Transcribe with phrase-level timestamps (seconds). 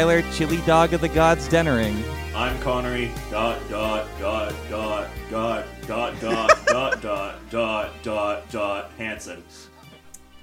[0.00, 1.94] I'm Tyler, chili dog of the gods Dennering.
[2.34, 3.10] I'm Konnery.
[3.30, 9.44] Dot dot dot dot dot dot dot dot dot dot dot dot Hanson.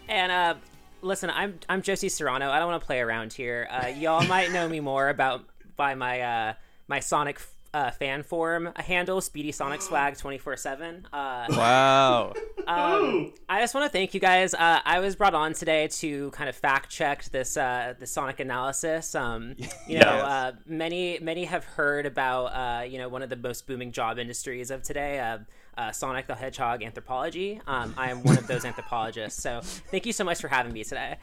[0.08, 0.54] And uh,
[1.02, 2.52] listen, I'm I'm Josie Serrano.
[2.52, 3.68] I don't want to play around here.
[3.72, 5.44] Uh, y'all might know me more about
[5.76, 6.54] by my uh,
[6.88, 7.40] my Sonic
[7.74, 11.08] uh, fan forum handle, Speedy Sonic Swag twenty four seven.
[11.12, 12.34] Uh, Wow.
[12.68, 14.54] um, I just want to thank you guys.
[14.54, 18.40] Uh, I was brought on today to kind of fact check this uh, the Sonic
[18.40, 19.16] analysis.
[19.16, 19.56] Um,
[19.88, 23.68] you know, uh, many many have heard about uh, you know one of the most
[23.68, 25.20] booming job industries of today.
[25.20, 25.40] Uh,
[25.78, 27.62] uh, Sonic the Hedgehog anthropology.
[27.68, 29.42] Um, I am one of those anthropologists.
[29.42, 31.18] So thank you so much for having me today.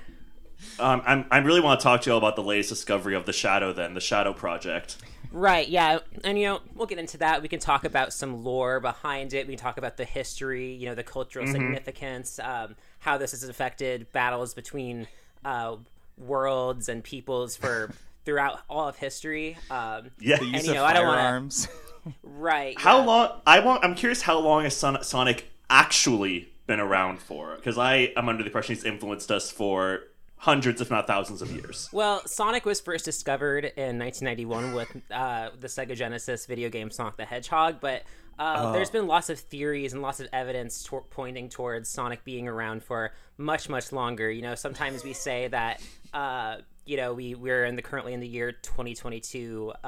[0.79, 3.27] Um, I'm, I really want to talk to you all about the latest discovery of
[3.27, 3.73] the Shadow.
[3.73, 4.97] Then the Shadow Project.
[5.37, 5.99] Right, yeah.
[6.23, 7.43] And, you know, we'll get into that.
[7.43, 9.49] We can talk about some lore behind it.
[9.49, 13.43] We can talk about the history, you know, the cultural significance, um, how this has
[13.43, 15.09] affected battles between
[15.45, 15.75] uh,
[16.17, 17.91] worlds and peoples for
[18.25, 19.59] throughout all of history.
[19.73, 20.37] Um, Yeah.
[20.39, 21.69] The use And, you of know, I don't wanna- firearms.
[22.23, 22.79] right.
[22.79, 23.05] How yeah.
[23.05, 23.41] long?
[23.45, 23.85] I want.
[23.85, 27.57] I'm curious how long has Son- Sonic actually been around for?
[27.57, 30.01] Because I am under the impression he's influenced us for
[30.45, 31.89] hundreds, if not thousands, of years.
[31.91, 37.17] Well, Sonic was first discovered in 1991 with uh, the Sega Genesis video game Sonic
[37.17, 38.03] the Hedgehog, but
[38.39, 42.47] uh, there's been lots of theories and lots of evidence tor- pointing towards Sonic being
[42.47, 44.31] around for much, much longer.
[44.31, 45.83] You know, sometimes we say that.
[46.12, 49.86] Uh, you know, we we're in the currently in the year 2022 uh,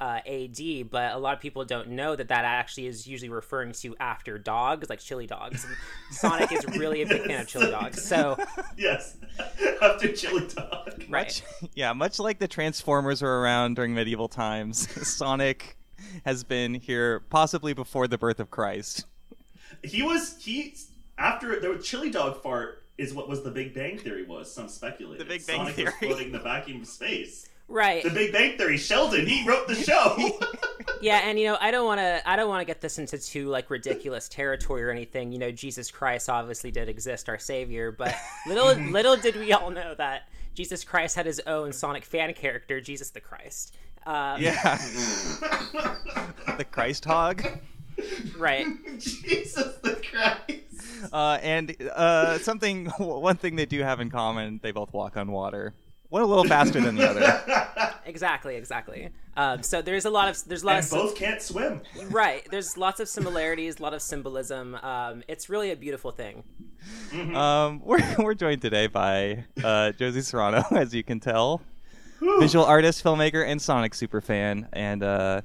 [0.00, 3.72] uh, AD, but a lot of people don't know that that actually is usually referring
[3.72, 5.64] to after dogs, like chili dogs.
[5.64, 5.76] And
[6.10, 8.38] Sonic is really a big fan of chili dogs, so
[8.76, 9.16] yes.
[9.82, 11.04] After Chili Dog.
[11.08, 11.42] right.
[11.74, 15.76] yeah, much like the Transformers were around during medieval times, Sonic
[16.24, 19.06] has been here possibly before the birth of Christ.
[19.82, 20.76] He was he
[21.18, 24.52] after the Chili Dog fart is what was the Big Bang Theory was.
[24.52, 25.20] Some speculated.
[25.26, 25.86] The Big Bang Sonic Theory.
[26.00, 27.48] was floating in the vacuum of space.
[27.68, 28.02] Right.
[28.02, 28.76] The Big Bang Theory.
[28.76, 29.26] Sheldon.
[29.26, 30.38] He wrote the show.
[31.00, 33.18] Yeah, and you know, I don't want to I don't want to get this into
[33.18, 35.32] too like ridiculous territory or anything.
[35.32, 38.14] You know, Jesus Christ obviously did exist, our savior, but
[38.46, 42.80] little little did we all know that Jesus Christ had his own Sonic fan character,
[42.80, 43.74] Jesus the Christ.
[44.06, 44.76] Uh, Yeah.
[46.56, 47.44] the Christ hog.
[48.36, 48.66] Right.
[48.98, 51.12] Jesus the Christ.
[51.12, 55.30] Uh, and uh, something, one thing they do have in common, they both walk on
[55.32, 55.74] water.
[56.08, 57.88] One a little faster than the other.
[58.04, 58.56] Exactly.
[58.56, 59.08] Exactly.
[59.36, 61.80] Um, so there's a lot of there's a lot And of both can't swim.
[62.10, 62.46] right.
[62.50, 64.74] There's lots of similarities, a lot of symbolism.
[64.74, 66.42] Um, it's really a beautiful thing.
[67.34, 71.62] Um, we're, we're joined today by uh, Josie Serrano, as you can tell,
[72.40, 75.42] visual artist, filmmaker, and Sonic superfan, and uh,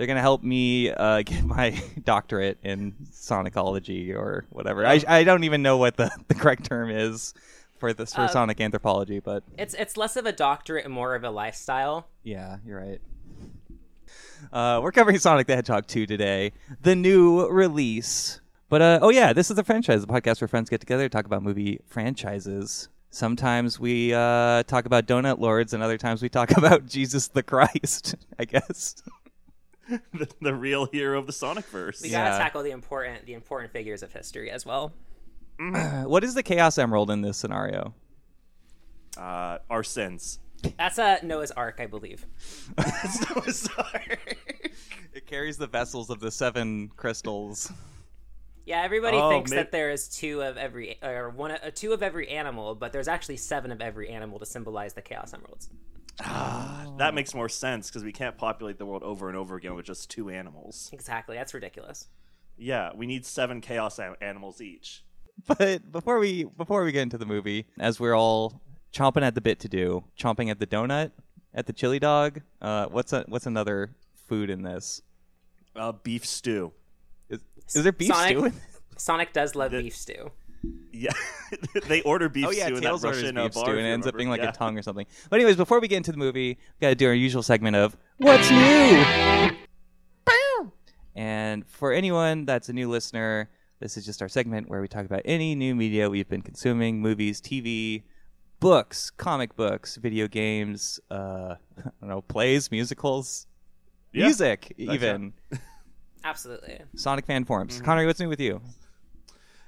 [0.00, 4.86] they're gonna help me uh, get my doctorate in Sonicology or whatever.
[4.86, 7.34] I, I don't even know what the, the correct term is
[7.78, 11.14] for this for Uh, Sonic anthropology, but It's it's less of a doctorate and more
[11.14, 12.08] of a lifestyle.
[12.22, 13.00] yeah, you're right.
[14.50, 18.40] Uh, we're covering Sonic the Hedgehog 2 today, the new release.
[18.70, 21.08] But uh, oh yeah, this is a Friendchise, a podcast where friends get together to
[21.10, 22.88] talk about movie franchises.
[23.10, 27.42] Sometimes we uh, talk about donut lords, and other times we talk about Jesus the
[27.42, 28.14] Christ.
[28.38, 28.94] I guess.
[30.14, 32.00] The, the real hero of the Sonic verse.
[32.02, 34.92] We gotta tackle the important the important figures of history as well.
[36.04, 37.94] what is the Chaos Emerald in this scenario?
[39.16, 40.38] Uh, our sins.
[40.78, 42.26] That's a Noah's Ark, I believe.
[43.10, 44.18] so sorry.
[45.12, 47.72] It carries the vessels of the seven crystals.
[48.66, 51.92] Yeah, everybody Oh, thinks may- that there is two of every or one uh, two
[51.92, 55.68] of every animal, but there's actually seven of every animal to symbolize the Chaos Emeralds.
[56.18, 59.86] That makes more sense because we can't populate the world over and over again with
[59.86, 60.90] just two animals.
[60.92, 62.08] Exactly, that's ridiculous.
[62.58, 65.02] Yeah, we need seven chaos a- animals each.
[65.46, 68.60] But before we before we get into the movie, as we're all
[68.92, 71.12] chomping at the bit to do, chomping at the donut,
[71.54, 72.42] at the chili dog.
[72.60, 73.94] Uh, what's a, what's another
[74.28, 75.00] food in this?
[75.74, 76.72] Uh, beef stew.
[77.30, 77.40] Is,
[77.74, 78.44] is there beef Sonic- stew?
[78.46, 78.52] In
[78.98, 80.30] Sonic does love The- beef stew.
[80.92, 81.12] Yeah,
[81.88, 83.64] they order beef Oh yeah, stew in Tails that orders Russian uh, beef bar.
[83.64, 84.50] stew, and it ends up being like Yeah.
[84.50, 85.06] a tongue or something.
[85.30, 87.96] But anyways, before we get into the movie, we gotta do our usual segment of
[88.18, 89.56] what's new.
[91.14, 95.04] And for anyone that's a new listener, this is just our segment where we talk
[95.04, 98.04] about any new media we've been consuming: movies, TV,
[98.60, 103.46] books, comic books, video games, uh, I don't know, plays, musicals,
[104.12, 105.32] Yeah, music, that's even
[106.24, 106.80] Absolutely.
[106.96, 107.76] Sonic fan forums.
[107.80, 107.90] Mm-hmm.
[107.90, 108.60] Konnery, what's new with you?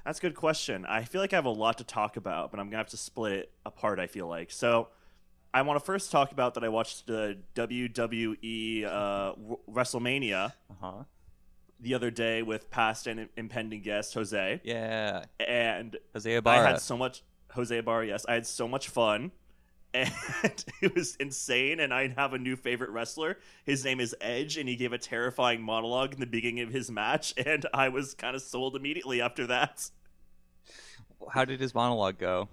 [0.05, 0.85] That's a good question.
[0.85, 2.97] I feel like I have a lot to talk about, but I'm gonna have to
[2.97, 3.99] split it apart.
[3.99, 4.89] I feel like so.
[5.55, 9.33] I want to first talk about that I watched the WWE uh,
[9.71, 11.03] WrestleMania Uh huh.
[11.79, 16.97] the other day with past and impending guest Jose, Yeah, and Jose I had so
[16.97, 18.07] much Jose Ibarra.
[18.07, 19.31] Yes, I had so much fun,
[19.93, 20.11] and
[20.81, 21.79] it was insane.
[21.79, 23.37] And I have a new favorite wrestler.
[23.65, 26.89] His name is Edge, and he gave a terrifying monologue in the beginning of his
[26.89, 29.89] match, and I was kind of sold immediately after that.
[31.31, 32.49] How did his monologue go?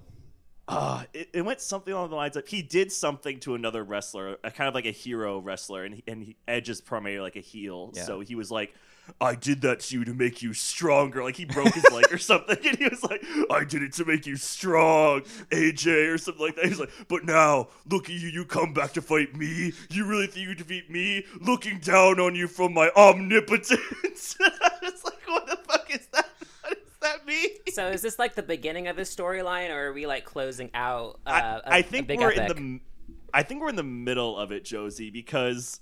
[0.70, 4.36] Uh, it, it went something along the lines of he did something to another wrestler,
[4.44, 7.36] a kind of like a hero wrestler, and he, and he, Edge is primarily like
[7.36, 8.04] a heel, Yeah.
[8.04, 8.72] so he was like,
[9.20, 12.18] "I did that to you to make you stronger." Like he broke his leg or
[12.30, 13.20] something, and he was like,
[13.50, 16.66] "I did it to make you strong, AJ," or something like that.
[16.66, 19.72] He's like, "But now, look at you, you come back to fight me.
[19.90, 21.26] You really think you defeat me?
[21.40, 24.36] Looking down on you from my omnipotence." it's
[25.04, 26.28] like, what the fuck is that?
[27.00, 27.19] What
[27.72, 31.20] So is this like the beginning of his storyline, or are we like closing out?
[31.26, 32.56] Uh, I, a- I think we're epic?
[32.58, 32.80] in the.
[33.32, 35.80] I think we're in the middle of it, Josie, because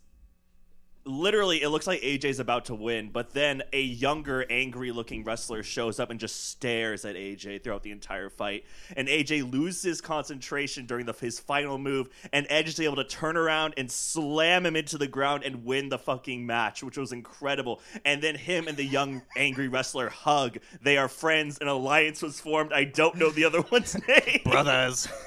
[1.09, 5.99] literally it looks like AJ's about to win, but then a younger, angry-looking wrestler shows
[5.99, 8.65] up and just stares at AJ throughout the entire fight,
[8.97, 13.37] and AJ loses concentration during the, his final move, and Edge is able to turn
[13.37, 17.81] around and slam him into the ground and win the fucking match, which was incredible.
[18.05, 20.59] And then him and the young, angry wrestler hug.
[20.83, 21.59] They are friends.
[21.61, 22.73] An alliance was formed.
[22.73, 25.09] I don't know the other one's name Brothers.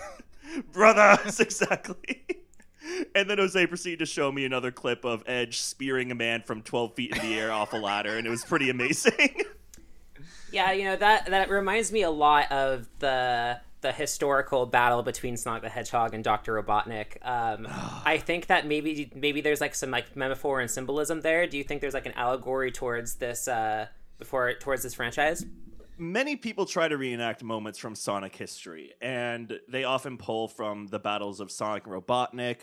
[0.73, 2.40] brothers exactly
[3.15, 6.61] and then jose proceeded to show me another clip of edge spearing a man from
[6.61, 9.41] 12 feet in the air off a ladder and it was pretty amazing
[10.51, 15.37] Yeah, you know that that reminds me a lot of the the historical battle between
[15.37, 17.17] Sonic the Hedgehog and Doctor Robotnik.
[17.23, 17.67] Um,
[18.05, 21.47] I think that maybe maybe there's like some like metaphor and symbolism there.
[21.47, 23.87] Do you think there's like an allegory towards this uh,
[24.19, 25.45] before towards this franchise?
[26.01, 30.97] Many people try to reenact moments from sonic history and they often pull from the
[30.97, 32.61] battles of sonic and robotnik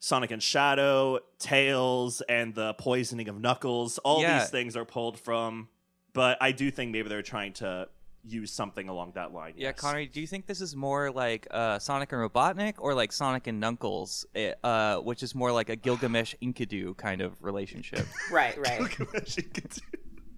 [0.00, 4.38] sonic and shadow tails and the poisoning of knuckles all Yeah.
[4.38, 5.68] these things are pulled from
[6.14, 7.88] but i do think maybe they're trying to
[8.24, 9.80] use something along that line Yeah, yes.
[9.80, 13.46] Konnery, do you think this is more like uh, Sonic and Robotnik or like Sonic
[13.46, 18.06] and Knuckles, eh, uh, which is more like a Gilgamesh Enkidu kind of relationship?
[18.30, 18.80] Right, right.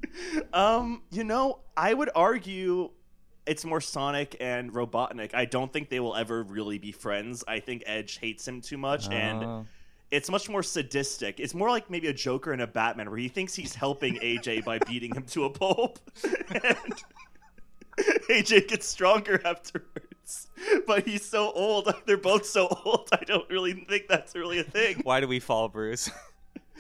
[0.53, 2.91] um, you know, I would argue
[3.47, 5.35] it's more Sonic and Robotnik.
[5.35, 7.43] I don't think they will ever really be friends.
[7.49, 9.67] I think Edge hates him too much, and Oh.
[10.11, 11.41] it's much more sadistic.
[11.41, 14.65] It's more like maybe a Joker and a Batman, where he thinks he's helping AJ
[14.65, 15.99] by beating him to a pulp,
[16.65, 16.77] and
[18.29, 20.49] AJ gets stronger afterwards.
[20.87, 21.93] But he's so old.
[22.07, 23.09] They're both so old.
[23.13, 25.01] I don't really think that's really a thing.
[25.03, 26.09] Why do we fall, Bruce?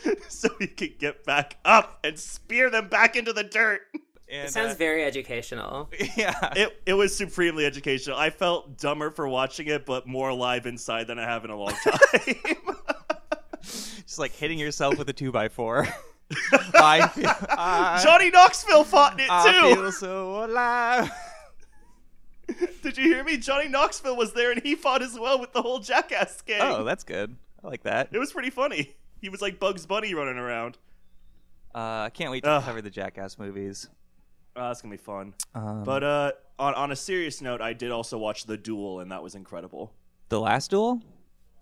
[0.28, 3.82] so he can get back up and spear them back into the dirt.
[4.28, 5.90] And, It sounds uh, very educational.
[6.16, 6.52] yeah.
[6.54, 8.16] It it was supremely educational.
[8.16, 11.56] I felt dumber for watching it, but more alive inside than I have in a
[11.56, 12.34] long time.
[13.62, 15.88] Just like hitting yourself with a two by four.
[16.74, 19.74] I feel, I, Johnny Knoxville fought in it I too.
[19.74, 21.10] feel so alive.
[22.82, 23.36] Did you hear me?
[23.36, 26.60] Johnny Knoxville was there and he fought as well with the whole Jackass gang.
[26.62, 27.36] Oh, that's good.
[27.62, 28.08] I like that.
[28.12, 28.94] it was pretty funny.
[29.20, 30.78] He was like Bugs Bunny running around.
[31.74, 32.64] Uh, I can't wait to Ugh.
[32.64, 33.88] cover the Jackass movies.
[34.56, 35.34] Oh, that's gonna be fun.
[35.54, 39.10] Um, But uh, on on a serious note, I did also watch The Duel, and
[39.12, 39.92] that was incredible.
[40.28, 41.00] the last duel.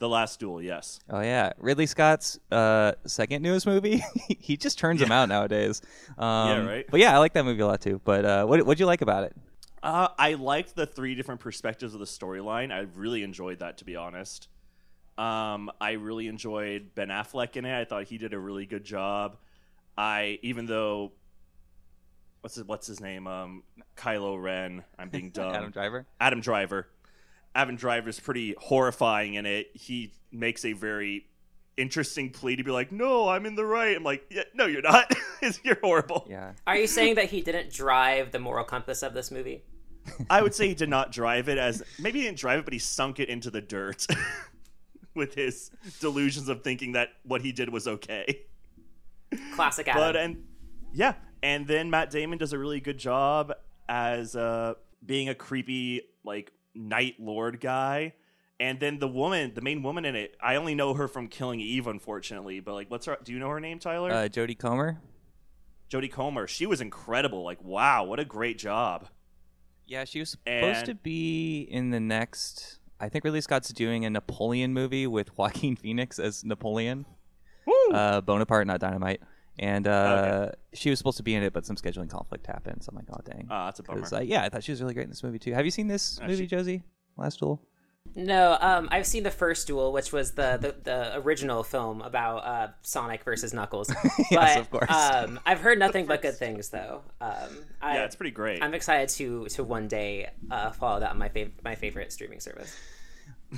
[0.01, 1.01] The Last Duel, yes.
[1.11, 4.01] Oh yeah, Ridley Scott's uh, second newest movie.
[4.39, 5.83] he just turns them out nowadays.
[6.17, 6.87] Um, Yeah, right.
[6.89, 8.01] But yeah, I like that movie a lot too.
[8.05, 9.35] But uh, what what'd you like about it?
[9.83, 12.73] Uh, I liked the three different perspectives of the storyline.
[12.73, 14.47] I really enjoyed that, to be honest.
[15.19, 17.79] Um, I really enjoyed Ben Affleck in it.
[17.79, 19.37] I thought he did a really good job.
[19.97, 21.13] I even though
[22.41, 23.27] what's his, what's his name?
[23.27, 23.65] Um,
[23.97, 24.85] Kylo Ren.
[24.99, 25.55] I'm being dumb.
[25.55, 26.07] Adam Driver.
[26.21, 26.89] Adam Driver.
[27.55, 29.71] Adam Driver is pretty horrifying in it.
[29.75, 31.27] He makes a very
[31.77, 34.83] interesting plea to be like, "No, I'm in the right." I'm like, yeah, "No, you're
[34.83, 35.13] not.
[35.65, 36.53] you're horrible." Yeah.
[36.67, 39.65] Are you saying that he didn't drive the moral compass of this movie?
[40.31, 42.73] I would say he did not drive it as maybe he didn't drive it, but
[42.73, 44.07] he sunk it into the dirt
[45.19, 45.71] with his
[46.01, 48.47] delusions of thinking that what he did was okay.
[49.55, 50.01] Classic Adam.
[50.01, 50.45] But and
[50.93, 53.53] yeah, and then Matt Damon does a really good job
[53.89, 58.15] as uh, being a creepy like night lord guy.
[58.61, 61.61] And then the woman, the main woman in it, I only know her from Killing
[61.61, 62.59] Eve, unfortunately.
[62.61, 63.17] But like, what's her?
[63.23, 64.11] Do you know her name, Tyler?
[64.11, 64.99] Uh, Jodie Comer.
[65.91, 66.47] Jodie Comer.
[66.49, 67.45] She was incredible.
[67.45, 69.09] Like, wow, what a great job.
[69.87, 72.79] Yeah, she was supposed And- to be in the next.
[73.01, 77.07] I think Ridley Scott's doing a Napoleon movie with Joaquin Phoenix as Napoleon.
[77.67, 77.75] Woo!
[77.93, 79.21] Uh, Bonaparte, not Dynamite.
[79.61, 80.55] And uh, Okay.
[80.75, 82.83] she was supposed to be in it, but some scheduling conflict happened.
[82.85, 83.49] So I'm like, oh dang.
[83.51, 84.07] Ah, that's a bummer.
[84.13, 85.53] uh, yeah, I thought she was really great in this movie too.
[85.53, 86.83] Have you seen this Uh, movie, she- Josie?
[87.17, 87.61] Last Duel.
[88.15, 92.39] No, um, I've seen the first duel, which was the the, the original film about
[92.39, 93.93] uh, Sonic versus Knuckles.
[94.31, 94.91] Yes, but, of course.
[94.91, 97.03] Um, I've heard nothing but good things, though.
[97.21, 98.63] Um, I, yeah, it's pretty great.
[98.63, 102.41] I'm excited to to one day uh, follow that on my fav- my favorite streaming
[102.41, 102.77] service.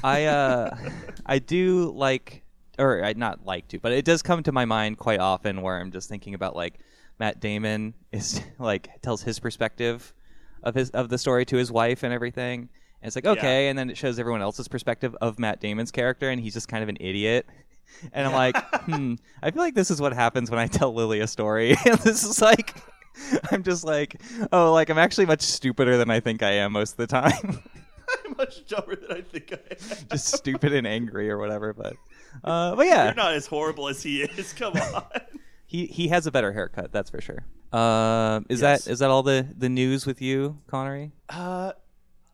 [0.05, 0.77] I uh,
[1.27, 2.43] I do like,
[2.79, 5.79] or I not like to, but it does come to my mind quite often where
[5.79, 6.79] I'm just thinking about like
[7.19, 10.13] Matt Damon is like tells his perspective
[10.63, 12.69] of his of the story to his wife and everything.
[13.03, 16.29] And it's like okay, and then it shows everyone else's perspective of Matt Damon's character,
[16.29, 17.47] and he's just kind of an idiot.
[18.13, 21.19] And I'm like, hmm, I feel like this is what happens when I tell Lily
[21.21, 21.71] a story.
[21.85, 22.77] and this is like,
[23.51, 26.93] I'm just like, oh, like I'm actually much stupider than I think I am most
[26.93, 27.59] of the time.
[28.25, 30.07] I'm much dumber than I think I am.
[30.09, 31.75] just stupid and angry or whatever.
[31.75, 31.97] But,
[32.45, 34.53] uh, but yeah, You're not as horrible as he is.
[34.53, 35.03] Come on.
[35.67, 37.45] he he has a better haircut, that's for sure.
[37.73, 38.85] Um, is Yes.
[38.85, 41.11] that is that all the the news with you, Konnery?
[41.29, 41.73] Uh,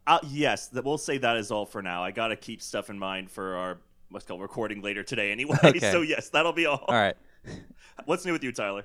[0.07, 2.03] uh, yes, that we'll say that is all for now.
[2.03, 3.79] I gotta keep stuff in mind for our
[4.11, 5.57] what's called recording later today, anyway.
[5.65, 5.93] Okay.
[5.93, 6.85] So yes, that'll be all.
[6.87, 7.17] All right.
[8.05, 8.85] What's new with you, Tyler?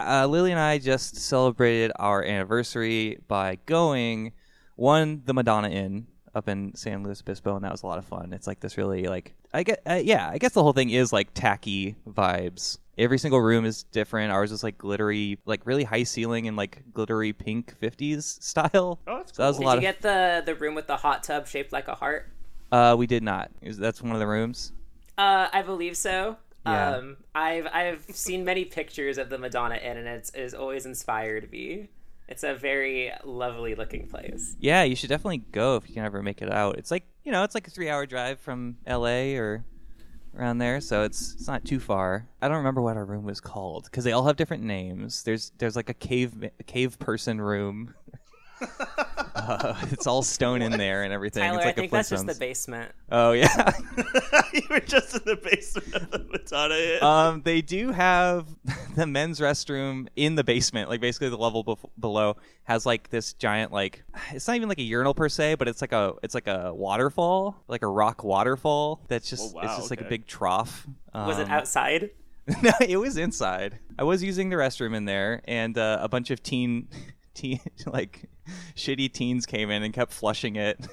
[0.00, 4.32] uh, Lily and I just celebrated our anniversary by going
[4.76, 8.04] one the Madonna Inn up in San Luis Obispo, and that was a lot of
[8.04, 8.32] fun.
[8.32, 11.12] It's like this really like I get uh, yeah I guess the whole thing is
[11.12, 12.78] like tacky vibes.
[12.98, 14.32] Every single room is different.
[14.32, 18.98] Ours is like glittery, like really high ceiling and like glittery pink '50s style.
[19.06, 19.82] Oh, that's so that was a Did lot you of.
[19.82, 22.30] get the the room with the hot tub shaped like a heart?
[22.72, 23.50] uh, we did not.
[23.62, 24.72] Is that's one of the rooms?
[25.16, 26.36] Uh, I believe so.
[26.66, 26.96] Yeah.
[26.96, 31.50] Um, I've I've seen many pictures of the Madonna Inn, and it's, it's always inspired
[31.50, 31.88] me.
[32.28, 34.54] It's a very lovely looking place.
[34.60, 36.76] Yeah, you should definitely go if you can ever make it out.
[36.76, 39.36] It's like you know, it's like a three-hour drive from L.A.
[39.36, 39.64] or
[40.36, 42.26] around there, so it's it's not too far.
[42.40, 45.22] I don't remember what our room was called because they all have different names.
[45.22, 47.94] There's there's like a cave a cave person room.
[49.48, 51.42] uh, it's all stone in there and everything.
[51.42, 52.92] Tyler, it's like I think a that's just the basement.
[53.10, 53.72] Oh yeah.
[54.52, 57.02] you were just in the basement of the Madonna Inn.
[57.02, 58.46] um, they do have
[58.96, 63.32] the men's restroom in the basement, like basically the level bef- below has like this
[63.32, 66.34] giant like it's not even like a urinal per se, but it's like a it's
[66.34, 69.00] like a waterfall, like a rock waterfall.
[69.08, 70.86] That's just Oh, wow, it's just like a big trough.
[71.14, 72.10] Was it Um, outside?
[72.62, 73.78] no, it was inside.
[73.98, 76.88] I was using the restroom in there, and uh, a bunch of teen,
[77.34, 78.22] teen like
[78.76, 80.86] shitty teens came in and kept flushing it.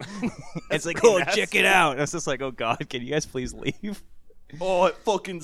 [0.70, 1.40] it's like, oh, nasty.
[1.40, 1.92] check it out.
[1.92, 4.02] And I was just like, oh god, can you guys please leave?
[4.60, 5.40] oh, it fucking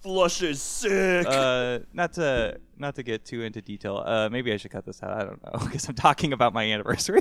[0.00, 1.26] flushes sick.
[1.26, 4.02] uh, not to not to get too into detail.
[4.04, 5.10] Uh, maybe I should cut this out.
[5.10, 7.20] I don't know because I'm talking about my anniversary.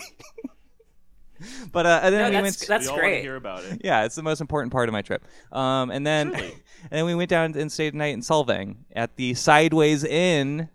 [1.71, 2.67] but uh, and then No, we that's went.
[2.69, 3.21] that's we all great.
[3.21, 3.81] hear about it.
[3.83, 5.25] yeah, it's the most important part of my trip.
[5.51, 6.47] Um, and then Truly.
[6.83, 10.69] and then we went down and stayed the night in Solvang at the Sideways Inn,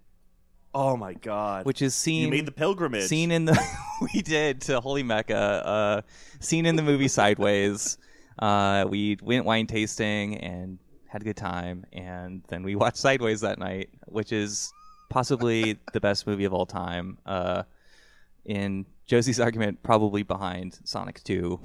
[0.74, 1.66] Oh my god.
[1.66, 3.04] which is seen you made the pilgrimage.
[3.04, 3.58] seen in the
[4.14, 5.36] we did to Holy Mecca.
[5.36, 6.02] Uh,
[6.40, 7.98] seen in the movie Sideways.
[8.38, 13.40] Uh, we went wine tasting and had a good time, and then we watched Sideways
[13.40, 14.72] that night, which is
[15.08, 17.18] possibly the best movie of all time.
[17.26, 17.64] Uh,
[18.44, 21.60] in Josie's argument, probably behind Sonic Two,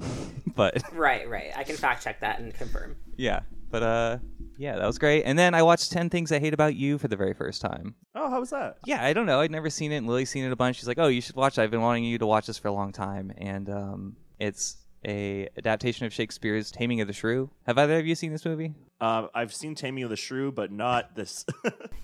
[0.56, 1.52] but Right, right.
[1.56, 2.96] I can fact check that and confirm.
[3.16, 4.18] yeah, but uh,
[4.58, 5.24] yeah, that was great.
[5.24, 7.94] And then I watched Ten Things I Hate About You for the very first time.
[8.14, 8.78] Oh, how was that?
[8.86, 9.40] Yeah, I don't know.
[9.40, 9.96] I'd never seen it.
[9.96, 10.76] And Lily's seen it a bunch.
[10.76, 11.62] She's like, "Oh, you should watch it.
[11.62, 15.48] I've been wanting you to watch this for a long time." And um, it's a
[15.56, 17.50] adaptation of Shakespeare's Taming of the Shrew.
[17.66, 18.74] Have either of you seen this movie?
[19.00, 21.44] Um, I've seen Taming of the Shrew, but not this.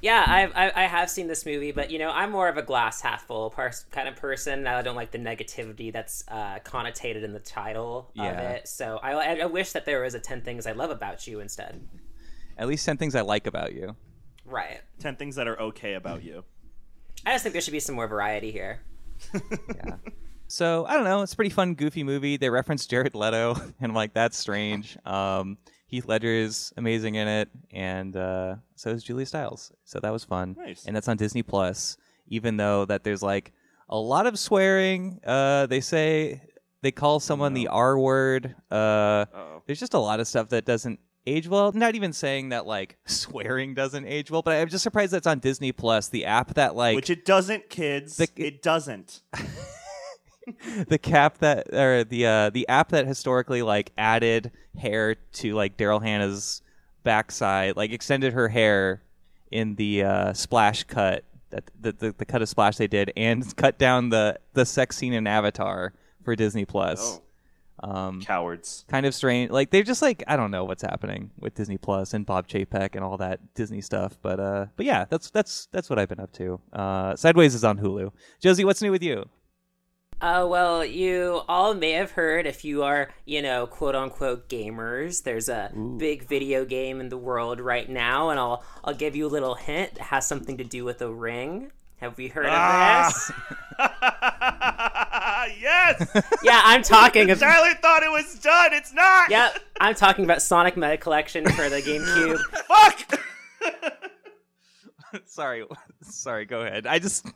[0.01, 2.63] Yeah, I've, I I have seen this movie, but you know I'm more of a
[2.63, 4.67] glass half full pers- kind of person.
[4.67, 8.67] I don't like the negativity that's uh, connotated in the title of it.
[8.67, 11.39] So I, I I wish that there was a ten things I love about you
[11.39, 11.81] instead.
[12.59, 13.95] At least ten things I like about you.
[14.45, 14.81] Right.
[14.99, 16.43] Ten things that are okay about you.
[17.25, 18.81] I just think there should be some more variety here.
[19.77, 19.97] Yeah.
[20.53, 21.23] So I don't know.
[21.23, 22.37] It's a pretty fun, goofy movie.
[22.37, 24.99] They reference Jared Leto, and I'm like, that's strange.
[25.07, 25.57] Um,
[25.87, 29.73] Heath Ledger is amazing in it, and uh, so is Julia Stiles.
[29.85, 30.55] So that was fun.
[30.59, 30.85] Nice.
[30.85, 31.97] And that's on Disney Plus.
[32.27, 33.55] Even though that there's like
[33.89, 35.21] a lot of swearing.
[35.27, 36.43] Uh, they say
[36.83, 38.55] they call someone the R word.
[38.71, 39.25] Uh,
[39.65, 41.73] there's just a lot of stuff that doesn't age well.
[41.73, 45.39] Not even saying that like swearing doesn't age well, but I'm just surprised that's on
[45.39, 48.19] Disney Plus, the app that like Which it doesn't, kids.
[48.19, 49.23] The- it doesn't.
[50.89, 55.77] the cap that or the uh the app that historically like added hair to like
[55.77, 56.63] Daryl Hannah's
[57.03, 59.03] backside, like extended her hair
[59.51, 63.55] in the uh splash cut that the, the the cut of splash they did and
[63.57, 65.93] cut down the the sex scene in Avatar
[66.25, 67.21] for Disney Plus.
[67.83, 68.85] Oh, Um cowards.
[68.89, 69.51] kind of strange.
[69.51, 72.95] Like they're just like I don't know what's happening with Disney Plus and Bob Chapek
[72.95, 74.17] and all that Disney stuff.
[74.23, 76.61] But uh, but yeah, that's that's that's what I've been up to.
[76.73, 78.13] Uh, Sideways is on Hulu.
[78.41, 79.25] Josie, what's new with you?
[80.23, 85.25] Uh, well, you all may have heard if you are, you know, quote unquote gamers.
[85.25, 89.27] There's a big video game in the world right now, and I'll I'll give you
[89.27, 89.93] a little hint.
[89.97, 91.73] It has something to do with a ring.
[91.97, 93.09] Have we heard Ah!
[93.09, 93.33] of this?
[95.61, 96.25] yes.
[96.45, 97.41] Yeah, I'm talking about.
[97.41, 98.73] Tyler thought it was done.
[98.73, 99.29] It's not.
[99.31, 102.39] Yep, I'm talking about Sonic Mega Collection for the GameCube.
[102.69, 103.21] Fuck.
[105.27, 105.65] sorry,
[106.03, 106.45] sorry.
[106.45, 106.87] Go ahead.
[106.87, 107.27] I just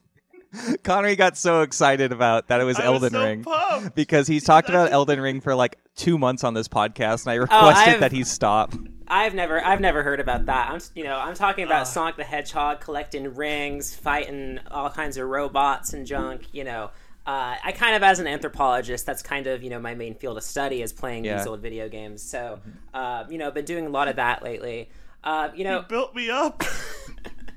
[0.85, 3.95] Konnery got so excited about that it was I was Elden so Ring pumped.
[3.95, 7.35] because he's talked about Elden Ring for like two months on this podcast, and I
[7.37, 8.75] requested I've- that he stop.
[9.09, 10.69] I've never, I've never heard about that.
[10.71, 15.29] I'm, you know, I'm talking about Sonic the Hedgehog collecting rings, fighting all kinds of
[15.29, 16.43] robots and junk.
[16.51, 16.91] You know,
[17.25, 20.37] uh, I kind of, as an anthropologist, that's kind of, you know, my main field
[20.39, 21.37] of study is playing Yeah.
[21.39, 22.21] these old video games.
[22.21, 22.59] So,
[22.95, 24.91] uh, you know, been doing a lot of that lately.
[25.23, 26.65] Uh, you know, You built me up.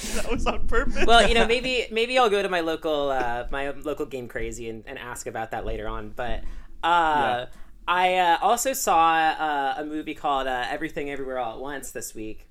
[0.14, 1.04] that was on purpose.
[1.06, 4.68] well, you know, maybe maybe I'll go to my local uh, my local game crazy
[4.68, 6.10] and, and ask about that later on.
[6.10, 6.40] But
[6.82, 7.46] uh, Yeah.
[7.86, 12.14] I uh, also saw uh, a movie called uh, Everything Everywhere All at Once this
[12.14, 12.46] week.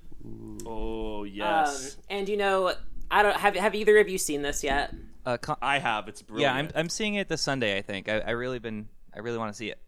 [0.66, 2.72] oh Um, yes, and you know,
[3.10, 4.94] I don't have have either of you seen this yet?
[5.24, 6.08] Uh, Con- I have.
[6.08, 6.52] It's brilliant.
[6.54, 6.58] yeah.
[6.58, 7.78] I'm I'm seeing it this Sunday.
[7.78, 9.78] I think I, I really been I really want to see it.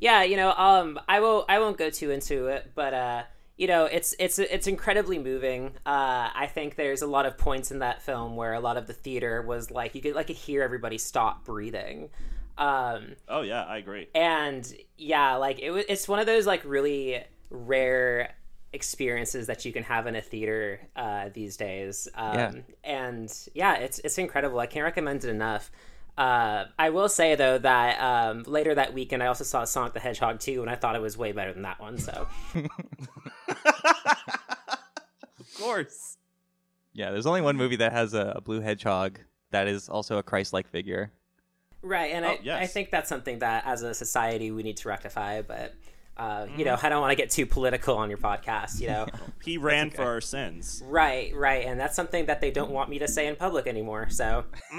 [0.00, 3.22] Yeah, you know, um, I will I won't go too into it, but uh,
[3.56, 5.68] you know, it's it's it's incredibly moving.
[5.86, 8.86] Uh, I think there's a lot of points in that film where a lot of
[8.86, 12.10] the theater was like you could like hear everybody stop breathing.
[12.58, 14.08] Um, Oh yeah, I agree.
[14.14, 18.34] and yeah like it was it's one of those like really rare
[18.72, 22.52] experiences that you can have in a theater uh, these days um, Yeah.
[22.84, 25.70] and yeah it's it's incredible i can't recommend it enough
[26.18, 30.00] uh, I will say though that um, later that weekend I also saw Sonic the
[30.00, 31.98] Hedgehog 2 and I thought it was way better than that one.
[31.98, 32.26] So
[35.38, 36.16] Of course.
[36.92, 39.18] Yeah, there's only one movie that has a, a blue hedgehog
[39.50, 41.12] that is also a Christ-like figure.
[41.82, 42.62] right, and Oh, I, yes.
[42.62, 45.42] I think that's something that as a society we need to rectify.
[45.42, 45.74] But
[46.16, 46.58] uh, Mm.
[46.58, 48.80] you know I don't want to get too political on your podcast.
[48.80, 49.06] You know.
[49.44, 50.82] He ran for our sins.
[50.84, 54.08] Right, right, and that's something that they don't want me to say in public anymore.
[54.10, 54.44] So,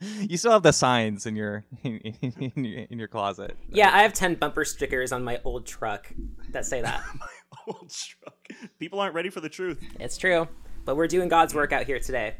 [0.20, 3.56] you still have the signs in your in, in, your, in your closet.
[3.68, 6.12] yeah, I have ten bumper stickers on my old truck
[6.50, 7.02] that say that.
[7.18, 7.26] my
[7.66, 8.48] Old truck.
[8.78, 9.82] People aren't ready for the truth.
[10.00, 10.48] it's true,
[10.84, 12.36] but we're doing God's work out here today.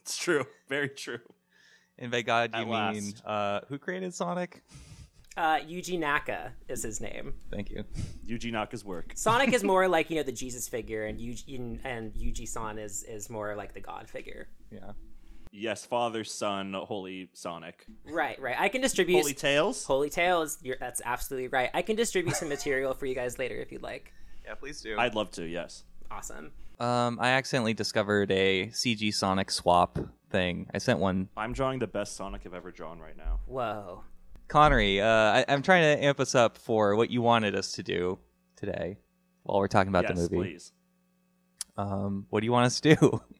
[0.00, 0.44] It's true.
[0.68, 1.18] Very true.
[1.98, 4.62] And by God, you At mean uh, who created Sonic?
[5.36, 7.34] Uh, Yuji Naka is his name.
[7.50, 7.84] Thank you.
[8.26, 9.12] Yuji Naka's work.
[9.14, 13.04] Sonic is more like you know the Jesus figure, and Yuji and Yuji San is
[13.04, 14.48] is more like the God figure.
[14.70, 14.92] Yeah.
[15.52, 17.84] Yes, Father, Son, Holy Sonic.
[18.04, 18.56] Right, right.
[18.58, 19.84] I can distribute Holy Tails.
[19.84, 20.58] Holy Tales.
[20.62, 21.70] You're, that's absolutely right.
[21.74, 24.12] I can distribute some material for you guys later if you'd like.
[24.44, 24.96] Yeah, please do.
[24.98, 25.44] I'd love to.
[25.44, 25.84] Yes.
[26.10, 26.52] Awesome.
[26.78, 29.98] Um, I accidentally discovered a CG Sonic swap
[30.30, 30.66] thing.
[30.72, 31.28] I sent one.
[31.36, 33.40] I'm drawing the best Sonic I've ever drawn right now.
[33.46, 34.04] Whoa.
[34.48, 37.82] Konnery, uh, I, I'm trying to amp us up for what you wanted us to
[37.82, 38.18] do
[38.56, 38.98] today
[39.42, 40.50] while we're talking about yes, the movie.
[40.50, 40.72] please.
[41.76, 43.22] Um, what do you want us to do?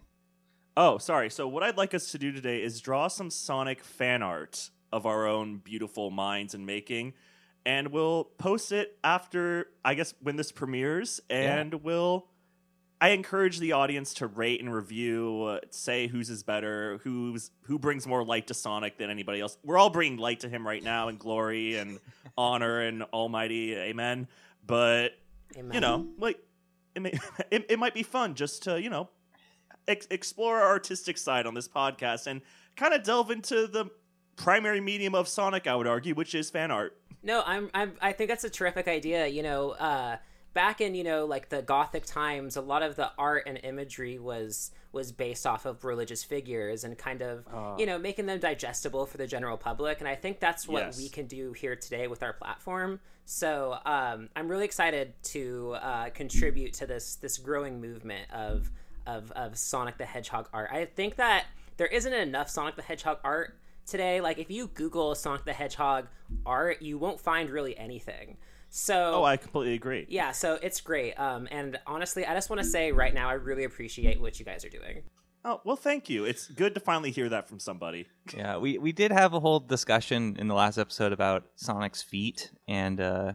[0.77, 1.31] Oh, sorry.
[1.31, 5.07] So what I'd like us to do today is draw some Sonic fan art of
[5.07, 7.15] our own beautiful minds and making,
[7.67, 12.27] and we'll post it after I guess when this premieres, and we'll.
[13.03, 17.79] I encourage the audience to rate and review, uh, say whose is better, who's who
[17.79, 19.57] brings more light to Sonic than anybody else.
[19.65, 21.99] We're all bringing light to him right now, and glory and
[22.37, 24.29] honor and almighty, amen.
[24.67, 25.13] But
[25.57, 25.73] Amen.
[25.73, 26.39] you know, like
[26.95, 27.19] it, may,
[27.51, 29.09] it, it might be fun just to you know
[29.89, 32.41] ex- explore our artistic side on this podcast and
[32.77, 33.87] kind of delve into the
[34.37, 35.67] primary medium of Sonic.
[35.67, 36.97] I would argue, which is fan art.
[37.23, 39.27] No, I'm, I'm I think that's a terrific idea.
[39.27, 40.17] You know, uh,
[40.55, 44.19] back in you know like the Gothic times, a lot of the art and imagery
[44.19, 47.47] was was based off of religious figures and kind of
[47.79, 50.01] you know making them digestible for the general public.
[50.01, 50.99] And I think that's what Yes.
[50.99, 53.01] we can do here today with our platform.
[53.27, 58.71] So um, I'm really excited to uh, contribute to this this growing movement of
[59.17, 60.71] of of Sonic the Hedgehog art.
[60.73, 61.47] I think that
[61.77, 64.21] there isn't enough Sonic the Hedgehog art today.
[64.21, 66.07] Like if you Google Sonic the Hedgehog
[66.47, 68.37] art, you won't find really anything.
[68.73, 70.07] So Oh, I completely agree.
[70.09, 71.15] yeah, so it's great.
[71.15, 74.45] Um, and honestly, I just want to say right now, I really appreciate what you
[74.45, 75.03] guys are doing.
[75.45, 76.25] Oh well, thank you.
[76.25, 78.07] It's good to finally hear that from somebody.
[78.37, 82.51] yeah, we, we did have a whole discussion in the last episode about Sonic's feet,
[82.69, 83.33] and uh,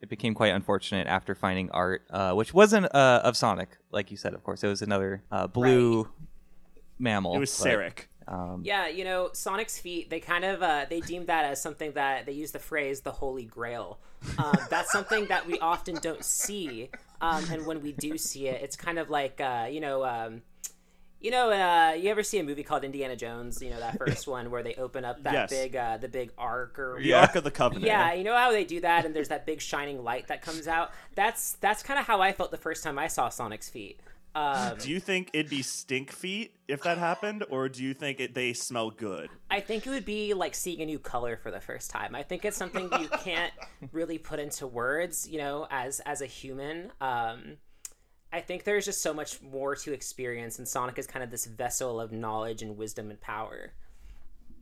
[0.00, 4.16] it became quite unfortunate after finding art, uh, which wasn't uh, of Sonic, like you
[4.16, 4.34] said.
[4.34, 6.08] Of course, it was another uh, blue
[6.98, 7.36] mammal.
[7.36, 8.06] It was but, Sarek.
[8.26, 11.92] Um, Yeah, you know, Sonic's feet, they kind of uh, they deemed that as something
[11.92, 13.98] that they use the phrase the holy grail.
[14.38, 18.62] Um, that's something that we often don't see, um, and when we do see it,
[18.62, 20.40] it's kind of like uh, you know.
[21.20, 23.60] You know, uh, you ever see a movie called Indiana Jones?
[23.60, 25.50] You know that first one where they open up that Yes.
[25.50, 27.20] big, uh, the big arc or The Yeah.
[27.20, 27.84] Ark of the Covenant.
[27.86, 30.66] Yeah, you know how they do that, and there's that big shining light that comes
[30.66, 30.92] out.
[31.14, 34.00] That's that's kind of how I felt the first time I saw Sonic's feet.
[34.34, 38.20] Um, Do you think it'd be stink feet if that happened, or do you think
[38.20, 39.28] it, they smell good?
[39.50, 42.14] I think it would be like seeing a new color for the first time.
[42.14, 43.52] I think it's something you can't
[43.92, 46.92] really put into words, you know, as as a human.
[47.00, 47.56] Um,
[48.32, 51.46] I think there's just so much more to experience, and Sonic is kind of this
[51.46, 53.72] vessel of knowledge and wisdom and power.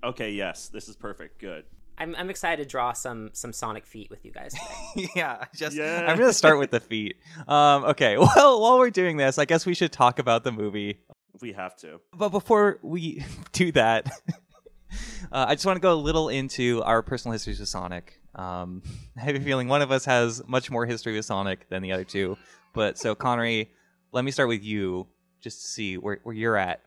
[0.03, 1.39] Okay, yes, this is perfect.
[1.39, 1.65] Good.
[1.99, 4.55] I'm, I'm excited to draw some some Sonic feet with you guys
[5.17, 6.05] yeah, just Yeah.
[6.07, 7.17] I'm gonna start with the feet.
[7.49, 11.01] Um, okay, well, while we're doing this, I guess we should talk about the movie.
[11.41, 12.01] We have to.
[12.15, 14.09] But before we do that,
[15.33, 18.21] uh, I just want to go a little into our personal histories with Sonic.
[18.35, 18.83] Um,
[19.17, 21.93] I have a feeling one of us has much more history with Sonic than the
[21.93, 22.37] other two.
[22.79, 23.71] But so, Konnery,
[24.13, 25.09] let me start with you,
[25.41, 26.85] just to see where, where you're at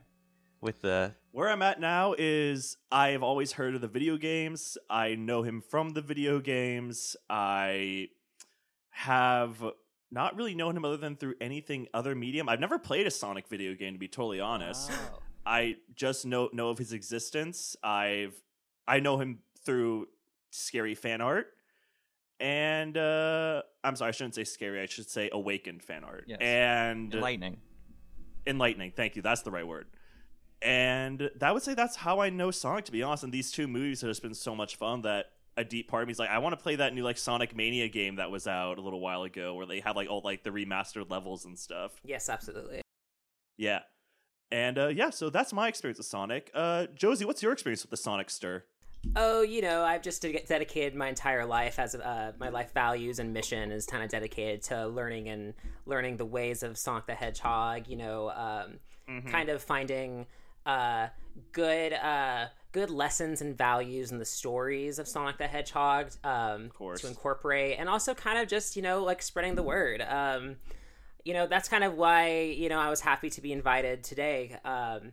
[0.61, 1.15] with the.
[1.33, 4.77] Where I'm at now is I've always heard of the video games.
[4.89, 7.17] I know him from the video games.
[7.29, 8.07] I
[8.91, 9.61] have
[10.09, 12.47] not really known him other than through anything other medium.
[12.47, 14.89] I've never played a Sonic video game to be totally honest.
[15.45, 17.75] I just know know of his existence.
[17.83, 18.41] I've
[18.87, 20.07] I know him through
[20.51, 21.47] scary fan art.
[22.41, 26.25] And uh I'm sorry, I shouldn't say scary, I should say awakened fan art.
[26.27, 26.39] Yes.
[26.41, 27.57] And Lightning.
[28.45, 28.91] enlightening.
[28.91, 29.21] Thank you.
[29.21, 29.87] That's the right word.
[30.61, 33.23] And that would say that's how I know Sonic, to be honest.
[33.23, 35.27] And these two movies have just been so much fun that
[35.57, 37.55] a deep part of me is like, I want to play that new like Sonic
[37.55, 40.43] Mania game that was out a little while ago, where they have like all like
[40.43, 41.93] the remastered levels and stuff.
[42.03, 42.81] yes, absolutely.
[43.57, 43.79] Yeah,
[44.51, 46.51] and uh, yeah, so that's my experience with Sonic.
[46.53, 48.63] Uh, Josie, what's your experience with the Sonic Stir?
[49.15, 53.33] Oh, you know, I've just dedicated my entire life as uh, my life values and
[53.33, 55.53] mission is kind of dedicated to learning and
[55.85, 57.87] learning the ways of Sonic the Hedgehog.
[57.87, 59.29] You know, um, Mm-hmm.
[59.29, 60.27] kind of finding
[60.65, 61.07] uh,
[61.51, 66.69] good uh, good lessons and values in the stories of Sonic the Hedgehog um,
[67.01, 70.01] to incorporate, and also kind of just you know like spreading the word.
[70.07, 70.57] Um,
[71.25, 74.55] you know, that's kind of why you know I was happy to be invited today.
[74.63, 75.11] Um,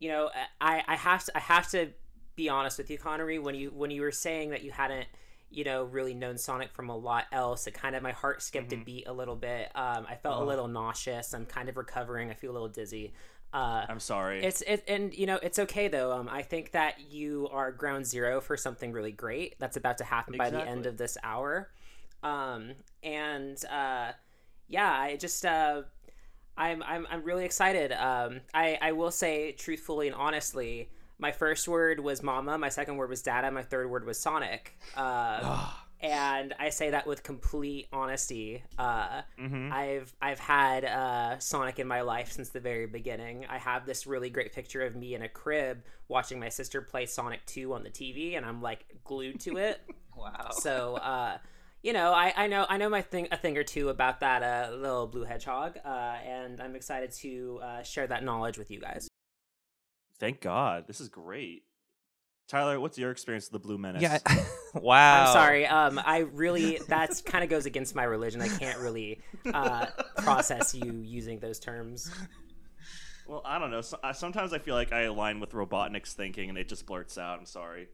[0.00, 1.90] you know, I, I have to I have to
[2.38, 3.42] be honest with you, Konnery.
[3.42, 5.06] When you when you were saying that you hadn't
[5.50, 8.72] you know really known Sonic from a lot else, it kind of my heart skipped
[8.72, 9.70] a beat a little bit.
[9.74, 11.34] Um, I felt a little nauseous.
[11.34, 12.30] I'm kind of recovering.
[12.30, 13.12] I feel a little dizzy.
[13.52, 14.44] Uh, I'm sorry.
[14.44, 16.12] it's it and you know it's okay though.
[16.12, 20.04] Um, I think that you are ground zero for something really great that's about to
[20.04, 21.70] happen by the end of this hour.
[22.22, 22.72] Um,
[23.02, 24.12] and uh,
[24.68, 25.82] yeah, I just uh,
[26.56, 27.90] I'm I'm I'm really excited.
[27.90, 32.96] Um, I I will say truthfully and honestly, my first word was mama, my second
[32.96, 34.78] word was dada, my third word was Sonic.
[34.96, 35.68] Uh,
[36.00, 38.62] and I say that with complete honesty.
[38.78, 39.22] Uh,
[39.72, 43.46] I've I've had uh, Sonic in my life since the very beginning.
[43.48, 47.06] I have this really great picture of me in a crib watching my sister play
[47.06, 49.80] Sonic Two on the TV, and I'm like glued to it.
[50.18, 50.48] Wow.
[50.50, 51.38] So, uh,
[51.80, 54.42] you know, I, I know I know my thing a thing or two about that
[54.42, 55.88] uh, little blue hedgehog, uh,
[56.26, 59.08] and I'm excited to uh, share that knowledge with you guys.
[60.18, 60.86] Thank God.
[60.86, 61.62] This is great.
[62.48, 64.02] Tyler, what's your experience with the Blue Menace?
[64.02, 64.18] Yeah.
[64.74, 65.26] wow.
[65.26, 65.66] I'm sorry.
[65.66, 68.40] Um, I really that's kind of goes against my religion.
[68.40, 69.20] I can't really
[69.52, 72.10] uh, process you using those terms.
[73.26, 73.82] Well, I don't know.
[73.82, 77.18] So, uh, sometimes I feel like I align with Robotnik's thinking, and it just blurts
[77.18, 77.38] out.
[77.38, 77.88] I'm sorry.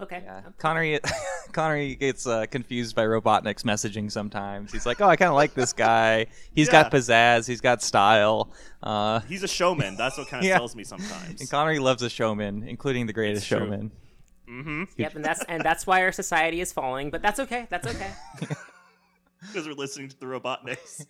[0.00, 0.22] Okay.
[0.24, 0.42] Yeah.
[0.58, 1.00] Konnery,
[1.52, 4.70] Konnery gets uh, confused by Robotnik's messaging sometimes.
[4.70, 6.26] He's like, "Oh, I kind of like this guy.
[6.52, 7.48] He's got pizzazz.
[7.48, 9.96] He's got style." Uh, He's a showman.
[9.96, 10.58] That's what kind of Yeah.
[10.58, 11.40] tells me sometimes.
[11.40, 13.90] and Konnery loves a showman, including the Greatest Showman.
[14.48, 14.84] mm-hmm.
[14.96, 17.10] Yep, and that's and that's why our society is falling.
[17.10, 17.66] But that's okay.
[17.70, 18.12] That's okay.
[19.40, 21.06] Because we're listening to the Robotniks.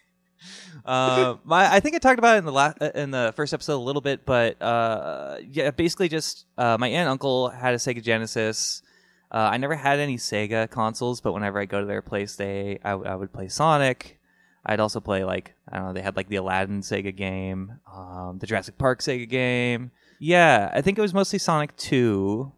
[0.85, 3.77] Uh, my I think I talked about it in the last in the first episode
[3.77, 7.79] a little bit, but uh, yeah, basically just uh, my aunt and uncle had a
[7.79, 8.83] Sega Genesis.
[9.31, 12.79] Uh, I never had any Sega consoles, but whenever I go to their place, they
[12.85, 14.19] I, I would play Sonic.
[14.65, 15.93] I'd also play like I don't know.
[15.93, 19.91] They had like the Aladdin Sega game, um, the Jurassic Park Sega game.
[20.21, 22.53] Yeah, I think it was mostly Sonic Two,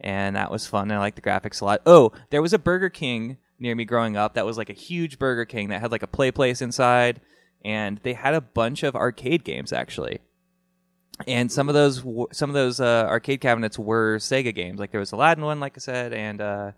[0.00, 0.90] and that was fun.
[0.92, 1.82] I liked the graphics a lot.
[1.86, 5.18] Oh, there was a Burger King near me growing up that was like a huge
[5.18, 7.20] Burger King that had like a play place inside,
[7.64, 10.20] and they had a bunch of arcade games actually.
[11.28, 14.80] And some of those, some of those uh, arcade cabinets were Sega games.
[14.80, 16.72] Like there was Aladdin one, like I said, and uh,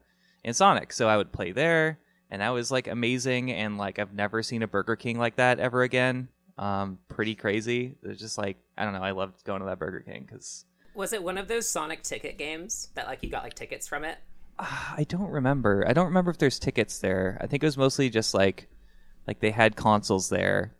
[0.44, 0.92] and Sonic.
[0.92, 1.98] So I would play there,
[2.30, 3.50] and that was like amazing.
[3.50, 6.28] And like I've never seen a Burger King like that ever again.
[6.58, 7.96] Um, pretty crazy.
[8.02, 9.02] It was just like I don't know.
[9.02, 12.36] I loved going to that Burger King because Was it one of those Sonic ticket
[12.36, 14.18] games that like you got like tickets from it?
[14.58, 15.84] I don't remember.
[15.86, 17.38] I don't remember if there's tickets there.
[17.40, 18.68] I think it was mostly just like
[19.26, 20.74] like they had consoles there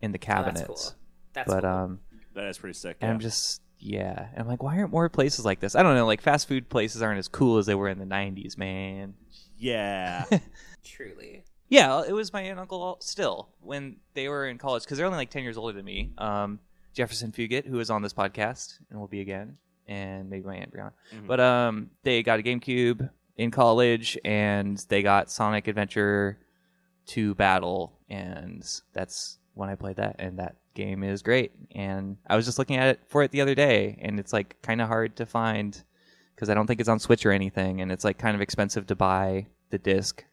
[0.00, 0.60] in the Oh, cabinets.
[0.60, 0.92] that's cool.
[1.34, 1.70] That's but cool.
[1.70, 2.00] um
[2.34, 2.96] that is pretty sick.
[3.00, 3.10] yeah.
[3.10, 4.28] I'm just yeah.
[4.32, 5.74] And I'm like, why aren't more places like this?
[5.76, 8.06] I don't know, like fast food places aren't as cool as they were in the
[8.06, 9.14] nineties, man.
[9.56, 10.24] yeah.
[10.84, 11.44] Truly.
[11.68, 15.06] Yeah, it was my aunt and uncle still when they were in college because they're
[15.06, 16.12] only like ten years older than me.
[16.18, 16.60] Um,
[16.92, 19.56] Jefferson Fugit, who is on this podcast and will be again,
[19.88, 20.92] and maybe my aunt Brianna.
[21.14, 21.26] Mhm.
[21.26, 26.38] But um, they got a GameCube in college, and they got Sonic Adventure
[27.06, 31.52] 2 Battle, and that's when I played that, and that game is great.
[31.74, 34.60] And I was just looking at it for it the other day, and it's like
[34.62, 35.82] kind of hard to find
[36.34, 38.86] because I don't think it's on Switch or anything, and it's like kind of expensive
[38.88, 40.24] to buy the disc.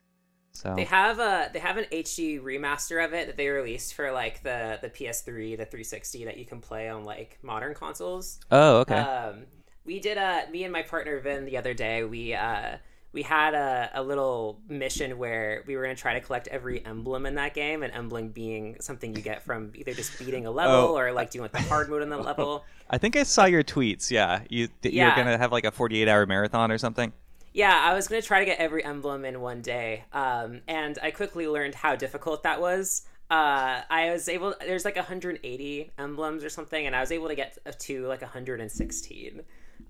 [0.54, 4.12] So They have a they have an HD remaster of it that they released for
[4.12, 8.40] like the the PS3, the 360 that you can play on like modern consoles.
[8.52, 8.96] oh okay.
[8.96, 9.44] Um,
[9.86, 12.04] we did a me and my partner Vin the other day.
[12.04, 12.78] We uh
[13.14, 16.86] we had a, a little mission where we were going to try to collect every
[16.86, 20.52] emblem in that game, and emblem being something you get from either just beating a
[20.52, 20.98] level Oh.
[20.98, 22.64] or like doing like the hard mode on the level.
[22.90, 24.12] I think I saw your tweets.
[24.12, 27.12] Yeah, you that you're gonna have like a 48 hour marathon or something.
[27.54, 30.98] Yeah, I was going to try to get every emblem in one day, um, and
[31.04, 33.04] I quickly learned how difficult that was.
[33.30, 34.54] Uh, I was able.
[34.60, 39.42] There's like 180 emblems or something, and I was able to get to like 116.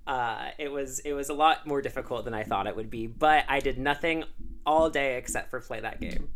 [0.07, 3.05] Uh, it was it was a lot more difficult than I thought it would be,
[3.07, 4.23] but I did nothing
[4.65, 6.29] all day except for play that game,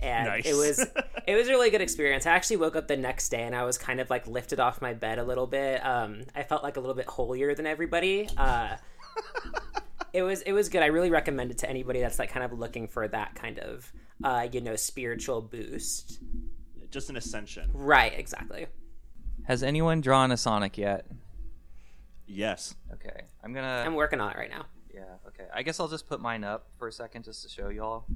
[0.00, 0.46] and Nice.
[0.46, 0.78] it was
[1.26, 2.24] it was a really good experience.
[2.26, 4.80] I actually woke up the next day and I was kind of like lifted off
[4.80, 5.84] my bed a little bit.
[5.84, 8.28] Um, I felt like a little bit holier than everybody.
[8.36, 8.76] Uh,
[10.12, 10.82] it was it was good.
[10.82, 13.92] I really recommend it to anybody that's like kind of looking for that kind of
[14.24, 16.20] uh, you know spiritual boost.
[16.90, 17.70] Just an ascension.
[17.72, 18.66] Right, exactly.
[19.44, 21.06] Has anyone drawn a Sonic yet?
[22.26, 22.74] Yes.
[22.92, 23.82] Okay, I'm gonna.
[23.84, 24.66] I'm working on it right now.
[24.92, 25.04] Yeah.
[25.26, 25.44] Okay.
[25.54, 28.06] I guess I'll just put mine up for a second just to show y'all.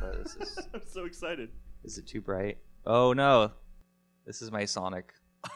[0.00, 1.50] But this is I'm so excited.
[1.84, 2.58] is it too bright?
[2.84, 3.52] Oh no,
[4.26, 5.12] this is my Sonic.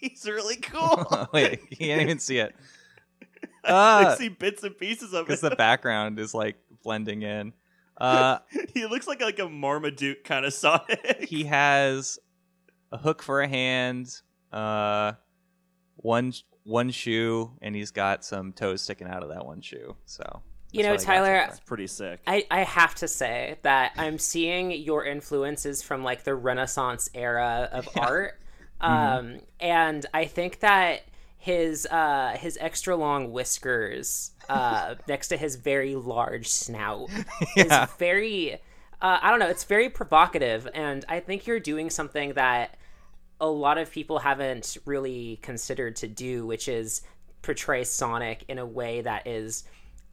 [0.00, 1.28] He's really cool.
[1.32, 2.54] Wait, you can't even see it
[3.72, 4.14] I Ah.
[4.18, 5.26] see bits and pieces of it.
[5.28, 7.52] because the background is like blending in.
[7.96, 8.38] Uh,
[8.74, 11.26] he looks like like a Marmaduke kind of Sonic.
[11.28, 12.18] he has
[12.90, 14.20] a hook for a hand,
[14.52, 15.12] uh,
[15.96, 16.32] one
[16.64, 19.96] one shoe, and he's got some toes sticking out of that one shoe.
[20.06, 21.58] So You that's know, what I got so Tyler, far.
[21.66, 22.20] Pretty sick.
[22.26, 27.68] I, I have to say that I'm seeing your influences from like the Renaissance era
[27.72, 28.40] of art,
[28.80, 31.02] um, and I think that
[31.42, 37.08] his uh, his extra long whiskers uh, next to his very large snout
[37.56, 37.82] Yeah.
[37.86, 42.34] is very uh, I don't know, it's very provocative, and I think you're doing something
[42.34, 42.76] that
[43.40, 47.02] a lot of people haven't really considered to do, which is
[47.42, 49.64] portray Sonic in a way that is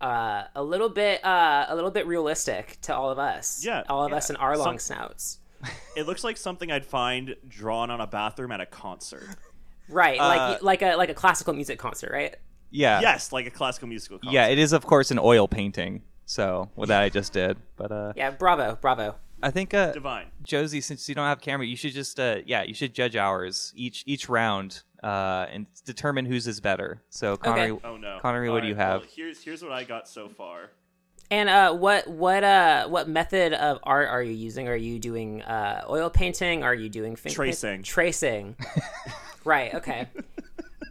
[0.02, 3.64] uh, a little bit uh, a little bit realistic to all of us.
[3.64, 4.18] Yeah, all of yeah.
[4.18, 5.38] us in our long Some- snouts.
[5.96, 9.36] It looks like something I'd find drawn on a bathroom at a concert.
[9.90, 12.36] Right, Uh, like like a like a classical music concert, right?
[12.72, 14.34] yeah, Yes, like a classical musical concert.
[14.34, 14.48] yeah.
[14.48, 16.04] It is of course an oil painting.
[16.26, 19.16] So with that I just did, but uh, Yeah, bravo, bravo.
[19.42, 20.28] I think uh, Divine.
[20.44, 23.74] Josie, since you don't have camera, you should just uh, yeah, you should judge ours
[23.76, 27.02] each each round uh, and determine whose is better.
[27.10, 27.88] So Konnery, Okay.
[27.88, 28.20] Oh no.
[28.24, 29.02] Konnery, what do you Alright, have?
[29.02, 30.70] well, here's here's what I got so far.
[31.32, 34.68] And uh, what what uh what method of art are you using?
[34.68, 36.62] Are you doing uh, oil painting?
[36.64, 37.82] Are you doing finger Tracing.
[37.84, 38.56] Tracing.
[39.50, 39.74] right.
[39.74, 40.08] Okay.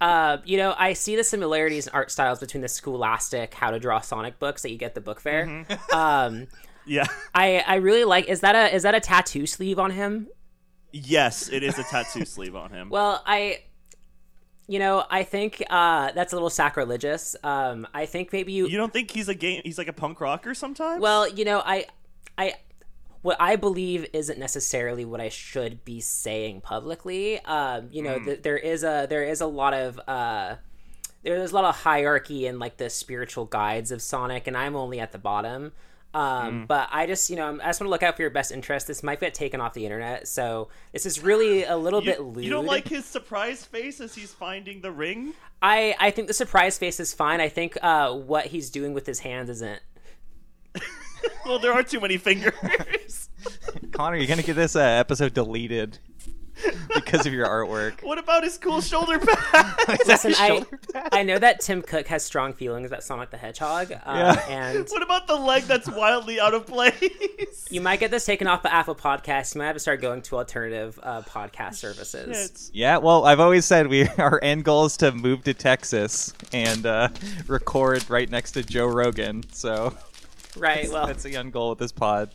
[0.01, 3.81] Uh, you know, I see the similarities in art styles between the Scholastic How to
[3.81, 5.47] Draw Sonic books that you get at the book fair.
[5.47, 5.95] Mm-hmm.
[5.97, 6.47] Um,
[6.89, 7.05] Yeah.
[7.35, 8.29] I I really like.
[8.29, 10.29] Is that a is that a tattoo sleeve on him?
[10.91, 12.89] yes, it is a tattoo sleeve on him.
[12.89, 13.63] Well, I.
[14.71, 17.35] You know, I think uh, that's a little sacrilegious.
[17.43, 19.63] Um, I think maybe you you don't think he's a game?
[19.65, 21.01] He's like a punk rocker sometimes.
[21.01, 21.87] Well, you know, I,
[22.37, 22.53] I,
[23.23, 27.41] what I believe isn't necessarily what I should be saying publicly.
[27.45, 30.57] Um, you know, th- there is a there is a lot of uh,
[31.23, 35.01] there's a lot of hierarchy in like the spiritual guides of Sonic, and I'm only
[35.01, 35.73] at the bottom.
[36.15, 38.51] Um, But I just, you know, I just want to look out for your best
[38.51, 38.87] interest.
[38.87, 42.23] This might get taken off the internet, so this is really a little you, bit
[42.23, 42.45] lewd.
[42.45, 45.35] you don't like his surprise face as he's finding the ring?
[45.61, 47.41] I, I think the surprise face is fine.
[47.41, 49.81] I think uh, what he's doing with his hands isn't.
[51.45, 52.53] Well, there are too many fingers.
[53.93, 55.99] Connor, you're gonna get this uh, episode deleted
[56.93, 58.03] because of your artwork.
[58.03, 59.19] what about his cool shoulder
[59.53, 59.99] pad?
[60.07, 61.09] Listen, I, shoulder pad?
[61.13, 64.49] I know that Tim Cook has strong feelings about Sonic the Hedgehog, uh, Yeah.
[64.49, 67.69] and what about the leg that's wildly out of place?
[67.71, 69.55] you might get this taken off the Apple Podcast.
[69.55, 72.37] You might have to start going to alternative uh, podcast services.
[72.37, 72.71] Shit.
[72.75, 76.85] Yeah, well, I've always said we our end goal is to move to Texas and
[76.87, 77.09] uh,
[77.47, 79.45] record right next to Joe Rogan.
[79.53, 79.97] So
[80.57, 80.91] Right.
[80.91, 82.35] Well, that's the end goal with this pod.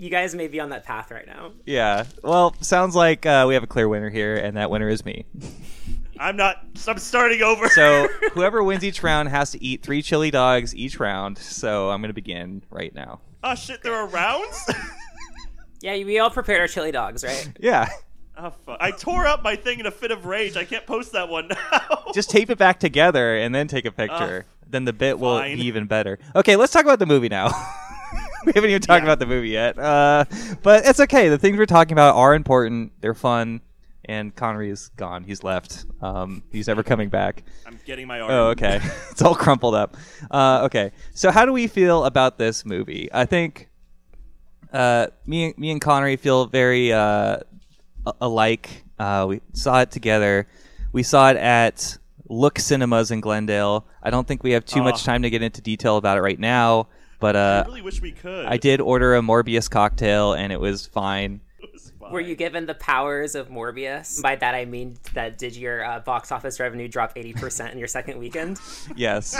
[0.00, 1.52] You guys may be on that path right now.
[1.66, 2.04] Yeah.
[2.22, 5.26] Well, sounds like uh, we have a clear winner here, and that winner is me.
[6.18, 6.56] I'm not.
[6.88, 7.68] I'm starting over.
[7.68, 11.38] So whoever wins each round has to eat three chili dogs each round.
[11.38, 13.20] So I'm gonna begin right now.
[13.44, 14.70] Oh shit, there are rounds.
[15.82, 17.50] Yeah, we all prepared our chili dogs, right?
[17.58, 17.88] Yeah.
[18.36, 18.76] Ah, oh, fuck.
[18.82, 20.54] I tore up my thing in a fit of rage.
[20.54, 22.12] I can't post that one now.
[22.12, 24.44] Just tape it back together and then take a picture.
[24.46, 26.18] Ah, then the bit will be even better.
[26.36, 27.48] Okay, let's talk about the movie now.
[28.46, 29.06] we haven't even talked Yeah.
[29.06, 29.78] about the movie yet.
[29.78, 30.24] Uh,
[30.62, 31.28] but it's okay.
[31.28, 32.92] The things we're talking about are important.
[33.00, 33.60] They're fun.
[34.06, 35.22] And Konnery is gone.
[35.24, 35.84] He's left.
[36.00, 37.44] Um, he's never coming back.
[37.66, 38.30] I'm getting my arm.
[38.32, 38.80] Oh, okay.
[39.10, 39.96] it's all crumpled up.
[40.30, 40.92] Uh, okay.
[41.14, 43.08] So, how do we feel about this movie?
[43.12, 43.68] I think
[44.72, 47.38] uh, me, me and Konnery feel very uh,
[48.20, 48.84] alike.
[48.98, 50.46] Uh, we saw it together.
[50.92, 51.98] We saw it at
[52.28, 53.86] Look Cinemas in Glendale.
[54.02, 55.04] I don't think we have too much Oh.
[55.06, 56.88] time to get into detail about it right now,
[57.20, 58.46] but I uh, really wish we could.
[58.46, 61.40] I did order a Morbius cocktail and it was fine.
[61.62, 62.10] It was fine.
[62.10, 64.22] Were you given the powers of Morbius?
[64.22, 67.86] By that I mean that did your uh, box office revenue drop 80% in your
[67.86, 68.58] second weekend?
[68.96, 69.38] Yes.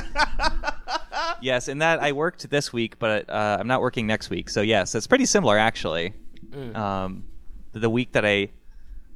[1.40, 4.50] yes, and that I worked this week, but uh, I'm not working next week.
[4.50, 6.12] So yes, it's pretty similar actually.
[6.74, 7.24] Um,
[7.72, 8.50] the week that I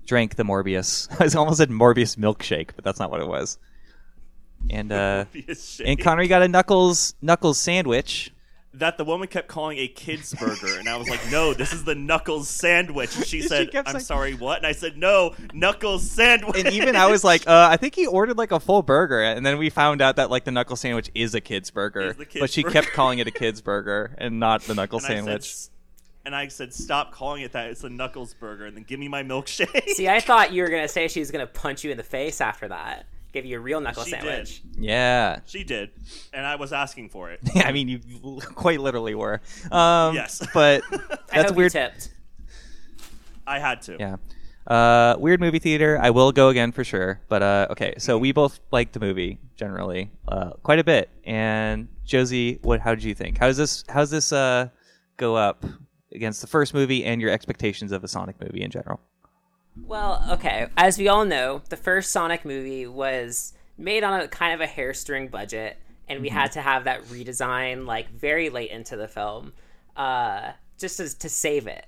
[0.06, 3.58] drank the Morbius, I almost said Morbius milkshake, but that's not what it was.
[4.70, 5.98] And uh, Morbius and.
[5.98, 8.32] Konnery got a Knuckles Knuckles sandwich.
[8.74, 11.84] That the woman kept calling a kid's burger, and I was like, "No, this is
[11.84, 15.34] the Knuckles sandwich." And she said, kept "I'm saying- sorry, what?" And I said, "No,
[15.52, 18.82] Knuckles sandwich." And even I was like, uh, I think he ordered like a full
[18.82, 22.14] burger, and then we found out that like the Knuckles sandwich is a kid's burger,
[22.14, 22.72] kid's but she burger.
[22.82, 25.54] kept calling it a kid's burger and not the Knuckles and I sandwich.
[25.54, 25.70] said,
[26.26, 27.70] and I said, "Stop calling it that.
[27.70, 29.88] It's a Knuckles burger." And then give me my milkshake.
[29.90, 32.40] See, I thought you were gonna say she was gonna punch you in the face
[32.40, 33.06] after that.
[33.34, 34.62] Give you a real knuckle She sandwich.
[34.78, 35.90] yeah, she did,
[36.32, 37.40] and I was asking for it.
[37.56, 37.98] I mean, you
[38.54, 39.40] quite literally were.
[39.72, 40.40] Um, Yes.
[40.54, 40.96] but I
[41.32, 41.74] that's hope weird.
[41.74, 42.10] you tipped.
[43.46, 43.96] I had to.
[43.98, 44.16] Yeah.
[44.66, 45.98] Uh, weird movie theater.
[46.00, 47.20] I will go again for sure.
[47.28, 51.10] But uh, okay, so we both liked the movie generally uh, quite a bit.
[51.24, 52.80] And Josie, what?
[52.80, 53.36] How did you think?
[53.38, 53.84] How does this?
[53.88, 54.68] How does this uh,
[55.16, 55.64] go up
[56.12, 59.00] against the first movie and your expectations of a Sonic movie in general?
[59.82, 60.68] Well, okay.
[60.76, 64.70] As we all know, the first Sonic movie was made on a kind of a
[64.70, 69.52] hairstring budget, and we had to have that redesign like very late into the film,
[69.96, 71.86] uh, just to, to save it.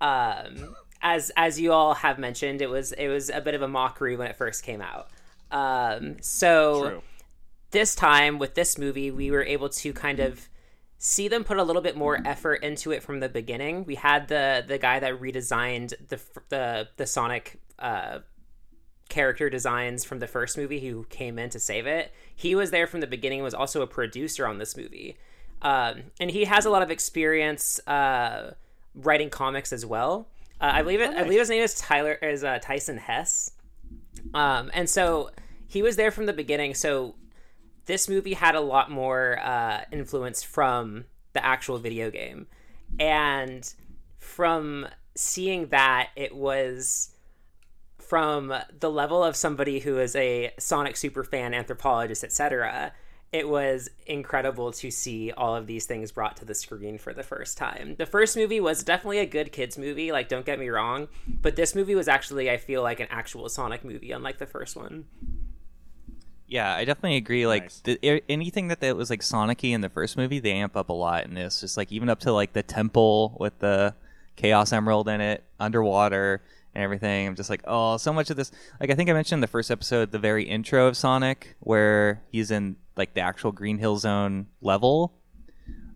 [0.00, 3.68] Um, as as you all have mentioned, it was it was a bit of a
[3.68, 5.08] mockery when it first came out.
[5.50, 7.02] Um, so True.
[7.70, 10.48] this time with this movie, we were able to kind of
[11.06, 13.84] see them put a little bit more effort into it from the beginning.
[13.84, 18.20] We had the the guy that redesigned the the the Sonic uh,
[19.10, 22.10] character designs from the first movie who came in to save it.
[22.34, 23.42] He was there from the beginning.
[23.42, 25.18] Was also a producer on this movie,
[25.60, 28.52] um, and he has a lot of experience uh,
[28.94, 30.28] writing comics as well.
[30.58, 31.10] Uh, I believe it.
[31.10, 33.50] I believe his name is Tyler is uh, Tyson Hesse.
[34.32, 35.32] Um, and so
[35.66, 36.72] he was there from the beginning.
[36.72, 37.16] So
[37.86, 42.46] this movie had a lot more uh, influence from the actual video game.
[42.98, 43.72] And
[44.18, 47.10] from seeing that, it was
[47.98, 52.92] from the level of somebody who is a Sonic super fan, anthropologist, etc.
[53.32, 57.22] It was incredible to see all of these things brought to the screen for the
[57.22, 57.96] first time.
[57.98, 61.56] The first movie was definitely a good kids movie, like don't get me wrong, but
[61.56, 65.06] this movie was actually I feel like an actual Sonic movie unlike the first one.
[66.46, 67.46] Yeah, I definitely agree.
[67.46, 67.80] Like Nice.
[67.80, 70.92] the, anything that, that was like Sonic-y in the first movie, they amp up a
[70.92, 71.60] lot in this.
[71.60, 73.94] Just like even up to like the temple with the
[74.36, 76.42] Chaos Emerald in it, underwater
[76.74, 77.26] and everything.
[77.26, 78.52] I'm just like, oh, so much of this.
[78.80, 82.22] Like I think I mentioned in the first episode, the very intro of Sonic, where
[82.30, 85.14] he's in like the actual Green Hill Zone level.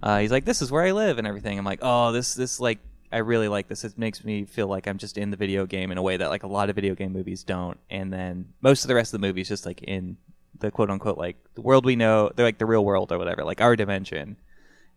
[0.03, 1.59] Uh, he's like, this is where I live and everything.
[1.59, 2.79] I'm like, oh, this this like
[3.11, 3.85] I really like this.
[3.85, 6.31] It makes me feel like I'm just in the video game in a way that
[6.31, 7.79] like a lot of video game movies don't.
[7.91, 10.17] And then most of the rest of the movie is just like in
[10.61, 13.45] the quote unquote like the world we know, they're like the real world or whatever,
[13.45, 14.37] like our dimension.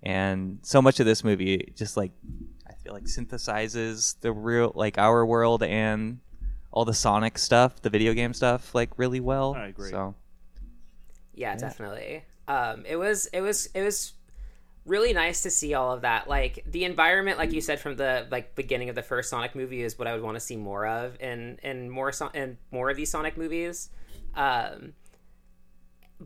[0.04, 2.12] And so much of this movie just like
[2.68, 6.20] I feel like synthesizes the real like our world and
[6.72, 9.54] all the Sonic stuff, the video game stuff, like really well.
[9.56, 9.92] I agree.
[9.92, 10.16] So
[11.34, 12.24] Yeah, definitely.
[12.48, 14.14] Um, it was it was it was
[14.86, 16.28] really nice to see all of that.
[16.28, 19.84] Like the environment, like you said from the like beginning of the first Sonic movie,
[19.84, 22.90] is what I would want to see more of, and and more so- and more
[22.90, 23.90] of these Sonic movies.
[24.34, 24.94] Um,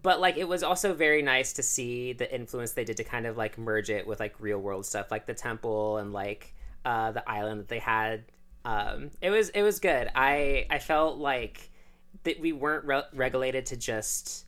[0.02, 3.26] but like it was also very nice to see the influence they did to kind
[3.26, 7.12] of like merge it with like real world stuff, like the temple and like uh,
[7.12, 8.26] the island that they had.
[8.66, 10.10] Um, it was it was good.
[10.16, 11.70] I I felt like
[12.24, 14.46] that we weren't re- regulated to just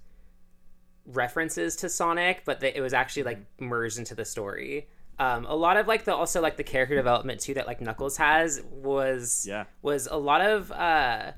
[1.05, 4.87] references to Sonic, but that it was actually like merged into the story.
[5.19, 8.17] Um, a lot of like the also like the character development too that like Knuckles
[8.17, 9.65] has was Yeah.
[9.81, 11.31] was a lot of uh,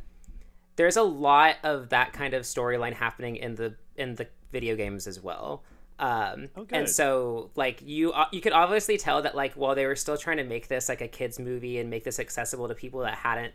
[0.76, 5.06] there's a lot of that kind of storyline happening in the in the video games
[5.08, 5.64] as well.
[6.00, 9.86] Um, Oh, and so like you uh, you could obviously tell that like while they
[9.86, 12.74] were still trying to make this like a kids movie and make this accessible to
[12.76, 13.54] people that hadn't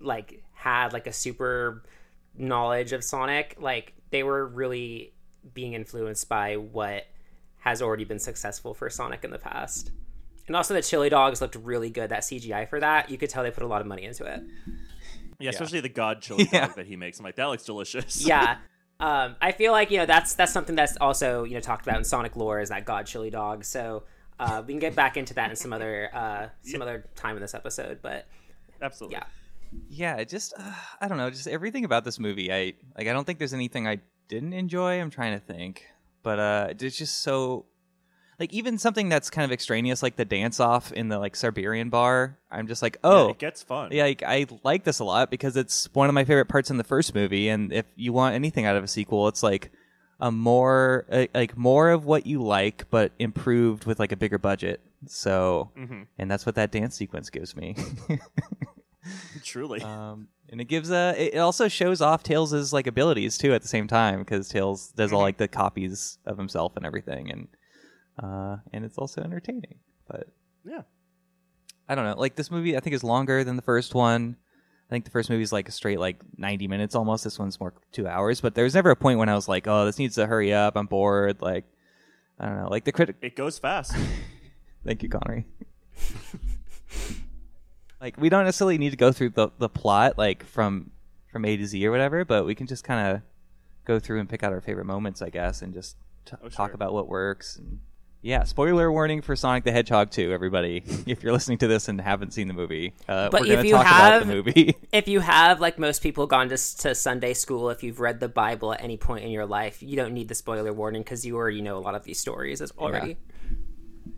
[0.00, 1.82] like had like a super
[2.38, 5.12] knowledge of Sonic, like they were really
[5.52, 7.06] being influenced by what
[7.58, 9.90] has already been successful for Sonic in the past.
[10.46, 12.10] And also the chili dogs looked really good.
[12.10, 14.42] That CGI for that, you could tell they put a lot of money into it.
[15.38, 16.66] Yeah, especially the God chili Yeah.
[16.68, 17.18] dog that he makes.
[17.18, 18.24] I'm like, that looks delicious.
[18.24, 18.58] yeah.
[19.00, 21.98] Um, I feel like you know that's that's something that's also you know talked about
[21.98, 23.64] in Sonic lore is that God chili dog.
[23.64, 24.04] So
[24.38, 27.42] uh, we can get back into that in some other uh, some other time in
[27.42, 28.00] this episode.
[28.02, 28.26] But
[28.82, 29.16] absolutely.
[29.16, 29.24] yeah,
[29.88, 33.24] yeah just uh, i don't know just everything about this movie i like i don't
[33.24, 33.98] think there's anything i
[34.28, 35.86] didn't enjoy i'm trying to think
[36.22, 37.66] but uh it's just so
[38.40, 41.90] like even something that's kind of extraneous like the dance off in the like siberian
[41.90, 43.90] bar i'm just like Yeah, oh it gets fun.
[43.92, 46.78] yeah, like, I like this a lot because it's one of my favorite parts in
[46.78, 47.48] the first movie.
[47.50, 49.70] And if you want anything out of a sequel, it's like
[50.18, 54.38] a more uh, like more of what you like, but improved with like a bigger
[54.38, 54.80] budget.
[55.06, 56.06] So, Mhm.
[56.18, 57.74] and that's what that dance sequence gives me.
[59.44, 59.80] Truly.
[59.82, 61.14] um, and it gives a.
[61.16, 65.12] It also shows off Tails' like abilities too at the same time because Tails does
[65.12, 67.48] all like the copies of himself and everything, and
[68.22, 69.78] uh, and it's also entertaining.
[70.08, 70.28] But
[70.64, 70.82] yeah.
[71.88, 72.14] I don't know.
[72.16, 74.36] Like this movie, I think is longer than the first one.
[74.88, 77.24] I think the first movie is like a straight like ninety minutes almost.
[77.24, 78.40] This one's more two hours.
[78.40, 80.52] But there was never a point when I was like, oh, this needs to hurry
[80.52, 80.76] up.
[80.76, 81.40] I'm bored.
[81.42, 81.64] Like
[82.38, 82.68] I don't know.
[82.68, 83.16] Like the critic.
[83.22, 83.94] It goes fast.
[84.84, 85.44] Thank you, Konnery.
[88.00, 90.90] like we don't necessarily need to go through the the plot like from
[91.30, 93.22] from A to Z or whatever, but we can just kind of
[93.84, 95.96] go through and pick out our favorite moments, I guess, and just
[96.26, 96.74] t- Oh, talk sure.
[96.74, 97.56] about what works.
[97.56, 97.80] And
[98.22, 100.82] yeah, spoiler warning for Sonic the Hedgehog 2, everybody.
[101.06, 103.62] if you're listening to this and haven't seen the movie, uh, But we're if going
[103.62, 104.76] to you talk have- about the movie.
[104.92, 108.28] if you have like most people gone to to Sunday school, if you've read the
[108.28, 111.36] Bible at any point in your life, you don't need the spoiler warning because you
[111.36, 113.16] already know a lot of these stories as already.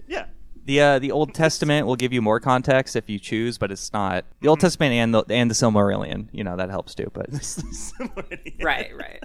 [0.09, 0.27] yeah.
[0.65, 3.93] the uh, the Old Testament will give you more context if you choose, but it's
[3.93, 4.49] not the Mm-hmm.
[4.49, 6.27] Old Testament and the and the Silmarillion.
[6.33, 7.29] You know that helps too, but
[8.63, 9.23] Right, right.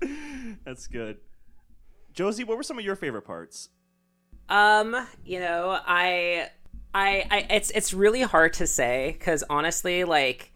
[0.64, 1.18] That's good.
[2.18, 3.68] Josie, what were some of your favorite parts?
[4.48, 6.50] Um, you know, I,
[6.92, 10.52] I, I it's it's really hard to say because honestly, like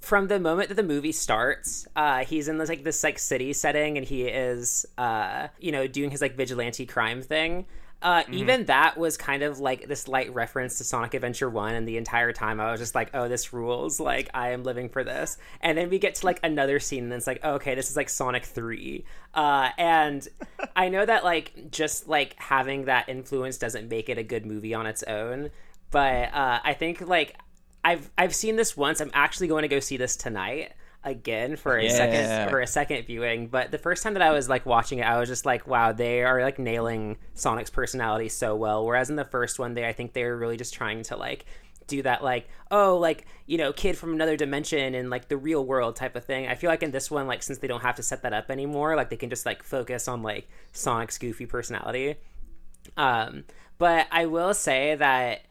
[0.00, 3.54] from the moment that the movie starts, uh, he's in this like this like city
[3.54, 7.64] setting and he is, uh, you know, doing his like vigilante crime thing.
[8.02, 11.86] Uh, Even that was kind of like this light reference to Sonic Adventure 1, and
[11.86, 14.00] the entire time I was just like, oh, this rules.
[14.00, 15.38] Like, I am living for this.
[15.60, 17.96] And then we get to like another scene, and it's like, oh, okay, this is
[17.96, 19.04] like Sonic 3.
[19.34, 20.26] Uh, and
[20.76, 24.74] I know that like just like having that influence doesn't make it a good movie
[24.74, 25.50] on its own,
[25.90, 27.36] but uh, I think like
[27.84, 29.00] I've I've seen this once.
[29.00, 30.72] I'm actually going to go see this tonight
[31.04, 31.90] again for a Yeah.
[31.90, 33.48] second for a second viewing.
[33.48, 35.92] But the first time that I was like watching it, I was just like, wow,
[35.92, 38.84] they are like nailing Sonic's personality so well.
[38.84, 41.44] Whereas in the first one, they I think they were really just trying to like
[41.88, 45.66] do that like oh like you know kid from another dimension and like the real
[45.66, 47.96] world type of thing i feel like in this one like since they don't have
[47.96, 51.44] to set that up anymore like they can just like focus on like sonic's goofy
[51.44, 52.14] personality
[52.96, 53.44] um,
[53.78, 55.42] but I will say that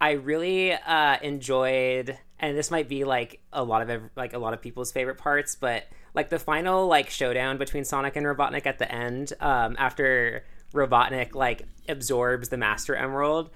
[0.00, 4.38] I really uh, enjoyed, and this might be like a lot of ev- like a
[4.38, 5.84] lot of people's favorite parts, but
[6.14, 11.34] like the final like showdown between Sonic and Robotnik at the end, um, after Robotnik
[11.34, 13.50] like absorbs the Master Emerald.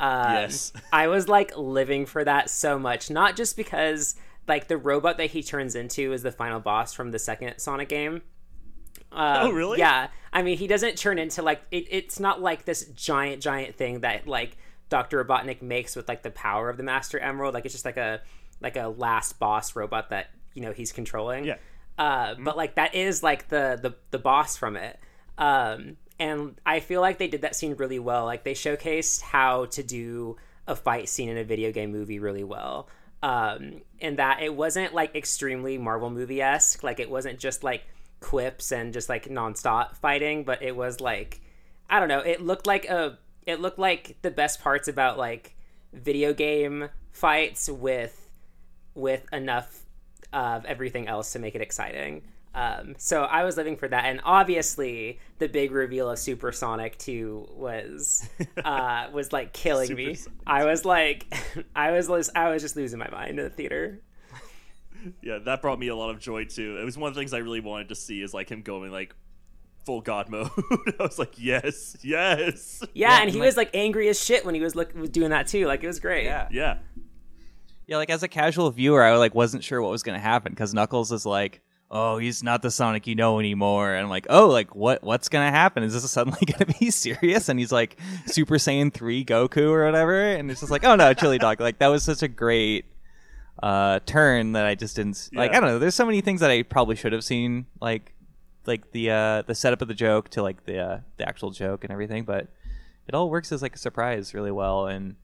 [0.00, 0.72] Um, Yes.
[0.92, 4.14] I was like living for that so much, not just because
[4.48, 7.88] like the robot that he turns into is the final boss from the second Sonic
[7.88, 8.22] game.
[9.12, 9.78] Um, Oh, really?
[9.78, 10.08] Yeah.
[10.32, 14.00] I mean, he doesn't turn into like it, it's not like this giant, giant thing
[14.00, 14.56] that like
[14.92, 17.54] Doctor Robotnik makes with like the power of the Master Emerald.
[17.54, 18.20] Like it's just like a
[18.60, 21.46] like a last boss robot that you know he's controlling.
[21.46, 21.56] Yeah.
[21.96, 24.98] Uh, but like that is like the the the boss from it.
[25.38, 28.26] Um, and I feel like they did that scene really well.
[28.26, 30.36] Like they showcased how to do
[30.66, 32.86] a fight scene in a video game movie really well.
[33.22, 36.82] Um, and that it wasn't like extremely Marvel movie esque.
[36.82, 37.84] Like it wasn't just like
[38.20, 41.40] quips and just like nonstop fighting, but it was like
[41.88, 42.20] I don't know.
[42.20, 45.56] It looked like a it looked like the best parts about like
[45.92, 48.18] video game fights with
[48.94, 49.84] with enough
[50.32, 52.22] of everything else to make it exciting.
[52.54, 57.48] Um, so I was living for that, and obviously the big reveal of Supersonic Two
[57.52, 58.28] was
[58.64, 60.18] uh, was like killing me.
[60.46, 61.32] I was like,
[61.74, 64.00] I was I was just losing my mind in the theater.
[65.20, 66.78] Yeah, that brought me a lot of joy too.
[66.80, 68.92] It was one of the things I really wanted to see is like him going
[68.92, 69.16] like
[69.84, 70.50] full god mode.
[70.98, 74.60] I was like, yes, yes, Yeah, and he was like angry as shit when he
[74.60, 75.66] was look was doing that too.
[75.66, 76.24] Like it was great.
[76.24, 76.48] Yeah.
[76.50, 76.78] yeah,
[77.86, 80.52] Yeah, like as a casual viewer, I like wasn't sure what was going to happen
[80.52, 81.60] because Knuckles is like,
[81.92, 83.92] oh, he's not the Sonic you know anymore.
[83.92, 85.04] And I'm like, oh, like what?
[85.04, 85.82] What's gonna happen?
[85.82, 87.48] Is this suddenly gonna be serious?
[87.48, 90.22] And he's like Super Saiyan three Goku or whatever.
[90.22, 91.60] And it's just like, oh no, Chili Dog.
[91.60, 92.86] Like that was such a great
[93.62, 95.52] uh, turn that I just didn't like.
[95.52, 95.58] Yeah.
[95.58, 95.78] I don't know.
[95.78, 98.14] There's so many things that I probably should have seen, like
[98.66, 101.84] like the uh, the setup of the joke to like the uh, the actual joke
[101.84, 102.24] and everything.
[102.24, 102.48] But
[103.06, 104.86] it all works as like a surprise really well.
[104.86, 105.16] And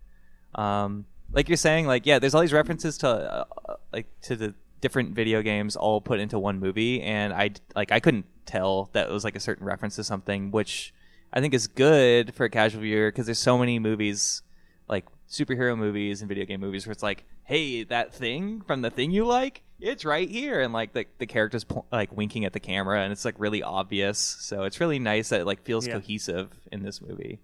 [0.55, 4.37] um, like you're saying, like yeah, there's all these references to uh, uh, like to
[4.37, 8.91] the different video games all put into one movie, and I like I couldn't tell
[8.93, 10.95] that it was like a certain reference to something, which
[11.33, 14.43] I think is good for a casual viewer because there's so many movies
[14.89, 18.91] like superhero movies and video game movies where it's like, hey, that thing from the
[18.91, 22.53] thing you like, it's right here, and like the the characters pl- like winking at
[22.53, 24.19] the camera, and it's like really obvious.
[24.19, 25.95] So it's really nice that it like feels Yeah.
[25.95, 27.41] cohesive in this movie.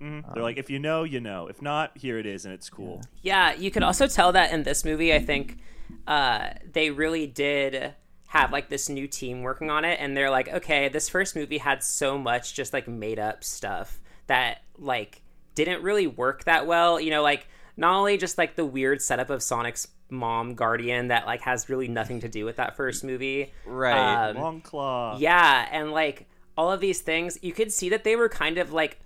[0.00, 0.34] Mhm.
[0.34, 1.46] They're like, if you know, you know.
[1.46, 3.02] If not, here it is, and it's cool.
[3.22, 5.14] Yeah, you could also tell that in this movie.
[5.14, 5.58] I think
[6.06, 7.94] uh, they really did
[8.28, 11.58] have like this new team working on it, and they're like, okay, this first movie
[11.58, 15.22] had so much just like made up stuff that like
[15.54, 16.98] didn't really work that well.
[17.00, 17.46] You know, like
[17.76, 21.88] not only just like the weird setup of Sonic's mom guardian that like has really
[21.88, 24.30] nothing to do with that first movie, Right.
[24.30, 25.20] Um, Longclaw.
[25.20, 28.72] yeah, and like all of these things, you could see that they were kind of
[28.72, 28.98] like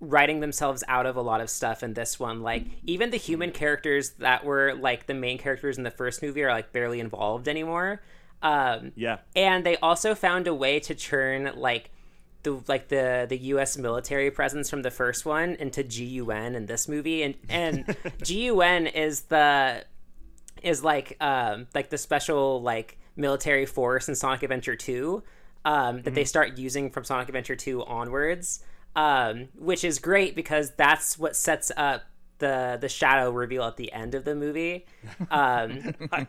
[0.00, 2.42] writing themselves out of a lot of stuff in this one.
[2.42, 6.42] Like even the human characters that were like the main characters in the first movie
[6.44, 8.02] are like barely involved anymore.
[8.42, 9.18] Um, Yeah.
[9.34, 11.90] and they also found a way to turn like
[12.42, 13.76] the like the the U.S.
[13.76, 17.96] military presence from the first one into GUN in this movie, and and
[18.28, 19.84] GUN is the
[20.66, 25.22] is like um like the special like military force in Sonic Adventure 2
[25.64, 28.62] um that they start using from Sonic Adventure 2 onwards
[28.96, 32.02] um which is great because that's what sets up
[32.38, 34.86] the the shadow reveal at the end of the movie
[35.30, 36.26] um I,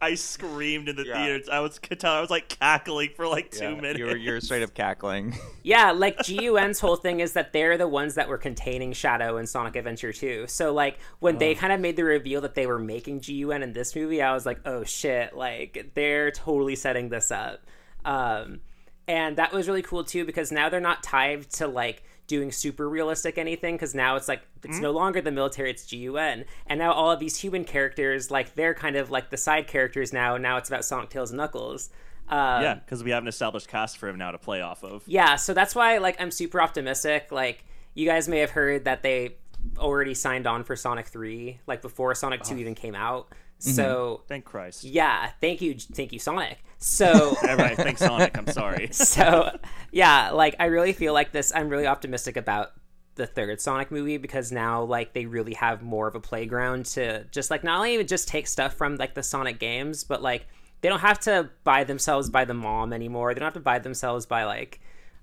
[0.00, 1.14] I screamed in the Yeah.
[1.14, 1.48] theaters.
[1.48, 3.98] I was could tell I was like cackling for like two Yeah, minutes.
[3.98, 5.34] You're you're straight up cackling.
[5.62, 9.46] Yeah, like GUN's whole thing is that they're the ones that were containing Shadow in
[9.46, 10.46] Sonic Adventure 2.
[10.46, 13.72] So like when they kind of made the reveal that they were making GUN in
[13.72, 17.66] this movie, I was like, "Oh shit, like they're totally setting this up."
[18.04, 18.60] Um
[19.08, 22.88] and that was really cool too because now they're not tied to like doing super
[22.88, 26.92] realistic anything because now it's like it's no longer the military it's gun and now
[26.92, 30.42] all of these human characters like they're kind of like the side characters now and
[30.42, 31.90] now it's about sonic tails and knuckles.
[32.26, 35.02] Um, yeah, because we have an established cast for him now to play off of.
[35.06, 37.28] yeah so that's why like i'm super optimistic.
[37.30, 39.36] Like you guys may have heard that they
[39.78, 43.28] already signed on for sonic 3 like before sonic 2 even came out
[43.58, 44.84] so Thank Christ.
[44.84, 48.36] yeah thank you thank you sonic so All right, thanks Sonic.
[48.36, 48.88] I'm sorry.
[48.92, 49.56] so
[49.90, 52.72] yeah like i really feel like this i'm really optimistic about
[53.14, 57.24] the third sonic movie because now like they really have more of a playground to
[57.30, 60.46] just like not only just take stuff from like the sonic games but like
[60.80, 63.78] they don't have to buy themselves by the mom anymore they don't have to buy
[63.78, 64.80] themselves by like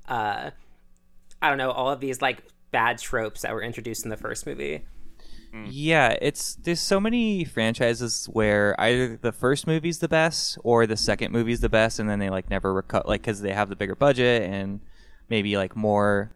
[0.07, 0.49] uh
[1.41, 4.45] i don't know all of these like bad tropes that were introduced in the first
[4.45, 4.85] movie
[5.53, 5.67] Mm.
[5.69, 10.95] Yeah, it's there's so many franchises where either the first movie's the best or the
[10.95, 13.75] second movie's the best, and then they like never recut like because they have the
[13.75, 14.79] bigger budget and
[15.29, 16.35] maybe like more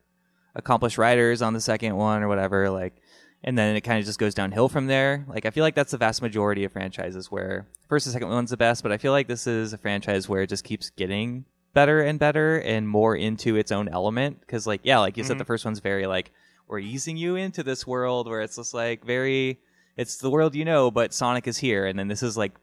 [0.55, 2.69] accomplished writers on the second one or whatever.
[2.69, 2.95] Like,
[3.43, 5.25] and then it kind of just goes downhill from there.
[5.27, 8.49] Like, I feel like that's the vast majority of franchises where first and second one's
[8.49, 11.45] the best, but I feel like this is a franchise where it just keeps getting
[11.73, 14.39] better and better and more into its own element.
[14.39, 15.47] Because like, yeah, like you said, the mm-hmm.
[15.47, 16.31] first one's very like
[16.67, 19.59] we're easing you into this world where it's just like very
[19.97, 21.85] it's the world you know but sonic is here.
[21.85, 22.53] And then this is like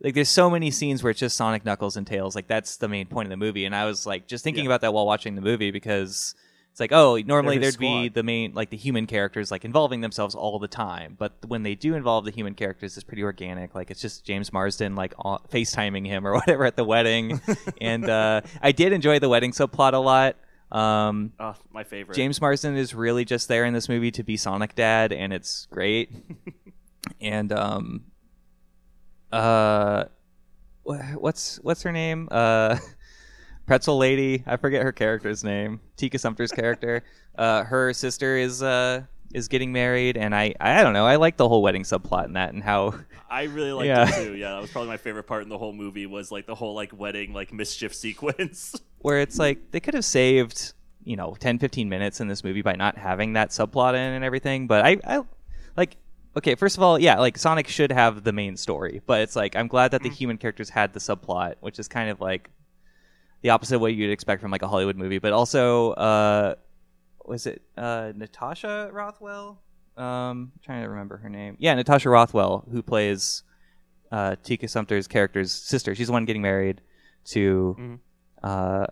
[0.00, 2.34] like there's so many scenes where it's just sonic knuckles and tails.
[2.34, 3.64] Like that's the main point of the movie.
[3.64, 4.70] And i was like just thinking Yeah.
[4.70, 6.34] about that while watching the movie because
[6.70, 10.34] it's like oh normally there'd be the main like the human characters like involving themselves
[10.34, 11.14] all the time.
[11.18, 13.74] But when they do involve the human characters it's pretty organic.
[13.74, 17.40] Like it's just james marsden like on, facetiming him or whatever at the wedding.
[17.80, 20.36] And uh i did enjoy the wedding subplot a lot
[20.72, 22.14] um Oh, my favorite.
[22.16, 25.66] James Marsden is really just there in this movie to be Sonic Dad, and it's
[25.70, 26.10] great.
[27.20, 28.04] and um,
[29.32, 30.04] uh,
[30.82, 32.28] what's what's her name?
[32.30, 32.78] Uh,
[33.66, 34.42] Pretzel Lady.
[34.46, 35.80] I forget her character's name.
[35.96, 37.02] Tika Sumpter's character.
[37.36, 39.02] Uh, her sister is uh
[39.34, 41.04] is getting married, and I I don't know.
[41.04, 42.94] I like the whole wedding subplot in that, and how
[43.28, 44.08] I really liked Yeah.
[44.08, 44.34] it too.
[44.36, 46.74] Yeah, that was probably my favorite part in the whole movie was like the whole
[46.74, 48.74] like wedding like mischief sequence.
[49.06, 50.72] Where it's like they could have saved
[51.04, 54.24] you know 10 15 minutes in this movie by not having that subplot in and
[54.24, 55.22] everything but i i
[55.76, 55.96] like
[56.36, 59.54] okay first of all yeah like sonic should have the main story but it's like
[59.54, 62.50] i'm glad that the human characters had the subplot which is kind of like
[63.42, 66.54] the opposite of what you'd expect from like a hollywood movie but also uh
[67.24, 69.62] was it uh natasha rothwell
[69.96, 73.44] um I'm trying to remember her name yeah natasha rothwell who plays
[74.12, 75.92] uh, Tika Sumpter's character's sister.
[75.96, 76.80] She's the one getting married
[77.26, 77.98] to Mhm.
[78.42, 78.86] Uh,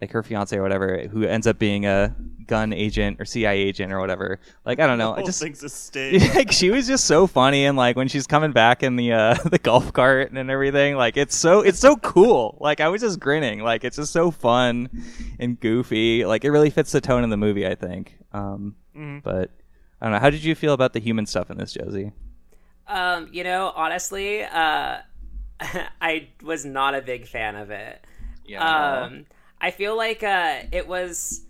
[0.00, 2.14] like her fiance or whatever, who ends up being a
[2.46, 4.38] gun agent or CIA agent or whatever.
[4.64, 5.14] Like I don't know.
[5.14, 6.22] I just thing's a stage.
[6.34, 9.34] like she was just so funny and like when she's coming back in the uh
[9.44, 13.20] the golf cart and everything like it's so it's so cool like i was just
[13.20, 14.88] grinning like it's just so fun
[15.38, 19.22] and goofy like it really fits the tone of the movie i think um Mhm.
[19.22, 19.50] but
[20.00, 22.12] i don't know how did you feel about the human stuff in this josie
[22.86, 24.98] Um, you know, honestly, uh,
[26.00, 28.02] I was not a big fan of it.
[28.56, 29.26] Um,
[29.60, 31.42] I feel like uh, it was.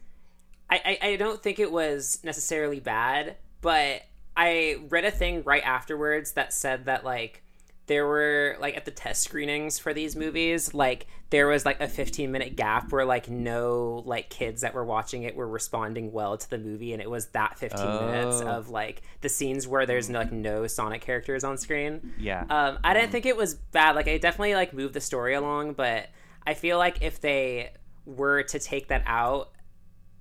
[0.71, 4.03] I, I, I don't think it was necessarily bad, but
[4.37, 7.43] I read a thing right afterwards that said that like
[7.87, 11.89] there were like at the test screenings for these movies, like there was like a
[11.89, 16.37] 15 minute gap where like no like kids that were watching it were responding well
[16.37, 18.47] to the movie, and it was that 15 minutes Oh.
[18.49, 22.13] of like the scenes where there's no, like no Sonic characters on screen.
[22.19, 23.97] yeah Um, I didn't think it was bad.
[23.97, 26.09] Like, I definitely like moved the story along, but
[26.49, 27.73] I feel like if they
[28.07, 29.51] were to take that out,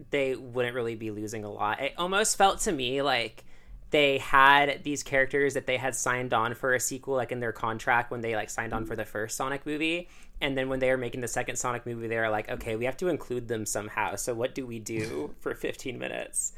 [0.10, 1.80] they wouldn't really be losing a lot.
[1.80, 3.46] It almost felt to me like
[3.92, 7.54] they had these characters that they had signed on for a sequel, like in their
[7.54, 10.10] contract when they like signed on for the first Sonic movie,
[10.42, 12.84] and then when they were making the second Sonic movie, they were like, okay, we
[12.84, 14.16] have to include them somehow.
[14.16, 16.52] So what do we do for 15 minutes?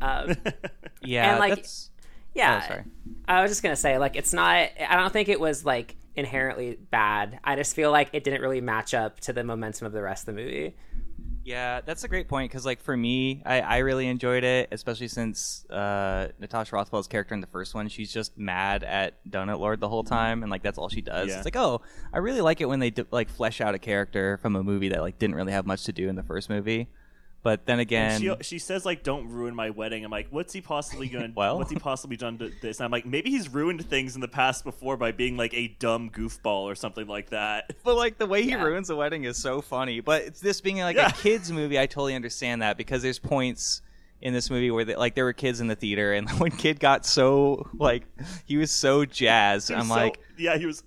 [0.00, 0.34] Um,
[1.00, 1.90] yeah and, like, that's
[2.34, 2.84] yeah, Oh, sorry.
[3.28, 4.68] I was just gonna say, like, it's not.
[4.80, 7.40] I don't think it was like inherently bad.
[7.44, 10.28] I just feel like it didn't really match up to the momentum of the rest
[10.28, 10.74] of the movie.
[11.44, 15.08] Yeah, that's a great point because, like, for me, I, I really enjoyed it, especially
[15.08, 19.80] since uh, Natasha Rothwell's character in the first one, she's just mad at Donut Lord
[19.80, 21.28] the whole time, and like that's all she does.
[21.28, 21.36] Yeah.
[21.36, 21.80] It's like, oh,
[22.12, 24.90] I really like it when they d- like flesh out a character from a movie
[24.90, 26.88] that like didn't really have much to do in the first movie.
[27.44, 30.60] But then again, she, she says like, "Don't ruin my wedding." I'm like, "What's he
[30.60, 31.32] possibly gonna?
[31.36, 31.58] Well.
[31.58, 34.28] what's he possibly done to this?" And I'm like, maybe he's ruined things in the
[34.28, 37.72] past before by being like a dumb goofball or something like that.
[37.84, 38.62] But like the way he Yeah.
[38.62, 39.98] ruins a wedding is so funny.
[40.00, 41.08] But it's this being like Yeah.
[41.08, 43.82] a kids movie, I totally understand that because there's points
[44.20, 46.78] in this movie where they, like there were kids in the theater, and when kid
[46.78, 48.04] got so like
[48.44, 50.20] he was so jazzed, I'm So- like.
[50.38, 50.84] yeah, he was.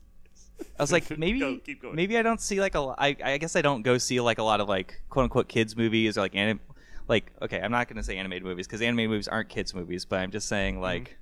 [0.78, 1.96] I was like, maybe, Go, keep going.
[1.96, 2.80] maybe I don't see like a.
[2.80, 5.48] lo- I, I guess I don't go see like a lot of like quote unquote
[5.48, 6.60] kids movies or like anim,
[7.08, 10.20] like okay, I'm not gonna say animated movies because animated movies aren't kids movies, but
[10.20, 10.50] I'm just Mm-hmm.
[10.56, 11.18] saying like,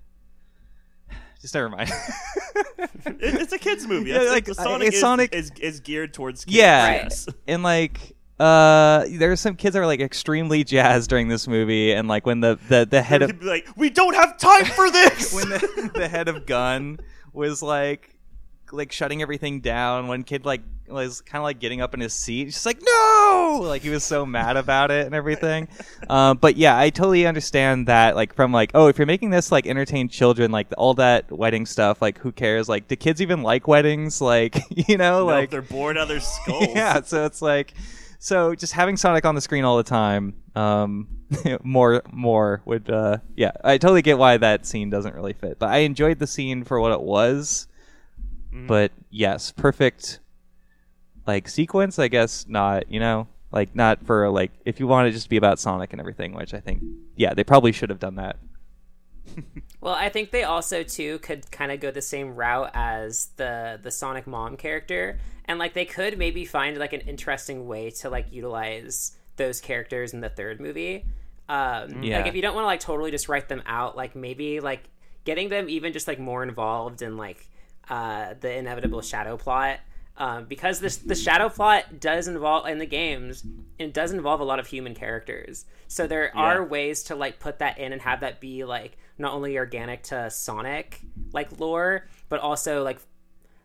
[1.42, 1.92] just never mind.
[3.06, 4.10] It, it's a kids movie.
[4.12, 6.56] Yeah, That's- like, the uh, Sonic, it's is, Sonic- is is geared towards kids.
[6.56, 7.28] yeah, yes.
[7.48, 8.16] and like.
[8.40, 12.40] Uh, there's some kids that are like extremely jazzed during this movie, and like when
[12.40, 15.50] the the, the head of He'd be like, "We don't have time for this." when
[15.50, 17.00] the, the head of gun
[17.32, 18.13] was like
[18.74, 22.12] like shutting everything down when kid like was kind of like getting up in his
[22.14, 23.60] seat She's like no!
[23.64, 25.68] Like he was so mad about it and everything.
[26.10, 29.52] Um, but yeah i totally understand that like from like oh if you're making this
[29.54, 32.68] like entertain children like all that wedding stuff like who cares?
[32.68, 34.20] Like do kids even like weddings?
[34.20, 34.58] Like
[34.90, 36.68] you know No, like they're bored out of their skulls.
[36.76, 37.74] yeah so it's like
[38.20, 41.08] so just having sonic on the screen all the time um
[41.64, 45.70] more more would uh yeah i totally get why that scene doesn't really fit but
[45.70, 47.68] i enjoyed the scene for what it was
[48.54, 48.68] Mhm.
[48.68, 50.20] but yes perfect
[51.26, 55.12] like sequence i guess not you know like not for like if you want it
[55.12, 56.82] just to be about sonic and everything which i think
[57.16, 58.38] yeah they probably should have done that
[59.82, 63.78] Well, I think they also too could kind of go the same route as the
[63.84, 68.10] the Sonic mom character, and like they could maybe find like an interesting way to
[68.10, 71.06] like utilize those characters in the third movie.
[71.50, 72.18] Um, Yeah.
[72.20, 74.90] Like if you don't want to like totally just write them out, like maybe like
[75.26, 77.48] getting them even just like more involved in like
[77.90, 79.80] uh, the inevitable shadow plot.
[80.16, 83.44] Um, because this the shadow plot does involve in the games
[83.80, 85.66] it does involve a lot of human characters.
[85.88, 89.34] So there are ways to like put that in and have that be like not
[89.34, 91.02] only organic to sonic
[91.34, 93.00] like lore but also like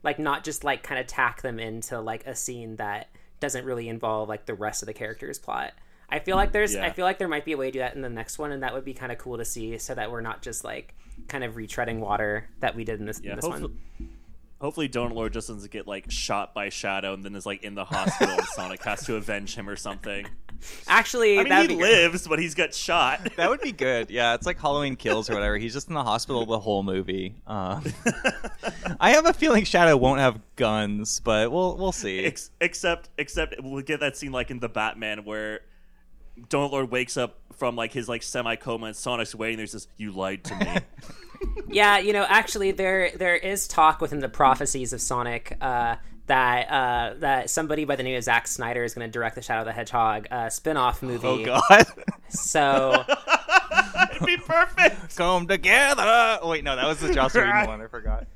[0.03, 3.09] like not just like kind of tack them into like a scene that
[3.41, 5.73] doesn't really involve like the rest of the character's plot.
[6.09, 7.95] I feel like there's i feel like there might be a way to do that
[7.95, 10.11] in the next one and that would be kind of cool to see so that
[10.11, 10.97] we're not just like
[11.29, 14.09] kind of retreading water that we did in this, Yeah, in this hopefully, one
[14.61, 17.75] hopefully Donut Lord just doesn't get like shot by Shadow and then is like in
[17.75, 20.27] the hospital and Sonic has to avenge him or something.
[20.89, 22.03] actually I mean, that'd he be great.
[22.03, 23.21] lives, but he's got shot.
[23.37, 26.03] that would be good yeah it's like halloween kills or whatever he's just in the
[26.03, 27.85] hospital the whole movie um,
[29.01, 33.55] i have a feeling shadow won't have guns but we'll we'll see Ex- except, except
[33.63, 35.61] we'll get that scene like in the Batman where
[36.49, 39.59] Donut Lord wakes up from like his like semi coma and Sonic's waiting.
[39.59, 40.77] There's this, "You lied to me."
[41.71, 45.95] Yeah, you know, actually, there there is talk within the prophecies of Sonic uh,
[46.27, 49.43] that uh, that somebody by the name of Zack Snyder is going to direct the
[49.43, 51.27] Shadow of the Hedgehog uh, spin-off movie.
[51.29, 51.87] oh god
[52.29, 53.05] So
[54.11, 55.17] It'd be perfect.
[55.17, 56.03] come together.
[56.43, 57.83] Oh, wait, no, that was the Joss Whedon one.
[57.83, 58.27] I forgot.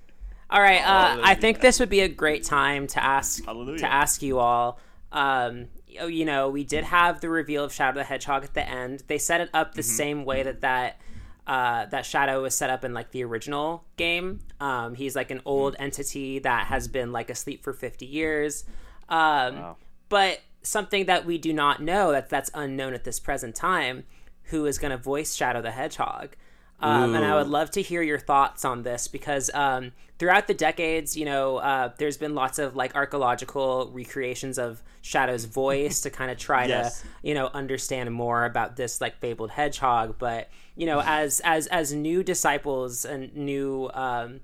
[0.48, 3.78] All right, uh, I think this would be a great time to ask Hallelujah.
[3.78, 4.78] to ask you all.
[5.10, 8.68] Um, you you know, we did have the reveal of Shadow the Hedgehog at the
[8.68, 9.02] end.
[9.06, 11.00] They set it up the same way that that
[11.46, 14.40] uh, that Shadow was set up in like the original game.
[14.60, 18.64] Um, he's like an old entity that has been like asleep for fifty years.
[19.08, 19.76] Um, Wow.
[20.08, 24.04] But something that we do not know that that's unknown at this present time,
[24.44, 26.36] who is going to voice Shadow the Hedgehog.
[26.82, 30.54] Um, and I would love to hear your thoughts on this because um, throughout the
[30.54, 36.10] decades, you know, uh, there's been lots of like archaeological recreations of Shadow's voice to
[36.10, 37.00] kind of try Yes.
[37.02, 40.16] to, you know, understand more about this like fabled hedgehog.
[40.18, 44.40] But you know, as as as new disciples and new um,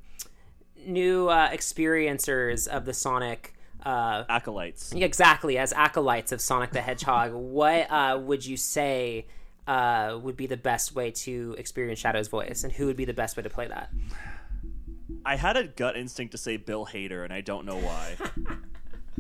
[0.87, 3.55] new uh, experiencers of the Sonic.
[3.85, 4.93] Uh, Acolytes.
[4.93, 9.27] Exactly, as acolytes of Sonic the Hedgehog, what uh, would you say
[9.69, 13.13] uh, would be the best way to experience Shadow's voice, and who would be the
[13.15, 13.91] best way to play that?
[15.25, 18.17] I had a gut instinct to say Bill Hader, and I don't know why.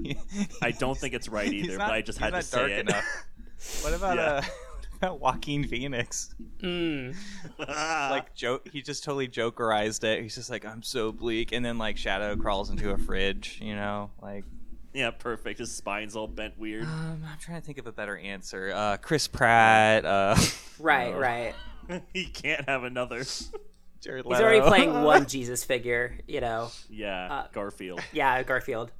[0.62, 2.88] I don't think it's right either, not- but I just had to not say it.
[2.88, 3.04] enough.
[3.82, 4.22] What about Yeah.
[4.22, 4.42] uh,
[5.00, 6.34] what about Joaquin Phoenix?
[6.62, 7.14] Mm.
[7.58, 10.22] Like joke, he just totally jokerized it.
[10.22, 13.58] He's just like, "I'm so bleak," and then like Shadow crawls into a fridge.
[13.60, 14.44] You know, like
[14.94, 15.58] yeah, perfect.
[15.58, 16.84] His spine's all bent weird.
[16.84, 18.72] um, I'm trying to think of a better answer.
[18.74, 20.04] Uh, Chris Pratt.
[20.04, 20.36] Uh,
[20.80, 21.54] Right, right.
[22.14, 23.24] he can't have another.
[24.00, 26.70] Jared He's already playing one Jesus figure, you know.
[26.88, 28.00] Yeah, Uh, Garfield.
[28.12, 28.92] Yeah, Garfield.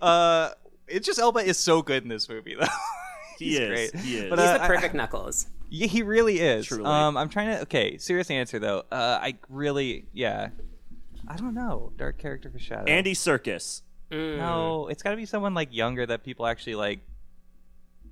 [0.00, 0.50] uh,
[0.88, 2.66] it's just Elba is so good in this movie though.
[3.38, 3.68] He is.
[3.92, 4.02] great.
[4.04, 4.28] He is.
[4.30, 5.46] But, He's uh, the I- perfect Knuckles.
[5.70, 6.66] Yeah, he really is.
[6.66, 6.84] Truly.
[6.84, 7.62] Um, I'm trying to.
[7.62, 8.80] Okay, serious answer though.
[8.90, 10.48] Uh, I really, yeah.
[11.30, 11.92] I don't know.
[11.96, 12.90] Dark character for Shadow.
[12.90, 13.82] Andy Serkis.
[14.10, 14.38] Mm.
[14.38, 16.98] No, it's got to be someone like younger that people actually like.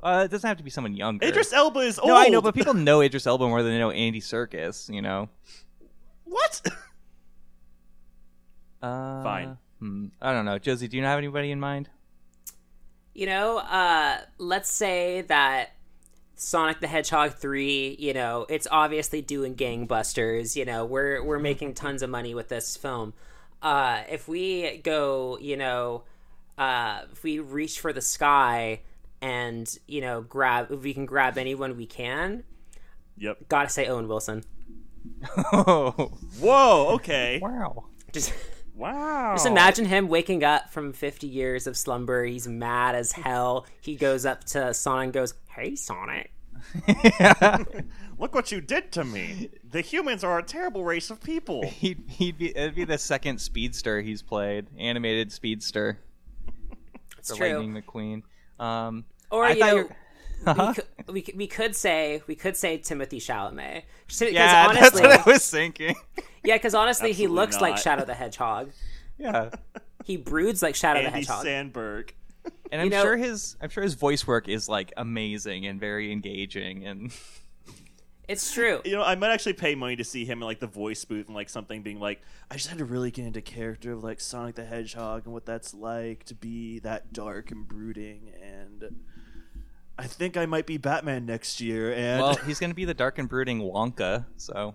[0.00, 1.26] Uh, it doesn't have to be someone younger.
[1.26, 2.10] Idris Elba is old.
[2.10, 4.88] No, I know, but people know Idris Elba more than they know Andy Serkis.
[4.92, 5.28] You know.
[6.24, 6.62] what?
[8.80, 9.58] Uh, Fine.
[9.80, 10.06] Hmm.
[10.22, 10.86] I don't know, Josie.
[10.86, 11.90] Do you have anybody in mind?
[13.12, 15.70] You know, uh, let's say that
[16.40, 21.74] Sonic the Hedgehog 3, you know, it's obviously doing gangbusters, you know, we're we're making
[21.74, 23.12] tons of money with this film.
[23.60, 26.04] Uh, if we go, you know,
[26.56, 28.80] uh, if we reach for the sky
[29.20, 32.44] and, you know, grab if we can grab anyone we can,
[33.16, 33.48] Yep.
[33.48, 34.44] gotta say Owen Wilson.
[35.52, 36.88] Oh, Whoa.
[36.94, 37.40] Okay.
[37.42, 37.86] wow.
[38.12, 38.32] Just
[38.78, 39.34] Wow.
[39.34, 42.24] Just imagine him waking up from 50 years of slumber.
[42.24, 43.66] He's mad as hell.
[43.80, 46.32] He goes up to Sonic and goes, Hey, Sonic.
[48.18, 49.50] Look what you did to me.
[49.68, 51.62] The humans are a terrible race of people.
[51.66, 55.98] he'd he'd be it'd be the second speedster he's played, animated speedster
[57.18, 57.58] It's for true.
[57.58, 58.22] Lightning McQueen.
[58.64, 59.88] Um, Or, I you thought know,
[60.40, 60.72] you were- we, uh-huh.
[60.74, 60.84] could,
[61.14, 63.82] we, could, we could say we could say Timothée Chalamet.
[64.06, 65.94] Because yeah, honestly, that's what I was thinking.
[66.44, 67.76] yeah, because honestly, he Absolutely looks like.
[67.78, 68.70] Shadow the Hedgehog.
[69.18, 69.50] yeah,
[70.04, 71.44] He broods like Shadow the Hedgehog.
[71.44, 72.14] Sandberg.
[72.72, 76.12] and I'm know- sure his I'm sure his voice work is like amazing and very
[76.12, 77.12] engaging and
[78.28, 78.82] It's true.
[78.84, 81.26] You know, I might actually pay money to see him in like the voice booth
[81.28, 82.20] and like something being like,
[82.50, 85.46] I just had to really get into character of like Sonic the Hedgehog and what
[85.46, 88.96] that's like to be that dark and brooding and
[89.98, 93.18] I think I might be Batman next year and well, he's gonna be the dark
[93.18, 94.24] and brooding Wonka.
[94.36, 94.74] So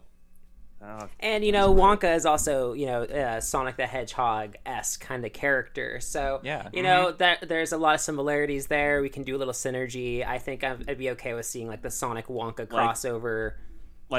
[0.85, 5.25] Oh, And you know, Wonka is also you know uh, Sonic the Hedgehog esque kind
[5.25, 6.01] of character.
[6.01, 6.67] So Yeah.
[6.73, 9.01] you know that there's a lot of similarities there.
[9.01, 10.27] We can do a little synergy.
[10.27, 13.51] I think I'd, I'd be okay with seeing like the Sonic Wonka crossover.
[13.51, 13.57] like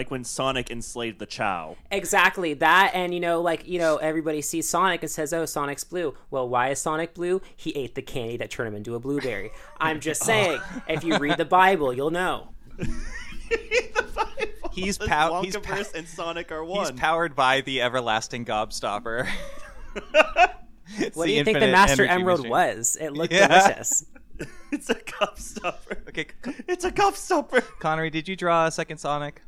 [0.02, 1.76] when Sonic enslaved the Chow.
[1.90, 5.84] Exactly that, and you know, like you know, everybody sees Sonic and says, "Oh, Sonic's
[5.84, 7.40] blue." Well, why is Sonic blue?
[7.56, 9.50] He ate the candy that turned him into a blueberry.
[9.78, 10.26] I'm just oh.
[10.26, 12.48] saying, if you read the Bible, you'll know.
[14.72, 16.80] He's The pow- he's Wonkaverse pow- and Sonic are one.
[16.80, 19.28] he's powered by the everlasting Gobstopper.
[21.14, 22.50] What do you think the Master Emerald machine.
[22.50, 22.98] was?
[23.00, 23.46] It looked Yeah.
[23.48, 24.04] delicious.
[24.70, 26.06] it's a gobstopper.
[26.08, 27.62] Okay, C- It's a gobstopper.
[27.80, 29.40] Konnery, did you draw a second Sonic?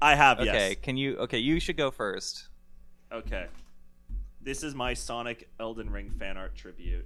[0.00, 0.76] I have Okay, yes.
[0.82, 1.16] can you?
[1.18, 2.48] Okay, you should go first.
[3.12, 3.46] Okay.
[4.40, 7.04] This is my Sonic Elden Ring fan art tribute.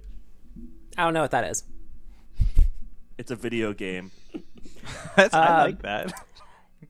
[0.97, 1.63] I don't know what that is.
[3.17, 4.11] It's a video game.
[5.15, 6.13] That's, I Um, like that.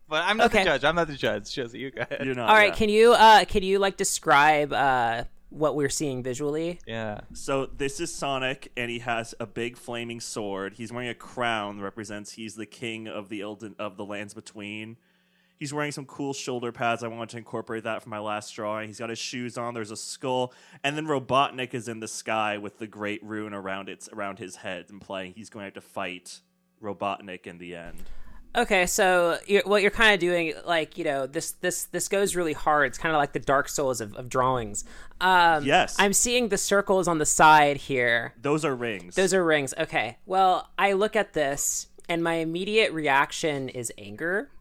[0.09, 0.59] But I'm not okay.
[0.59, 0.83] the judge.
[0.83, 1.51] I'm not the judge.
[1.51, 2.23] Josie, you go ahead.
[2.25, 2.49] You're not.
[2.49, 2.75] All right, yeah.
[2.75, 6.79] can you uh can you like describe uh what we're seeing visually?
[6.85, 7.21] Yeah.
[7.33, 10.73] So this is Sonic, and he has a big flaming sword.
[10.73, 14.33] He's wearing a crown that represents he's the king of the Elden of the lands
[14.35, 14.97] between.
[15.59, 17.03] He's wearing some cool shoulder pads.
[17.03, 18.87] I wanted to incorporate that for my last drawing.
[18.87, 19.73] He's got his shoes on.
[19.73, 23.87] There's a skull, and then Robotnik is in the sky with the great rune around
[23.89, 26.41] its around his head, implying he's going to have to fight
[26.81, 28.03] Robotnik in the end.
[28.55, 32.35] Okay, so you're, what you're kind of doing, like you know, this this this goes
[32.35, 32.87] really hard.
[32.87, 34.83] It's kind of like the Dark Souls of, of drawings.
[35.21, 35.95] Um, Yes.
[35.97, 38.33] I'm seeing the circles on the side here.
[38.39, 39.15] Those are rings.
[39.15, 39.73] Those are rings.
[39.79, 40.17] Okay.
[40.27, 44.51] Well, I look at this, and my immediate reaction is anger.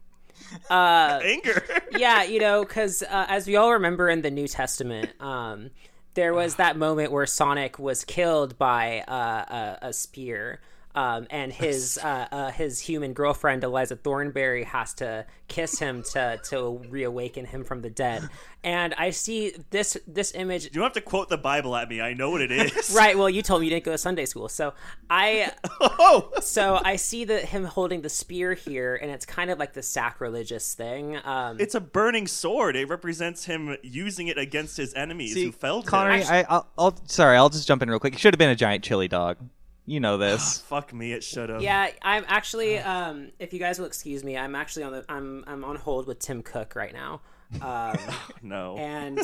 [1.23, 1.63] Anger.
[1.91, 5.71] yeah, you know, because uh, as we all remember in the New Testament, um,
[6.13, 10.59] there was that moment where Sonic was killed by uh, a, a spear.
[10.95, 16.39] Um, and his uh, uh, his human girlfriend Eliza Thornberry has to kiss him to
[16.49, 18.29] to reawaken him from the dead.
[18.63, 21.99] And I see this this image you don't have to quote the Bible at me.
[21.99, 22.91] I know what it is.
[22.95, 23.17] right.
[23.17, 24.73] Well, you told me you didn't go to Sunday school, so
[25.09, 26.31] I Oh.
[26.41, 29.81] so I see that him holding the spear here, and it's kind of like the
[29.83, 31.17] sacrilegious thing.
[31.25, 32.75] Um, It's a burning sword.
[32.75, 36.27] It represents him using it against his enemies who felled Konnery, him.
[36.29, 38.13] I, I'll, I'll sorry, I'll just jump in real quick.
[38.13, 39.37] It should have been a giant chili dog.
[39.85, 40.59] You know this.
[40.59, 41.61] Fuck me, it should have.
[41.61, 42.79] Yeah, I'm actually.
[42.79, 45.05] Um, if you guys will excuse me, I'm actually on the.
[45.09, 47.21] I'm I'm on hold with Tim Cook right now,
[47.61, 47.97] um,
[48.41, 48.77] No.
[48.77, 49.19] and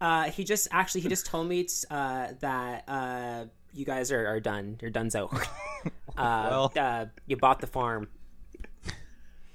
[0.00, 4.40] uh, he just actually he just told me uh, that uh, you guys are, are
[4.40, 4.78] done.
[4.80, 5.30] You're done, so.
[6.16, 6.72] Uh, Well.
[6.78, 8.06] uh, you bought the farm.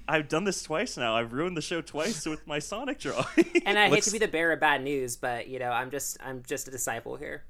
[0.06, 1.16] I've done this twice now.
[1.16, 3.24] I've ruined the show twice with my Sonic drawing.
[3.64, 5.90] And I hate Let's- to be the bearer of bad news, but you know, I'm
[5.90, 7.44] just I'm just a disciple here.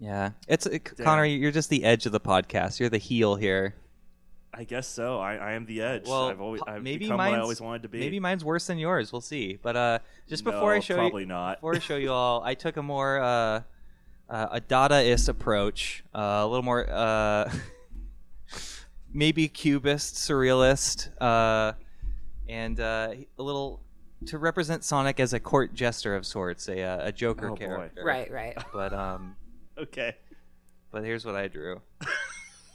[0.00, 1.24] Yeah, it's it, Connor.
[1.24, 2.80] You're just the edge of the podcast.
[2.80, 3.74] You're the heel here.
[4.52, 5.18] I guess so.
[5.18, 6.06] I, I am the edge.
[6.06, 7.98] Well, I've always I've maybe become what I always wanted to be.
[7.98, 9.12] maybe mine's worse than yours.
[9.12, 9.58] We'll see.
[9.60, 11.56] But uh, just No, before I show probably you, not.
[11.58, 13.62] before I show you all, I took a more uh,
[14.28, 17.50] uh, a Dadaist approach, uh, a little more uh,
[19.12, 21.72] maybe cubist, surrealist, uh,
[22.48, 23.80] and uh, a little
[24.26, 27.56] to represent Sonic as a court jester of sorts, a uh, a Joker Oh, boy.
[27.56, 28.04] character.
[28.04, 28.56] Right, right.
[28.72, 29.36] But um,
[29.78, 30.14] Okay.
[30.90, 31.80] but here's what I drew.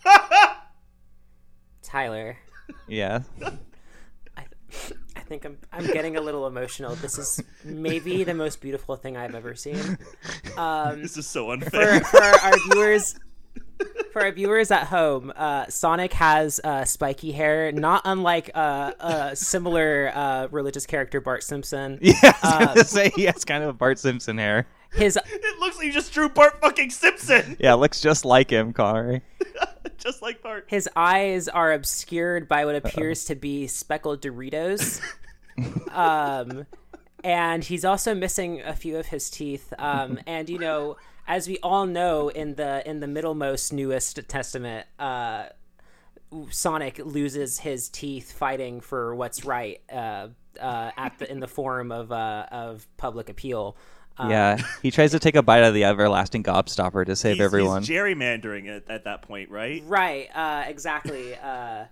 [1.82, 2.38] Tyler,
[2.88, 3.22] Yeah.
[4.38, 4.46] I,
[5.16, 6.96] I think I'm I'm getting a little emotional.
[6.96, 9.98] This is maybe the most beautiful thing I've ever seen.
[10.58, 12.02] Um, This is so unfair.
[12.02, 13.16] for our viewers.
[14.12, 19.36] For our viewers at home, uh, Sonic has uh, spiky hair, not unlike uh, a
[19.38, 21.98] similar uh, religious character Bart Simpson.
[22.02, 24.68] Yeah, I was Uh, gonna say he has kind of a Bart Simpson hair.
[24.94, 28.74] His it looks like you just drew Bart fucking Simpson, Yeah, looks just like him,
[28.74, 29.22] Konnery.
[29.98, 30.66] just like Bart.
[30.68, 35.02] his eyes are obscured by what appears to be speckled Doritos.
[35.92, 36.66] um,
[37.24, 39.74] and he's also missing a few of his teeth.
[39.78, 44.88] Um, and you know, as we all know, in the in the middlemost newest testament,
[44.98, 45.48] uh,
[46.52, 50.28] Sonic loses his teeth fighting for what's right uh,
[50.60, 53.76] uh, at the in the form of uh, of public appeal.
[54.20, 57.38] Um, yeah, he tries to take a bite out of the everlasting gobstopper to save
[57.38, 57.84] He's, everyone.
[57.84, 59.82] he's gerrymandering it at that point, right?
[59.86, 60.28] Right.
[60.36, 61.36] Uh, exactly.
[61.36, 61.86] Uh,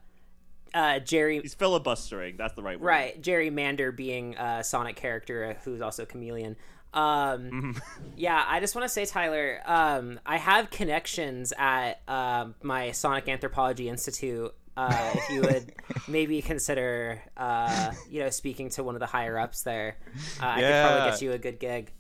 [0.74, 1.40] uh, Jerry.
[1.42, 2.36] He's filibustering.
[2.38, 2.86] That's the right word.
[2.86, 6.58] Right, Jerry Mander being a Sonic character uh, who's also a chameleon.
[6.94, 7.82] Um,
[8.18, 13.28] yeah, I just want to say, Tyler, um, I have connections at um, my Sonic
[13.28, 14.54] Anthropology Institute.
[14.76, 15.74] Uh, if you would
[16.08, 19.98] maybe consider, uh, you know, speaking to one of the higher ups there,
[20.40, 21.92] uh, I could probably get you a good gig.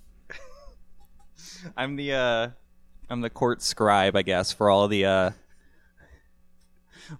[1.75, 2.49] I'm the uh,
[3.09, 5.31] I'm the court scribe, I guess, for all the uh,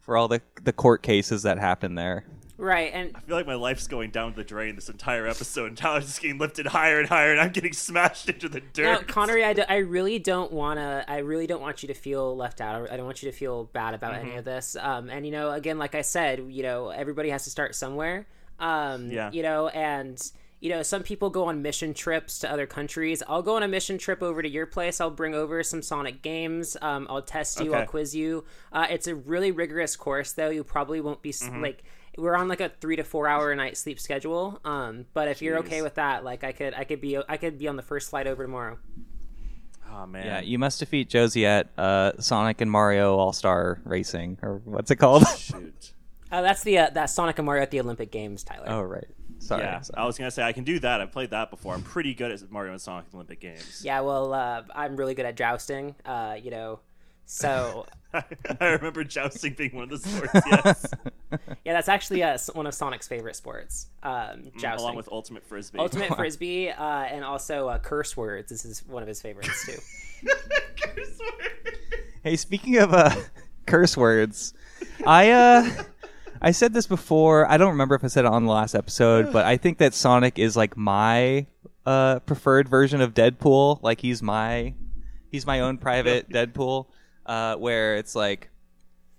[0.01, 2.26] for all the the court cases that happen there.
[2.59, 5.78] Right, and I feel like my life's going down the drain this entire episode, and
[5.78, 8.84] Tyler's just getting lifted higher and higher, and I'm getting smashed into the dirt.
[8.84, 11.05] Now, Konnery, I, d- I really don't want to.
[11.07, 12.89] I really don't want you to feel left out.
[12.91, 14.39] I don't want you to feel bad about any Mm-hmm.
[14.39, 14.76] of this.
[14.80, 18.26] Um, and you know, again, like I said, you know, everybody has to start somewhere.
[18.59, 19.30] Um, Yeah.
[19.32, 20.20] You know, and
[20.60, 23.22] you know, some people go on mission trips to other countries.
[23.28, 24.99] I'll go on a mission trip over to your place.
[24.99, 26.76] I'll bring over some Sonic games.
[26.82, 27.74] Um, I'll test you.
[27.76, 28.43] I'll quiz you.
[28.74, 30.49] Uh, it's a really rigorous course, though.
[30.49, 31.62] You probably won't be Mm-hmm.
[31.62, 31.84] like.
[32.18, 34.60] We're on like a three to four hour a night sleep schedule.
[34.66, 37.60] Um, but if you're okay with that, like I could, I could be, I could
[37.60, 38.80] be on the first flight over tomorrow.
[39.93, 40.26] oh man.
[40.26, 44.89] Yeah, you must defeat Josie at uh, Sonic and Mario All Star Racing, or what's
[44.89, 45.28] it called?
[45.38, 45.93] Shoot.
[46.32, 48.66] Oh, that's the uh, that Sonic and Mario at the Olympic Games, Tyler.
[48.68, 49.08] oh right,
[49.39, 49.63] sorry.
[49.63, 50.03] Yeah, sorry.
[50.03, 51.01] I was gonna say I can do that.
[51.01, 51.73] I've played that before.
[51.73, 53.81] I'm pretty good at Mario and Sonic Olympic games.
[53.83, 55.95] Yeah, well, uh, I'm really good at jousting.
[56.05, 56.79] Uh, you know,
[57.25, 58.23] so I
[58.61, 60.31] remember jousting being one of the sports.
[60.49, 60.93] Yes,
[61.65, 63.88] yeah, that's actually uh, one of Sonic's favorite sports.
[64.01, 65.77] Um, jousting, along with Ultimate Frisbee.
[65.77, 68.49] Ultimate Frisbee, uh, and also uh, curse words.
[68.49, 70.27] This is one of his favorites too.
[70.81, 71.77] Curse word.
[72.23, 73.13] Hey, speaking of uh,
[73.65, 74.53] curse words,
[75.05, 75.83] I uh,
[76.41, 77.49] I said this before.
[77.49, 79.93] I don't remember if I said it on the last episode, but I think that
[79.93, 81.47] Sonic is like my
[81.85, 83.81] uh, preferred version of Deadpool.
[83.81, 84.73] Like he's my
[85.31, 86.88] he's my own private Deadpool,
[87.25, 88.49] uh, where it's like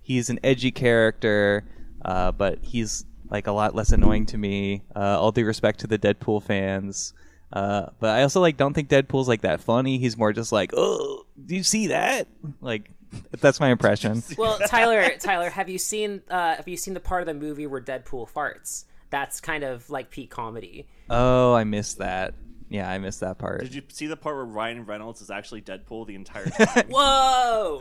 [0.00, 1.68] he's an edgy character,
[2.04, 4.82] uh, but he's like a lot less annoying to me.
[4.94, 7.14] Uh, all due respect to the Deadpool fans.
[7.52, 9.98] Uh, but I also like don't think Deadpool's like that funny.
[9.98, 12.28] He's more just like, oh, do you see that?
[12.60, 12.90] Like,
[13.40, 14.22] that's my impression.
[14.38, 17.66] Well, Tyler, Tyler, have you seen uh, have you seen the part of the movie
[17.66, 18.84] where Deadpool farts?
[19.10, 20.86] That's kind of like peak comedy.
[21.08, 22.34] Oh, I missed that.
[22.68, 23.62] Yeah, I missed that part.
[23.62, 26.88] Did you see the part where Ryan Reynolds is actually Deadpool the entire time?
[26.88, 27.80] Whoa!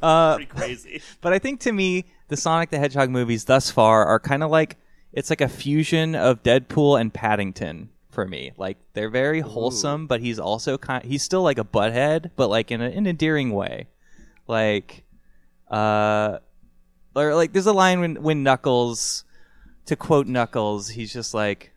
[0.00, 1.02] Uh, Pretty crazy.
[1.20, 4.50] But I think to me, the Sonic the Hedgehog movies thus far are kind of
[4.50, 4.76] like
[5.12, 8.52] it's like a fusion of Deadpool and Paddington for me.
[8.56, 11.04] Like they're very wholesome, but he's also kind.
[11.04, 13.88] He's still like a butthead, but like in, a, in an endearing way.
[14.46, 15.04] Like,
[15.70, 16.38] uh,
[17.16, 19.24] or like there's a line when when Knuckles,
[19.86, 21.70] to quote Knuckles, he's just like.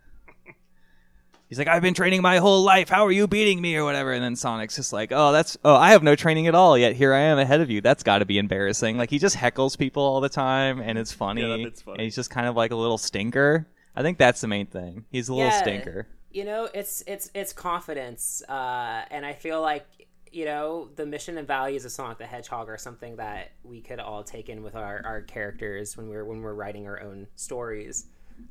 [1.49, 2.89] He's like, I've been training my whole life.
[2.89, 4.11] How are you beating me or whatever?
[4.11, 6.77] And then Sonic's just like, oh, that's, oh, I have no training at all.
[6.77, 7.79] Yet here I am ahead of you.
[7.79, 8.97] That's got to be embarrassing.
[8.97, 11.43] Like he just heckles people all the time, and it's funny.
[11.43, 11.99] Yeah, that bit's funny.
[11.99, 13.65] And he's just kind of like a little stinker.
[13.95, 15.05] I think that's the main thing.
[15.09, 15.61] He's a little Yeah.
[15.61, 16.07] stinker.
[16.31, 19.85] You know, it's it's it's confidence, uh, and I feel like
[20.31, 23.99] you know the mission and values of Sonic the Hedgehog are something that we could
[23.99, 28.07] all take in with our, our characters when we're when we're writing our own stories.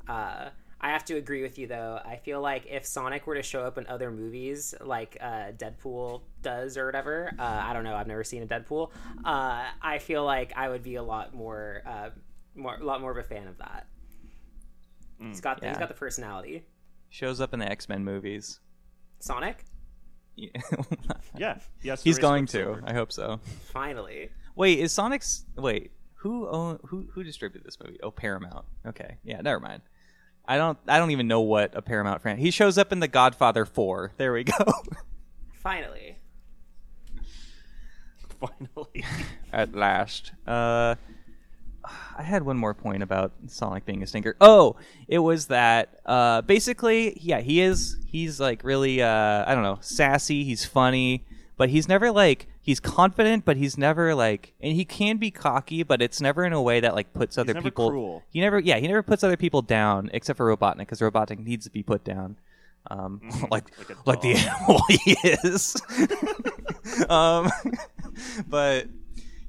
[0.09, 0.51] Uh,
[0.81, 2.01] I have to agree with you though.
[2.05, 6.23] I feel like if Sonic were to show up in other movies, like uh, Deadpool
[6.43, 7.95] does or whatever, uh, I don't know.
[7.97, 8.91] I've never seen a Deadpool.
[9.25, 12.11] Uh, I feel like I would be a lot more, uh,
[12.55, 13.87] more, a lot more of a fan of that.
[15.19, 15.81] he's got the, he's yeah.
[15.81, 16.67] got the personality.
[17.09, 18.61] Shows up in the X Men movies.
[19.19, 19.65] Sonic,
[20.37, 20.49] Yeah.
[21.37, 22.65] Yeah, he has to he's going to.
[22.65, 22.83] Quicksilver.
[22.87, 23.41] I hope so.
[23.73, 24.31] finally.
[24.55, 25.45] Wait, is Sonic's?
[25.57, 27.99] Wait, who own, who who distributed this movie?
[28.03, 28.65] Oh, Paramount.
[28.87, 29.83] Okay, yeah, never mind.
[30.49, 32.39] I don't I don't even know what a Paramount fan.
[32.39, 34.13] He shows up in The Godfather Four.
[34.17, 34.55] There we go.
[35.53, 36.19] Finally.
[38.41, 39.05] Finally.
[39.53, 40.33] At last.
[40.47, 40.95] Uh,
[42.17, 44.37] I had one more point about Sonic being a stinker.
[44.41, 44.77] Oh,
[45.09, 47.99] it was that uh, basically, yeah, he is.
[48.07, 50.45] He's like really, uh, I don't know, sassy.
[50.45, 51.25] He's funny,
[51.57, 55.83] but he's never like he's confident, but he's never like, and he can be cocky,
[55.83, 57.91] but it's never in a way that like puts other people.
[57.91, 58.23] cruel.
[58.31, 61.65] He never, yeah, he never puts other people down, except for Robotnik, because Robotnik needs
[61.67, 62.37] to be put down.
[62.91, 63.21] Um,
[63.51, 65.17] like, Like like the animal he
[65.49, 65.77] is.
[67.09, 67.51] um,
[68.49, 68.87] but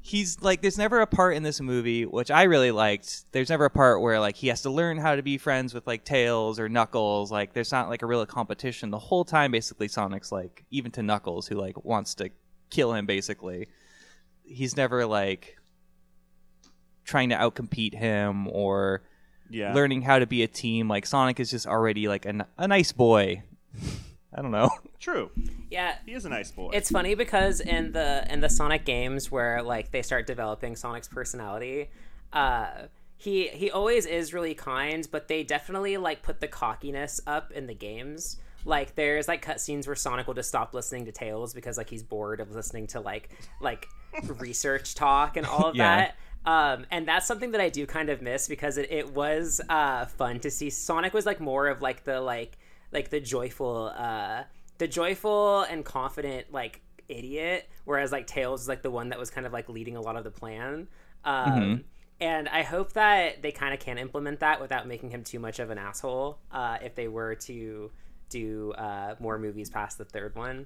[0.07, 3.31] he's like there's never a part in this movie which I really liked.
[3.33, 5.85] There's never a part where like he has to learn how to be friends with
[5.85, 7.31] like Tails or Knuckles.
[7.31, 11.03] Like there's not like a real competition the whole time basically Sonic's like even to
[11.03, 12.29] Knuckles who like wants to
[12.69, 13.67] kill him basically.
[14.43, 15.57] He's never like
[17.03, 19.03] trying to outcompete him or
[19.49, 19.73] Yeah.
[19.73, 20.87] learning how to be a team.
[20.87, 23.43] Like Sonic is just already like a, n- a nice boy.
[24.37, 24.69] I don't know.
[24.99, 25.31] True.
[25.71, 25.95] Yeah.
[26.05, 26.69] He is a nice boy.
[26.73, 31.07] It's funny because in the in the Sonic games where like they start developing Sonic's
[31.07, 31.89] personality,
[32.31, 32.67] uh
[33.17, 37.65] he he always is really kind, but they definitely like put the cockiness up in
[37.65, 38.37] the games.
[38.63, 42.03] Like there's like cutscenes where Sonic will just stop listening to Tails because like he's
[42.03, 43.29] bored of listening to like
[43.59, 43.87] like
[44.37, 45.95] research talk and all of Yeah.
[45.97, 46.15] that.
[46.45, 50.05] Um, and that's something that I do kind of miss because it, it was uh,
[50.05, 50.69] fun to see.
[50.69, 52.57] Sonic was like more of like the like
[52.91, 54.43] like the joyful uh,
[54.77, 59.29] the joyful and confident like idiot, whereas like Tails is like the one that was
[59.29, 60.87] kind of like leading a lot of the plan.
[61.23, 61.83] Um,
[62.19, 65.59] And I hope that they kind of can implement that without making him too much
[65.59, 66.39] of an asshole.
[66.51, 67.91] Uh, if they were to
[68.29, 70.65] do uh, more movies past the third one,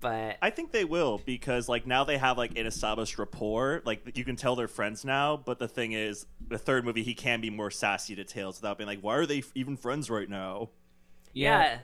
[0.00, 3.82] but I think they will because like now they have like an established rapport.
[3.84, 5.36] Like you can tell they're friends now.
[5.38, 8.76] But the thing is, the third movie he can be more sassy to Tails without
[8.78, 10.70] being like, "Why are they even friends right now?"
[11.32, 11.78] Yeah,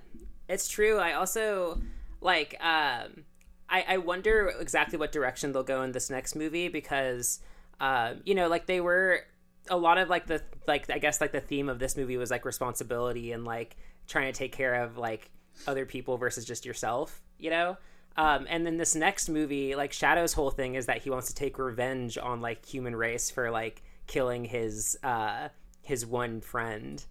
[0.49, 0.99] it's true.
[0.99, 1.80] I also
[2.20, 3.24] like um
[3.68, 7.40] I, I wonder exactly what direction they'll go in this next movie because
[7.80, 9.22] um you know like they were
[9.68, 12.30] a lot of like the like I guess like the theme of this movie was
[12.30, 13.76] like responsibility and like
[14.07, 15.30] trying to take care of like
[15.66, 17.76] other people versus just yourself, you know?
[18.16, 21.34] Um, and then this next movie, like Shadow's whole thing is that he wants to
[21.34, 25.49] take revenge on like human race for like killing his uh
[25.82, 27.05] his one friend.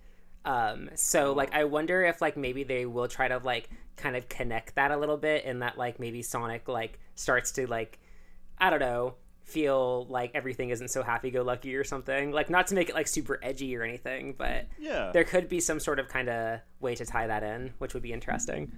[0.46, 4.30] Um, so like I wonder if like maybe they will try to like kind of
[4.30, 8.00] connect that a little bit and that like maybe Sonic like starts to like
[8.58, 12.66] I don't know feel like everything isn't so happy go lucky or something like not
[12.68, 16.00] to make it like super edgy or anything but Yeah, there could be some sort
[16.00, 18.72] of kind of way to tie that in which would be interesting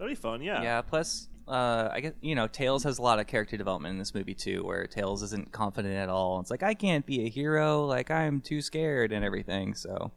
[0.00, 0.42] that'd be fun.
[0.42, 0.62] Yeah.
[0.62, 0.80] Yeah.
[0.82, 4.14] Plus, uh, I guess you know Tails has a lot of character development in this
[4.14, 6.40] movie too, where Tails isn't confident at all.
[6.40, 7.84] It's like I can't be a hero.
[7.86, 9.74] Like I'm too scared and everything.
[9.74, 10.12] So.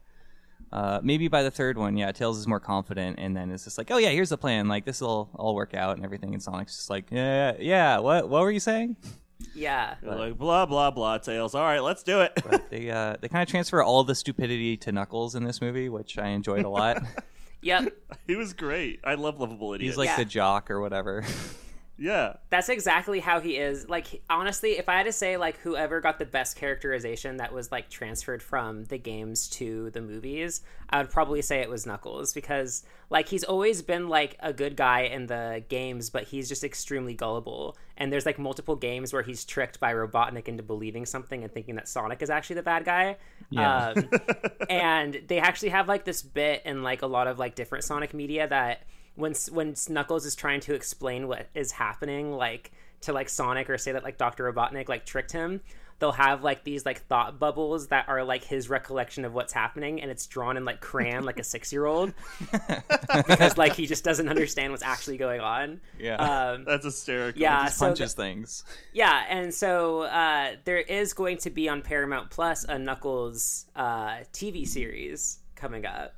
[0.74, 3.78] Uh, maybe by the third one, yeah, Tails is more confident, and then it's just
[3.78, 4.66] like, oh yeah, here's the plan.
[4.66, 6.34] Like this will all work out and everything.
[6.34, 7.98] And Sonic's just like, yeah, yeah.
[7.98, 8.28] What?
[8.28, 8.96] What were you saying?
[9.54, 9.94] Yeah.
[10.02, 11.18] They're like blah blah blah.
[11.18, 11.54] Tails.
[11.54, 12.32] All right, let's do it.
[12.70, 16.18] They uh, they kind of transfer all the stupidity to Knuckles in this movie, which
[16.18, 17.02] I enjoyed a lot.
[17.64, 17.94] Yep.
[18.26, 19.00] he was great.
[19.04, 19.88] I love lovable idiot.
[19.88, 20.16] He's like Yeah.
[20.18, 21.24] the jock or whatever.
[21.96, 22.34] yeah.
[22.50, 23.88] That's exactly how he is.
[23.88, 27.70] Like honestly, if I had to say like whoever got the best characterization that was
[27.70, 32.32] like transferred from the games to the movies, I would probably say it was Knuckles
[32.32, 36.64] because like he's always been like a good guy in the games, but he's just
[36.64, 37.76] extremely gullible.
[37.96, 41.76] And there's like multiple games where he's tricked by Robotnik into believing something and thinking
[41.76, 43.18] that Sonic is actually the bad guy.
[43.50, 43.94] Yeah.
[43.96, 44.08] Um,
[44.68, 48.12] and they actually have like this bit in like a lot of like different Sonic
[48.14, 48.82] media that
[49.14, 53.78] when when Knuckles is trying to explain what is happening, like to like Sonic or
[53.78, 55.60] say that like Doctor Robotnik like tricked him,
[55.98, 60.00] they'll have like these like thought bubbles that are like his recollection of what's happening,
[60.02, 62.12] and it's drawn in like crayon like a six year old
[63.28, 65.80] because like he just doesn't understand what's actually going on.
[65.98, 66.16] Yeah.
[66.16, 67.40] Um, That's hysterical.
[67.40, 68.64] yeah, Just so punches things.
[68.92, 74.18] yeah, and so uh, there is going to be on Paramount Plus a Knuckles uh,
[74.32, 76.14] TV series coming up.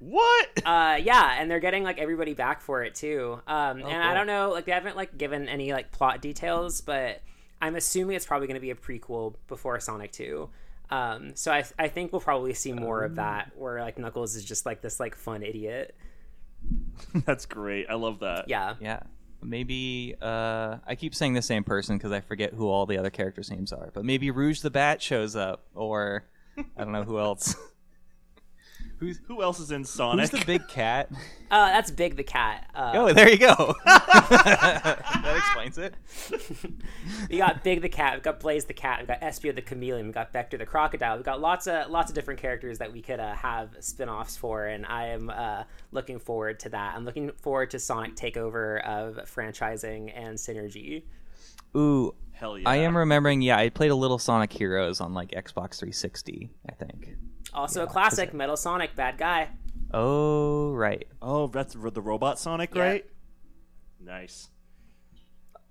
[0.00, 0.48] What?
[0.66, 3.40] Uh, yeah, and they're getting like everybody back for it too.
[3.46, 7.22] Um, and I don't know, like they haven't like given any like plot details, but
[7.62, 10.50] I'm assuming it's probably going to be a prequel before Sonic Two.
[10.90, 14.44] Um, so I I think we'll probably see more of that, where like Knuckles is
[14.44, 15.94] just like this like fun idiot.
[17.24, 17.86] That's great.
[17.88, 18.48] I love that.
[18.48, 19.00] Yeah, Yeah.
[19.42, 23.08] Maybe uh, I keep saying the same person because I forget who all the other
[23.08, 23.90] characters' names are.
[23.94, 26.24] But maybe Rouge the Bat shows up, or
[26.58, 27.54] I don't know who else.
[29.00, 30.30] who's Who else is in Sonic?
[30.30, 31.10] who's the big cat?
[31.50, 32.70] uh, that's Big the cat.
[32.74, 33.74] Uh, Oh, there you go.
[33.84, 35.94] that explains it.
[37.28, 40.06] we got Big the cat, We've got Blaze the cat, We've got Espio the chameleon,
[40.06, 41.16] We've got Vector the crocodile.
[41.16, 44.66] We've got lots of lots of different characters that we could uh, have spin-offs for,
[44.66, 46.94] and I am uh, looking forward to that.
[46.94, 51.02] I'm looking forward to Sonic takeover of franchising and synergy.
[51.76, 52.68] Ooh, Hell yeah.
[52.68, 53.42] I am remembering.
[53.42, 56.50] Yeah, I played a little Sonic Heroes on like Xbox 360.
[56.68, 57.16] I think.
[57.52, 59.48] Also a classic, Metal Sonic, bad guy.
[59.92, 61.06] Oh right.
[61.20, 62.82] Oh, that's the robot Sonic, Yeah.
[62.82, 63.04] right?
[63.98, 64.48] Nice.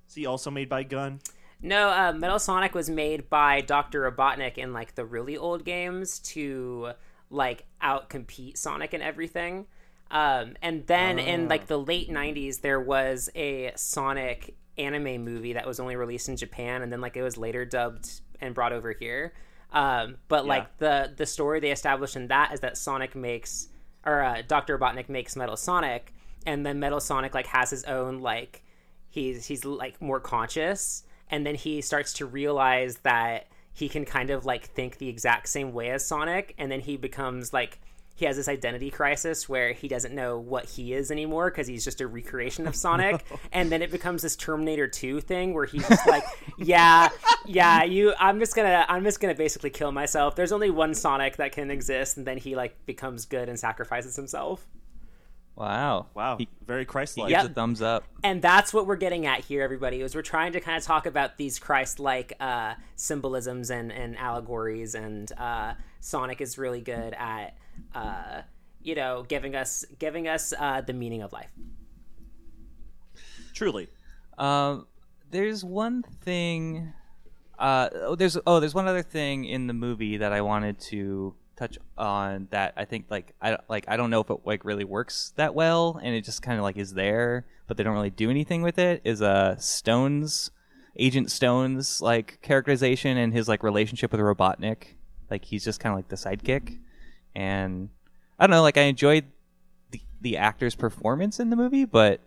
[0.07, 1.19] Is he also made by Gun?
[1.61, 4.09] No, uh, Metal Sonic was made by Dr.
[4.09, 6.91] Robotnik in like the really old games to
[7.29, 9.67] like outcompete Sonic and everything.
[10.11, 15.67] Um, and then in like the late '90s, there was a Sonic anime movie that
[15.67, 18.91] was only released in Japan, and then like it was later dubbed and brought over
[18.93, 19.33] here.
[19.71, 23.67] Um, but like the the story they established in that is that Sonic makes
[24.05, 24.77] or uh, Dr.
[24.77, 26.13] Robotnik makes Metal Sonic,
[26.45, 28.63] and then Metal Sonic like has his own like
[29.09, 34.29] he's he's like more conscious and then he starts to realize that he can kind
[34.29, 37.79] of like think the exact same way as Sonic and then he becomes like
[38.19, 41.83] he has this identity crisis where he doesn't know what he is anymore because he's
[41.83, 45.87] just a recreation of Sonic and then it becomes this Terminator 2 thing where he's
[45.87, 46.23] just like
[46.57, 47.09] yeah
[47.45, 51.37] yeah you I'm just gonna I'm just gonna basically kill myself there's only one Sonic
[51.37, 54.67] that can exist and then he like becomes good and sacrifices himself
[55.55, 56.05] Wow.
[56.13, 56.37] Wow.
[56.37, 57.27] He Very Christ-like.
[57.29, 57.51] gives Yep.
[57.51, 58.05] a thumbs up.
[58.23, 61.05] and that's what we're getting at here everybody is we're trying to kind of talk
[61.05, 67.55] about these christ-like uh, symbolisms and, and allegories and uh, sonic is really good at
[67.95, 68.41] uh,
[68.81, 71.49] you know giving us giving us uh, the meaning of life
[73.59, 73.89] Truly.
[74.37, 74.87] Um,
[75.31, 76.93] there's one thing.
[77.57, 81.35] Uh, oh, there's oh, there's one other thing in the movie that I wanted to
[81.57, 84.85] touch on that I think like I like I don't know if it like really
[84.85, 88.09] works that well, and it just kind of like is there, but they don't really
[88.09, 89.01] do anything with it.
[89.03, 90.51] Is uh Stone's
[90.95, 94.95] Agent Stone's like characterization and his like relationship with Robotnik.
[95.29, 96.77] Like he's just kind of like the sidekick,
[97.35, 97.89] and
[98.37, 98.61] I don't know.
[98.61, 99.25] Like I enjoyed
[99.91, 102.21] the the actor's performance in the movie, but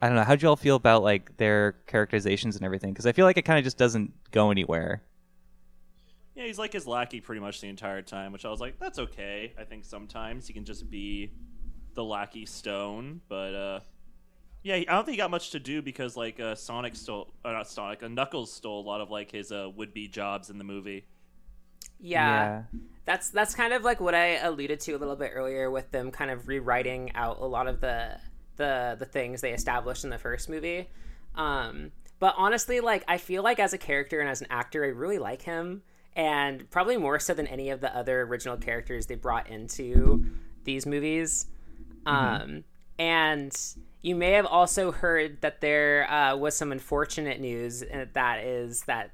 [0.00, 0.24] I don't know.
[0.24, 2.92] How'd you all feel about like their characterizations and everything?
[2.92, 5.02] Because I feel like it kind of just doesn't go anywhere.
[6.34, 8.98] Yeah, he's like his lackey pretty much the entire time, which I was like, that's
[8.98, 9.52] okay.
[9.58, 11.30] I think sometimes he can just be
[11.94, 13.80] the lackey Stone, but uh
[14.62, 17.52] yeah, I don't think he got much to do because like uh, Sonic stole, uh,
[17.52, 20.64] not Sonic, uh, Knuckles stole a lot of like his uh, would-be jobs in the
[20.64, 21.04] movie.
[22.02, 22.64] Yeah,
[23.04, 26.10] that's that's kind of like what I alluded to a little bit earlier with them
[26.10, 28.18] kind of rewriting out a lot of the
[28.56, 30.88] the the things they established in the first movie.
[31.34, 34.88] Um, but honestly, like I feel like as a character and as an actor, I
[34.88, 35.82] really like him,
[36.14, 40.26] and probably more so than any of the other original characters they brought into
[40.64, 41.46] these movies.
[42.04, 42.64] Um,
[42.98, 43.56] and
[44.02, 48.82] you may have also heard that there uh, was some unfortunate news, and that is
[48.82, 49.12] that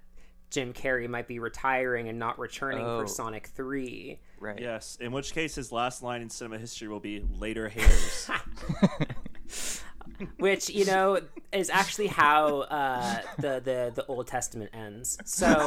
[0.51, 3.01] Jim Carrey might be retiring and not returning Oh.
[3.03, 4.19] for Sonic Three.
[4.41, 4.61] Right.
[4.61, 8.31] Yes, in which case his last line in cinema history will be "later haters."
[10.39, 11.21] which you know
[11.53, 15.19] is actually how uh, the the the Old Testament ends.
[15.25, 15.47] So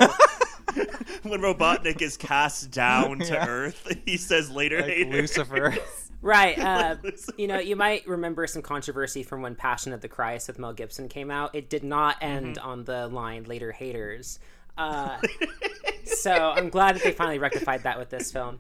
[1.24, 3.48] when Robotnik is cast down to Yeah.
[3.48, 5.12] Earth, he says later, like hater.
[5.12, 5.76] Lucifer.
[6.22, 6.96] right, uh,
[7.38, 10.74] you know, you might remember some controversy from when Passion of the Christ with Mel
[10.74, 11.56] Gibson came out.
[11.56, 14.40] It did not end on the line "later haters."
[14.78, 15.18] Uh,
[16.06, 18.60] so I'm glad that they finally rectified that with this film.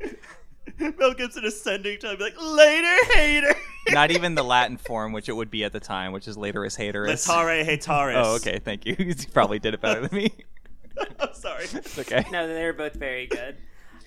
[0.80, 3.56] Mel Gibson ascending to be like, later, hater.
[3.90, 6.66] Not even the Latin form, which it would be at the time, which is later
[6.66, 7.28] as haterus.
[7.28, 8.24] Latare Hataris.
[8.24, 8.96] Oh, okay, thank you.
[9.00, 10.32] you probably did it better than me.
[11.20, 11.66] I'm sorry.
[11.66, 12.26] It's okay.
[12.32, 13.58] No, they're both very good.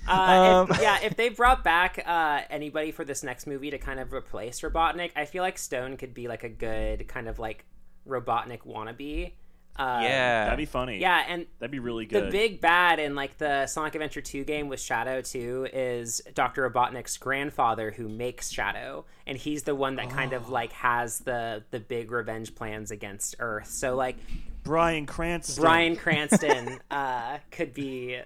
[0.06, 3.78] Uh, if- Um, yeah, if they brought back uh, anybody for this next movie to
[3.78, 7.38] kind of replace Robotnik, I feel like Stone could be like a good kind of
[7.38, 7.64] like
[8.06, 9.32] Robotnik wannabe.
[9.76, 10.44] Uh, Yeah.
[10.44, 10.98] That'd be funny.
[10.98, 12.26] yeah, and That'd be really good.
[12.26, 16.68] the big bad in like the Sonic Adventure 2 game with Shadow 2 is Dr.
[16.70, 21.64] Robotnik's grandfather who makes Shadow and he's the one that kind of like has the
[21.70, 23.66] the big revenge plans against Earth.
[23.68, 24.16] So like
[24.62, 25.62] Bryan Cranston.
[25.62, 28.18] Bryan Cranston uh, could be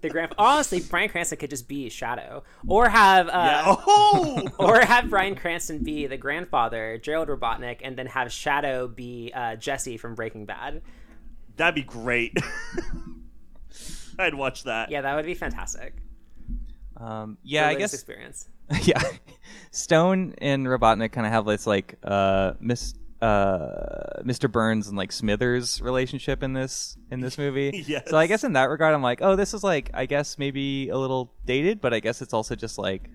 [0.00, 0.34] the grand.
[0.38, 3.76] Honestly, Bryan Cranston could just be Shadow, or have uh, Yeah.
[3.86, 4.48] Oh!
[4.58, 9.56] or have Bryan Cranston be the grandfather, Gerald Robotnik, and then have Shadow be uh,
[9.56, 10.82] Jesse from Breaking Bad.
[11.56, 12.36] That'd be great.
[14.18, 14.90] I'd watch that.
[14.90, 15.94] Yeah, that would be fantastic.
[16.96, 17.92] Um, yeah, I guess.
[17.92, 18.48] experience.
[18.82, 19.02] yeah,
[19.70, 24.50] Stone and Robotnik kind of have this like uh, Miss uh, Mr.
[24.50, 27.84] Burns and like Smithers relationship in this in this movie.
[27.86, 28.10] Yes.
[28.10, 30.88] So I guess in that regard, I'm like, oh, this is like I guess maybe
[30.88, 33.08] a little dated, but I guess it's also just like,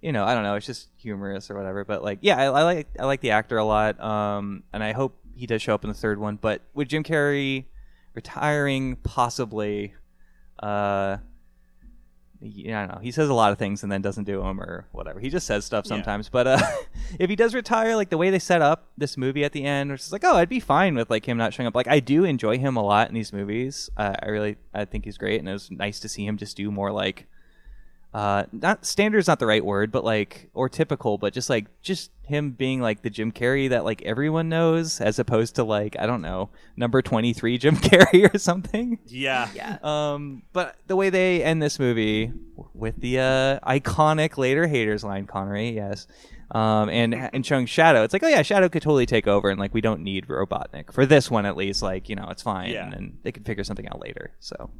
[0.00, 1.84] you know, I don't know, it's just humorous or whatever.
[1.84, 4.92] But like, yeah, I, I like I like the actor a lot, um, and I
[4.92, 6.36] hope he does show up in the third one.
[6.36, 7.66] But with Jim Carrey
[8.14, 9.94] retiring, possibly.
[10.58, 11.16] Uh,
[12.40, 13.00] yeah, I don't know.
[13.02, 15.20] He says a lot of things and then doesn't do them or whatever.
[15.20, 15.90] He just says stuff Yeah.
[15.90, 16.28] sometimes.
[16.28, 16.58] But uh,
[17.18, 19.90] if he does retire, like the way they set up this movie at the end,
[19.90, 21.74] which is like, oh, I'd be fine with like him not showing up.
[21.74, 23.90] Like I do enjoy him a lot in these movies.
[23.96, 26.56] Uh, I really, I think he's great, and it was nice to see him just
[26.56, 27.26] do more like,
[28.12, 32.10] uh, not standard's not the right word, but like or typical, but just like just
[32.22, 36.06] him being like the Jim Carrey that like everyone knows, as opposed to like I
[36.06, 38.98] don't know number twenty three Jim Carrey or something.
[39.06, 39.48] Yeah.
[39.54, 39.78] Yeah.
[39.82, 42.32] Um, but the way they end this movie
[42.74, 46.08] with the uh, iconic later haters line, Konnery, yes,
[46.50, 49.60] um, and and showing Shadow, it's like, oh yeah, Shadow could totally take over, and
[49.60, 51.80] like we don't need Robotnik for this one at least.
[51.80, 52.84] Like you know, it's fine, Yeah.
[52.84, 54.32] and then they can figure something out later.
[54.40, 54.70] So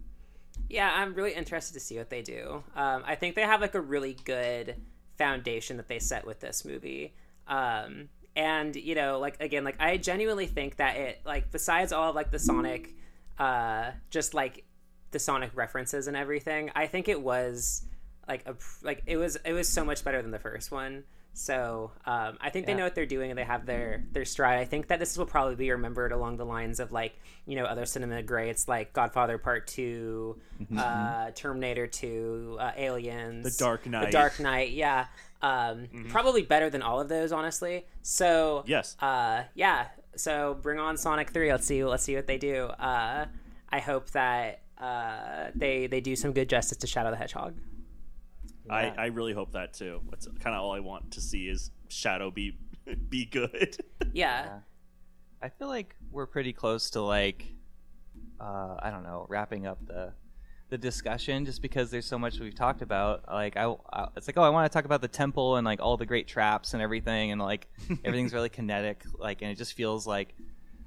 [0.71, 2.63] Yeah, I'm really interested to see what they do.
[2.77, 4.77] Um, I think they have like a really good
[5.19, 7.13] foundation that they set with this movie.
[7.49, 12.11] Um, and you know, like again, like I genuinely think that it like besides all
[12.11, 12.95] of like the Sonic,
[13.37, 14.65] uh, just like
[15.11, 17.83] the Sonic references and everything, I think it was
[18.29, 21.03] like a like it was it was so much better than the first one.
[21.33, 22.79] So um, I think they Yeah.
[22.79, 24.59] know what they're doing and they have their their stride.
[24.59, 27.65] I think that this will probably be remembered along the lines of like you know
[27.65, 30.41] other cinema greats like Godfather Part 2
[30.77, 34.07] uh, Terminator Two, uh, Aliens, The Dark Knight.
[34.07, 34.71] The Dark Knight.
[34.73, 35.07] Yeah,
[35.41, 37.87] um, probably better than all of those, honestly.
[38.03, 38.97] So Yes.
[39.01, 39.87] uh, yeah.
[40.17, 41.51] So bring on Sonic Three.
[41.51, 41.83] Let's see.
[41.85, 42.65] Let's see what they do.
[42.65, 43.27] Uh,
[43.71, 47.55] I hope that uh, they they do some good justice to Shadow the Hedgehog.
[48.69, 50.01] I, I really hope that too.
[50.11, 52.59] That's kind of all I want to see is Shadow be
[53.09, 53.77] be good.
[54.13, 54.61] Yeah.
[55.43, 57.47] I feel like we're pretty close to like,
[58.41, 60.13] uh, I don't know, wrapping up the
[60.69, 63.25] the discussion just because there's so much we've talked about.
[63.29, 65.81] Like I, I it's like oh I want to talk about the temple and like
[65.81, 67.69] all the great traps and everything and like
[68.05, 70.35] everything's really kinetic like and it just feels like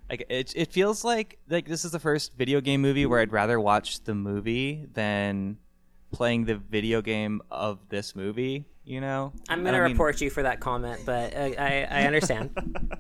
[0.10, 3.32] like it it feels like like this is the first video game movie where I'd
[3.32, 5.58] rather watch the movie than
[6.14, 8.66] playing the video game of this movie.
[8.86, 12.52] You know, I'm gonna don't mean- report you for that comment, but I I understand.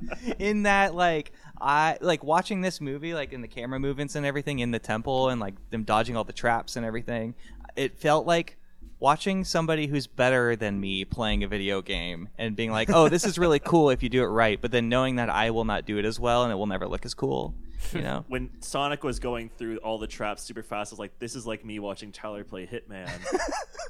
[0.40, 4.60] in that like I like watching this movie like in the camera movements and everything
[4.60, 7.36] in the temple and like them dodging all the traps and everything.
[7.76, 8.58] It felt like
[9.04, 13.26] watching somebody who's better than me playing a video game and being like, "Oh, this
[13.26, 15.86] is really cool if you do it right," but then knowing that I will not
[15.86, 17.54] do it as well and it will never look as cool,
[17.92, 18.24] you know.
[18.30, 21.46] when Sonic was going through all the traps super fast, I was like, this is
[21.46, 23.12] like me watching Tyler play Hitman.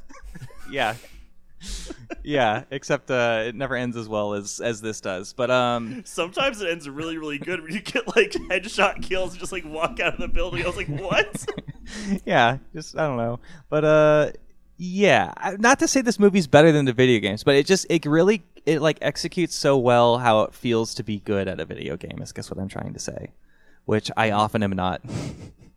[0.72, 0.96] yeah.
[2.24, 5.32] yeah, except uh, it never ends as well as as this does.
[5.34, 9.40] But um Sometimes it ends really, really good when you get like headshot kills and
[9.40, 10.64] just like walk out of the building.
[10.64, 11.46] I was like, what?
[12.26, 14.32] yeah, just I don't know, but uh,
[14.84, 15.34] yeah.
[15.60, 18.44] Not to say this movie's better than the video games, but it just it really
[18.66, 22.22] it like executes so well how it feels to be good at a video game.
[22.22, 23.32] Is guess what I'm trying to say,
[23.86, 25.02] which I often am not.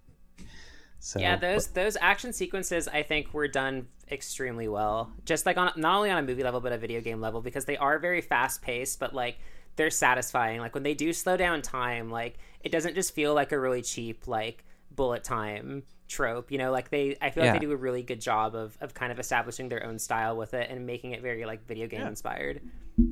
[0.98, 5.12] so Yeah, those those action sequences I think were done extremely well.
[5.24, 7.64] Just like on not only on a movie level but a video game level because
[7.64, 9.38] they are very fast paced, but like
[9.76, 10.58] they're satisfying.
[10.58, 13.82] Like when they do slow down time, like it doesn't just feel like a really
[13.82, 16.50] cheap like bullet time trope.
[16.50, 17.52] You know, like they I feel Yeah.
[17.52, 20.36] like they do a really good job of of kind of establishing their own style
[20.36, 22.08] with it and making it very like video game Yeah.
[22.08, 22.60] inspired.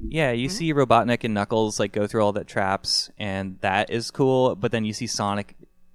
[0.09, 0.57] Yeah, you mm-hmm.
[0.57, 4.57] see Robotnik and Knuckles like go through all the traps, and that is cool.
[4.57, 5.55] But then you see Sonic,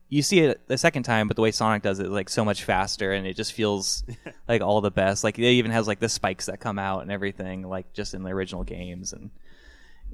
[0.10, 2.64] you see it the second time, but the way Sonic does it like so much
[2.64, 4.04] faster, and it just feels
[4.48, 5.24] like all the best.
[5.24, 8.22] Like it even has like the spikes that come out and everything, like just in
[8.24, 9.32] the original games, and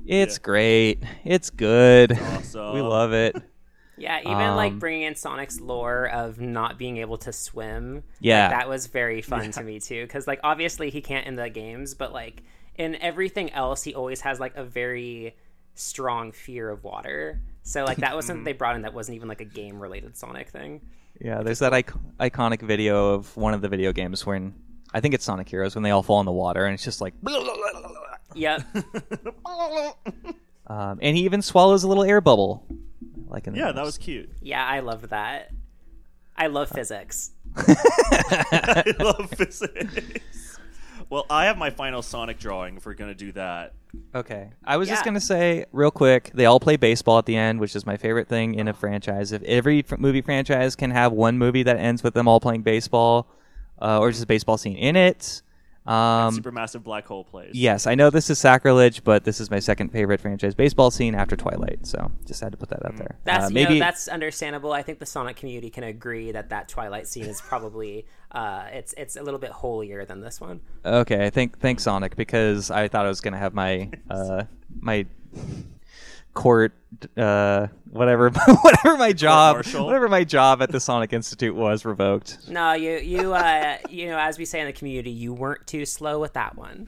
[0.06, 0.44] it's Yeah.
[0.44, 1.04] great.
[1.26, 2.18] It's good.
[2.18, 2.74] Awesome.
[2.76, 3.36] we love it.
[3.98, 8.04] Yeah, even like Um, bringing in Sonic's lore of not being able to swim.
[8.20, 8.48] Yeah.
[8.50, 10.04] like, that was very fun to me too.
[10.04, 12.44] Because like obviously he can't in the games, but like
[12.76, 15.36] in everything else, he always has like a very
[15.76, 17.42] strong fear of water.
[17.64, 20.18] So like that was something they brought in that wasn't even like a game related
[20.18, 20.82] Sonic thing.
[21.22, 24.54] Yeah, there's that ic- iconic video of one of the video games when
[24.94, 27.00] I think it's Sonic Heroes when they all fall in the water, and it's just
[27.00, 27.14] like.
[28.34, 28.62] Yep.
[30.68, 32.66] Um, and he even swallows a little air bubble,
[33.28, 34.30] like in the Yeah, that was cute.
[34.42, 35.52] yeah, I loved that.
[36.38, 37.32] I love physics.
[37.56, 40.58] I love physics.
[41.10, 43.74] Well, I have my final Sonic drawing if we're gonna do that.
[44.14, 44.50] Okay.
[44.66, 47.62] I was just going to say real quick, they all play baseball at the end,
[47.62, 49.32] which is my favorite thing in a franchise.
[49.32, 52.64] If every fr- movie franchise can have one movie that ends with them all playing
[52.64, 53.28] baseball
[53.82, 55.42] uh, or just a baseball scene in it.
[55.86, 57.52] Um, Supermassive black hole plays.
[57.54, 61.14] yes, I know this is sacrilege, but this is my second favorite franchise baseball scene
[61.14, 61.86] after Twilight.
[61.86, 63.18] So just had to put that out there.
[63.24, 64.74] That's Uh, you maybe know that's understandable.
[64.74, 68.94] I think the Sonic community can agree that that Twilight scene is probably uh, it's
[68.98, 70.62] it's a little bit holier than this one.
[70.84, 74.46] Okay, I think thanks Sonic because I thought I was gonna have my uh
[74.80, 75.06] my
[76.36, 76.74] court
[77.18, 78.30] uh whatever
[78.62, 82.48] whatever my job whatever my job at the Sonic Institute was revoked.
[82.50, 85.86] No, you you uh you know as we say in the community, you weren't too
[85.86, 86.88] slow with that one.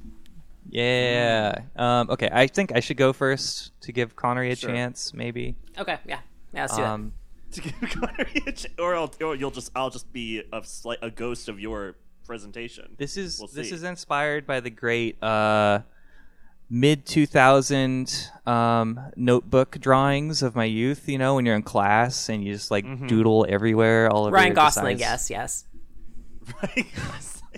[0.70, 1.62] Yeah.
[1.76, 4.70] Um okay, I think I should go first to give Konnery a Sure.
[4.70, 5.56] chance, maybe.
[5.78, 6.20] Okay, yeah,
[6.54, 6.86] yeah, let's do it.
[6.86, 7.14] Um
[7.52, 11.00] To give Konnery a ch- or, I'll, or you'll just I'll just be a slight
[11.02, 11.96] a ghost of your
[12.26, 12.96] presentation.
[12.98, 15.80] This is We'll this is inspired by the great uh,
[16.70, 21.08] mid two thousand um, notebook drawings of my youth.
[21.10, 23.08] You know, when you're in class and you just like Mm-hmm.
[23.08, 24.32] doodle everywhere, all over.
[24.32, 25.64] Ryan your Gosling, decides- yes,
[26.48, 26.64] yes.
[26.64, 26.86] Right?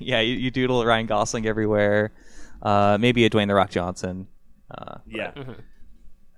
[0.01, 2.11] Yeah, you, you doodle Ryan Gosling everywhere.
[2.61, 4.27] Uh, maybe a Dwayne the Rock Johnson.
[4.71, 5.31] Uh, yeah.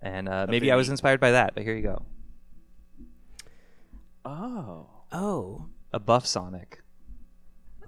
[0.02, 1.53] and uh, maybe I was inspired by that.
[1.53, 2.06] But here you go,
[4.26, 4.88] Oh.
[5.11, 6.81] Oh, a buff Sonic.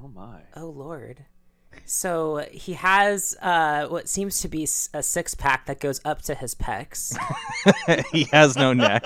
[0.03, 0.41] Oh my.
[0.55, 1.25] oh Lord.
[1.85, 4.63] So he has uh, what seems to be
[4.93, 7.15] a six pack that goes up to his pecs.
[8.11, 9.03] he has no neck.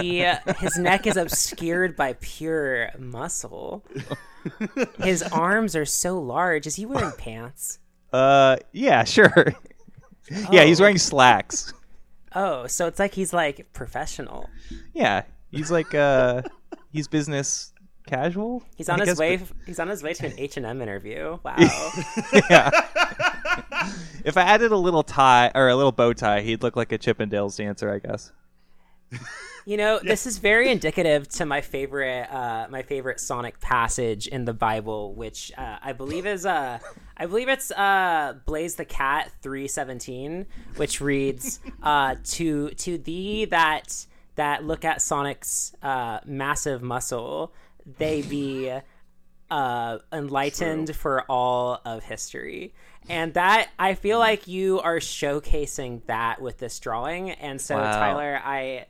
[0.00, 0.18] He
[0.58, 3.84] his neck is obscured by pure muscle.
[5.02, 6.66] His arms are so large.
[6.66, 7.78] Is he wearing pants?
[8.12, 9.54] uh, yeah, sure.
[10.50, 10.84] yeah, he's Oh.
[10.84, 11.72] wearing slacks.
[12.34, 14.48] Oh, so it's like he's like professional.
[14.94, 16.42] Yeah, he's like uh,
[16.92, 17.72] he's business
[18.08, 18.62] casual.
[18.76, 19.36] He's on I his guess, way.
[19.36, 21.38] but- He's on his way to an H and M interview.
[21.44, 21.54] Wow.
[22.50, 22.70] yeah.
[24.24, 26.98] if I added a little tie or a little bow tie, he'd look like a
[26.98, 28.32] Chippendales dancer, I guess.
[29.64, 34.44] You know, this is very indicative to my favorite, uh, my favorite Sonic passage in
[34.46, 36.78] the Bible, which uh, I believe is, uh,
[37.16, 43.44] I believe it's uh, Blaze the Cat three seventeen, which reads, uh, "To to thee
[43.46, 44.06] that
[44.36, 47.52] that look at Sonic's uh, massive muscle,
[47.96, 48.72] they be
[49.50, 52.74] uh, enlightened for all of history."
[53.10, 57.98] And that I feel like you are showcasing that with this drawing, and so Wow.
[57.98, 58.86] Tyler, I.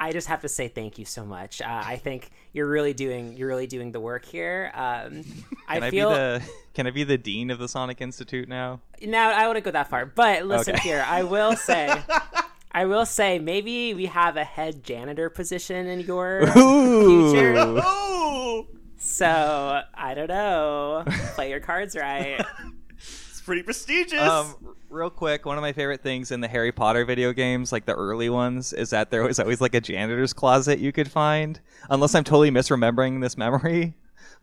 [0.00, 1.62] I just have to say thank you so much.
[1.62, 4.72] Uh, I think you're really doing you're really doing the work here.
[4.74, 5.22] Um,
[5.68, 6.42] I Can I, feel be the
[6.74, 8.80] Can I be the dean of the Sonic Institute now?
[9.00, 10.82] now I wouldn't go that far, but listen Okay.
[10.82, 11.04] here.
[11.06, 11.96] I will say,
[12.74, 17.54] I will say maybe we have a head janitor position in your future.
[17.56, 21.04] Oh, So I don't know.
[21.34, 22.44] Play your cards right.
[22.98, 24.20] it's pretty prestigious.
[24.20, 27.84] Um, real quick, one of my favorite things in the Harry Potter video games, like
[27.84, 31.60] the early ones, is that there was always like a janitor's closet you could find.
[31.90, 33.94] Unless I'm totally misremembering this memory,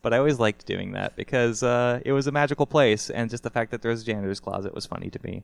[0.02, 3.44] but I always liked doing that because uh, it was a magical place, and just
[3.44, 5.44] the fact that there was a janitor's closet was funny to me.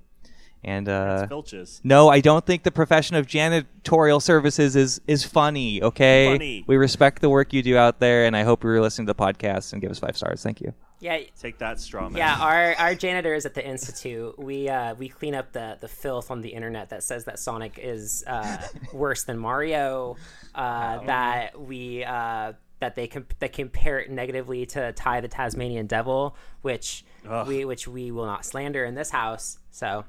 [0.64, 1.80] And uh, Filches.
[1.84, 5.82] no, I don't think the profession of janitorial services is is funny.
[5.82, 6.64] Okay, Funny.
[6.68, 9.14] we respect the work you do out there, and I hope you were listening to
[9.14, 10.44] the podcast and give us five stars.
[10.44, 10.74] Thank you.
[11.00, 12.18] Yeah, Take that, straw man.
[12.18, 12.38] yeah.
[12.42, 16.42] Our our janitors at the institute, we uh, we clean up the the filth on
[16.42, 18.58] the internet that says that Sonic is uh,
[18.94, 20.16] worse than Mario.
[20.56, 25.86] Uh, That we uh, that they comp- that compare it negatively to Ty the Tasmanian
[25.86, 27.48] Devil, which Ugh.
[27.48, 29.60] we which we will not slander in this house.
[29.70, 30.04] So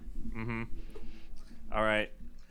[1.72, 2.10] All right.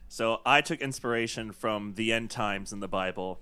[0.10, 3.40] So I took inspiration from the end times in the Bible.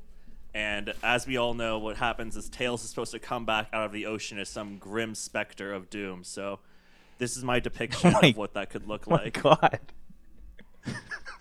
[0.54, 3.86] And as we all know, what happens is Tails is supposed to come back out
[3.86, 6.24] of the ocean as some grim specter of doom.
[6.24, 6.60] So
[7.18, 9.42] this is my depiction Oh my- of what that could look Oh my like.
[9.44, 9.80] god.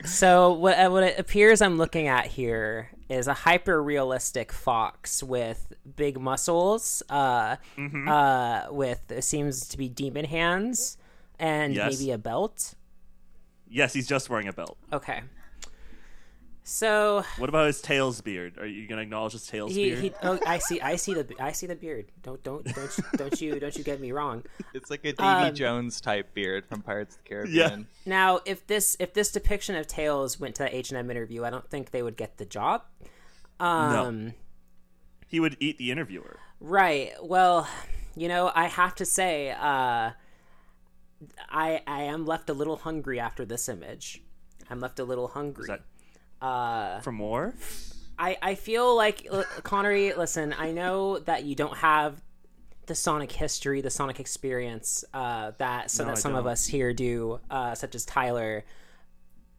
[0.04, 5.22] So what uh, what it appears I'm looking at here is a hyper realistic fox
[5.22, 8.08] with big muscles, uh, Mm-hmm.
[8.08, 10.98] uh, with it seems to be demon hands
[11.38, 11.98] and Yes.
[11.98, 12.74] maybe a belt.
[13.68, 14.76] yes, he's just wearing a belt.
[14.92, 15.22] Okay.
[16.66, 18.56] So What about his tails beard?
[18.58, 19.98] Are you gonna acknowledge his tails he, beard?
[20.02, 22.06] he oh I see I see the I see the beard.
[22.22, 24.44] Don't don't don't don't you don't you get me wrong.
[24.72, 27.86] It's like a Davy Um, Jones type beard from Pirates of the Caribbean.
[28.06, 31.44] Now, if this if this depiction of Tails went to the H and M interview,
[31.44, 32.82] I don't think they would get the job.
[33.60, 34.32] Um,
[35.26, 36.38] He would eat the interviewer.
[36.60, 37.12] Right.
[37.22, 37.68] Well,
[38.16, 40.12] you know, I have to say, uh,
[41.50, 44.22] I I am left a little hungry after this image.
[44.70, 45.66] I'm left a little hungry.
[45.68, 45.82] that-
[46.46, 47.54] uh, For more?
[48.18, 49.24] I I feel like
[49.62, 50.16] Konnery.
[50.16, 52.20] Listen, I know that you don't have
[52.86, 56.52] the Sonic history, the Sonic experience uh, that so No, that I some of don't.
[56.52, 58.64] us here do, uh, such as Tyler.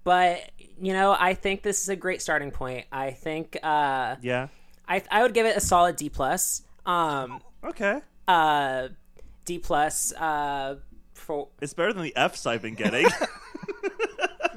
[0.03, 2.85] But you know, I think this is a great starting point.
[2.91, 4.47] I think uh, Yeah.
[4.87, 6.61] I I would give it a solid D plus.
[6.85, 7.99] Um, Okay.
[8.27, 8.89] uh
[9.45, 10.77] D plus uh
[11.17, 13.07] for It's better than the Fs I've been getting.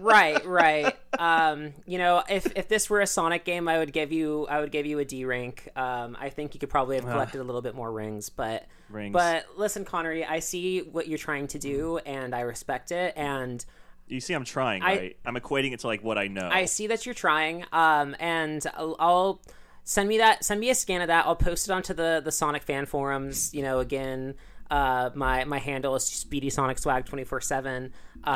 [0.01, 4.13] right right um you know if if this were a Sonic game I would give
[4.13, 7.05] you I would give you a D rank um I think you could probably have
[7.05, 9.13] collected a little bit more rings but Rings.
[9.13, 13.65] but listen Konnery I see what you're trying to do and I respect it and
[14.07, 15.17] you see, I'm trying, I- right?
[15.27, 16.49] I'm equating it to like what I know.
[16.51, 19.41] I see that you're trying um and I'll, I'll
[19.85, 22.33] send me that send me a scan of that I'll post it onto the the
[22.33, 24.35] Sonic fan forums you know again
[24.71, 27.93] uh my my handle is speedy sonic swag 24 7
[28.25, 28.29] uh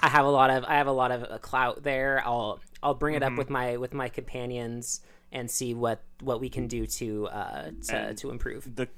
[0.00, 2.94] i have a lot of i have a lot of uh, clout there i'll i'll
[2.94, 3.32] bring it Mm-hmm.
[3.34, 5.00] up with my with my companions
[5.32, 8.88] and see what what we can do to uh to, to improve the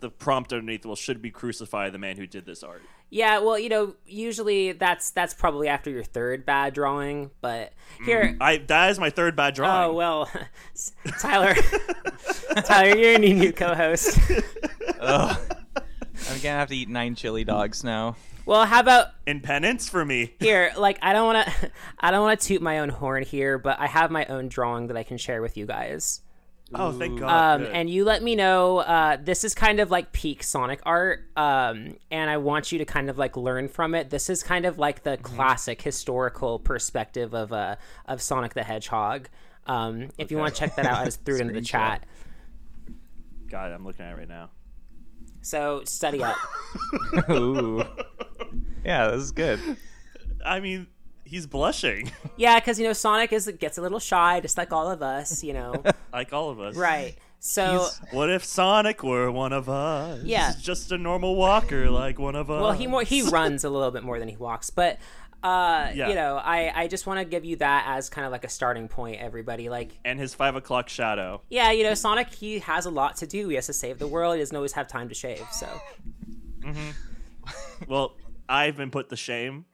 [0.00, 2.82] the prompt underneath will should be crucify the man who did this art.
[3.08, 7.72] yeah well you know usually that's that's probably after your third bad drawing but
[8.04, 9.90] here I that is my third bad drawing.
[9.90, 10.30] Oh well,
[11.18, 11.54] Tyler.
[12.64, 14.18] Tyler, you're a new, new co-host.
[15.00, 15.56] Ugh.
[16.28, 18.16] I'm gonna have to eat nine chili dogs now.
[18.46, 20.34] Well, how about In penance for me.
[20.40, 20.72] here?
[20.76, 23.80] Like, I don't want to, I don't want to toot my own horn here, but
[23.80, 26.20] I have my own drawing that I can share with you guys.
[26.74, 27.28] Oh, thank God.
[27.30, 27.72] Um, good.
[27.72, 28.78] and you let me know.
[28.78, 32.84] Uh, this is kind of like peak Sonic art, um, and I want you to
[32.84, 34.10] kind of like learn from it.
[34.10, 37.76] This is kind of like the classic historical perspective of uh,
[38.06, 39.28] of Sonic the Hedgehog.
[39.66, 42.04] Um, if you want to check that out, I just threw it into the chat.
[43.48, 44.50] God, I'm looking at it right now.
[45.46, 46.36] So study up.
[47.30, 47.84] Ooh.
[48.84, 49.60] Yeah, this is good.
[50.44, 50.88] I mean,
[51.24, 54.90] he's blushing, Yeah, because you know Sonic is gets a little shy, just like all
[54.90, 55.44] of us.
[55.44, 56.74] You know, like all of us.
[56.76, 57.14] right?
[57.38, 60.24] So, He's- What if Sonic were one of us?
[60.24, 60.52] Yeah.
[60.60, 62.60] Just a normal walker like one of us.
[62.60, 64.98] well, he more he runs a little bit more than he walks, but
[65.46, 66.08] uh, Yeah.
[66.08, 68.48] you know, I I just want to give you that as kind of like a
[68.48, 69.20] starting point.
[69.20, 71.42] Everybody, like, and his five o'clock shadow.
[71.48, 73.48] yeah, you know, Sonic he has a lot to do.
[73.48, 74.34] He has to save the world.
[74.34, 75.46] He doesn't always have time to shave.
[75.52, 75.68] So,
[77.88, 78.16] Well,
[78.48, 79.66] I've been put to shame.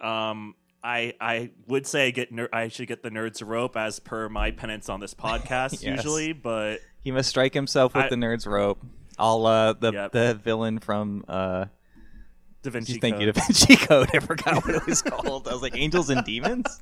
[0.00, 0.54] Um,
[0.84, 4.28] I I would say I get ner- I should get the nerds rope as per
[4.28, 5.84] my penance on this podcast Yes.
[5.84, 8.80] usually, but He must strike himself with I- the nerd's rope.
[9.18, 10.12] All uh, the Yep.
[10.12, 11.66] the villain from uh,
[12.62, 13.34] Da Vinci thank you, Code.
[13.34, 14.08] Da Vinci Code.
[14.14, 15.48] I forgot what it was called.
[15.48, 16.80] I was like Angels and Demons.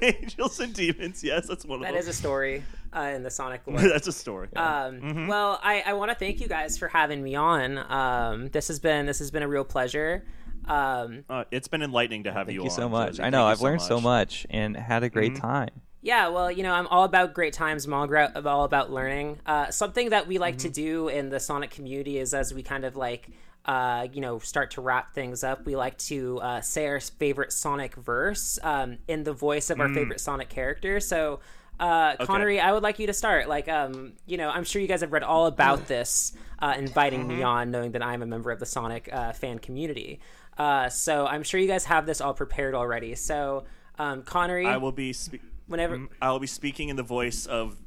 [0.00, 1.22] Angels and Demons.
[1.24, 1.94] Yes, that's one of them.
[1.96, 2.62] is a story
[2.94, 3.80] uh, in the Sonic lore.
[3.80, 4.48] that's a story.
[4.54, 5.26] Um, Mm-hmm.
[5.26, 7.78] Well, I, I want to thank you guys for having me on.
[7.90, 10.24] Um, this has been this has been a real pleasure.
[10.66, 12.66] Um, Uh, it's been enlightening to have you on.
[12.68, 12.88] Thank you, you on.
[12.88, 13.08] so much.
[13.12, 13.22] Josie.
[13.24, 14.44] I know you I've learned so much.
[14.44, 15.70] much and had a great time.
[16.02, 17.84] yeah, well, you know, I'm all about great times.
[17.86, 19.40] I'm all, gra- I'm all about learning.
[19.44, 22.84] Uh, something that we like to do in the Sonic community is as we kind
[22.84, 23.28] of like,
[23.64, 27.52] uh, you know, start to wrap things up, we like to uh, say our favorite
[27.52, 31.00] Sonic verse um, in the voice of our favorite Sonic character.
[31.00, 31.40] So,
[31.80, 33.48] uh, Konnery, I would like you to start.
[33.48, 37.26] Like, um, you know, I'm sure you guys have read all about this, uh, inviting
[37.26, 40.20] me on, knowing that I'm a member of the Sonic uh, fan community.
[40.58, 43.14] Uh, so I'm sure you guys have this all prepared already.
[43.14, 43.64] So,
[43.98, 46.06] um, Konnery, I will be spe- whenever.
[46.20, 47.78] I will be speaking in the voice of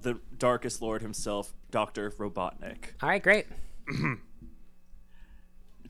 [0.00, 2.92] the Darkest Lord himself, Doctor Robotnik.
[3.02, 3.46] All right, great.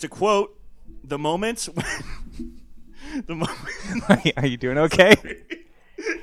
[0.01, 0.59] To quote,
[1.05, 1.87] "The moment when
[3.27, 3.59] the moment."
[4.09, 5.15] Are you- Are you doing okay?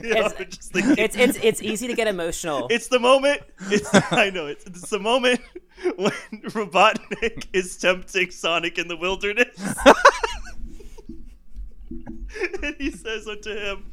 [0.01, 2.67] Yeah, It's- I'm just thinking- It's it's it's easy to get emotional.
[2.69, 3.41] It's the moment.
[3.69, 5.41] It's I know it's, it's the moment
[5.97, 6.11] when
[6.45, 9.49] Robotnik is tempting Sonic in the wilderness.
[12.63, 13.91] and he says unto him,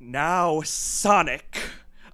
[0.00, 1.58] Now, Sonic,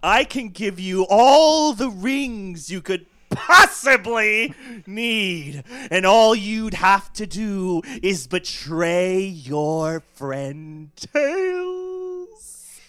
[0.02, 4.54] I can give you all the rings you could possibly
[4.86, 12.80] need, and all you'd have to do is betray your friend Tails.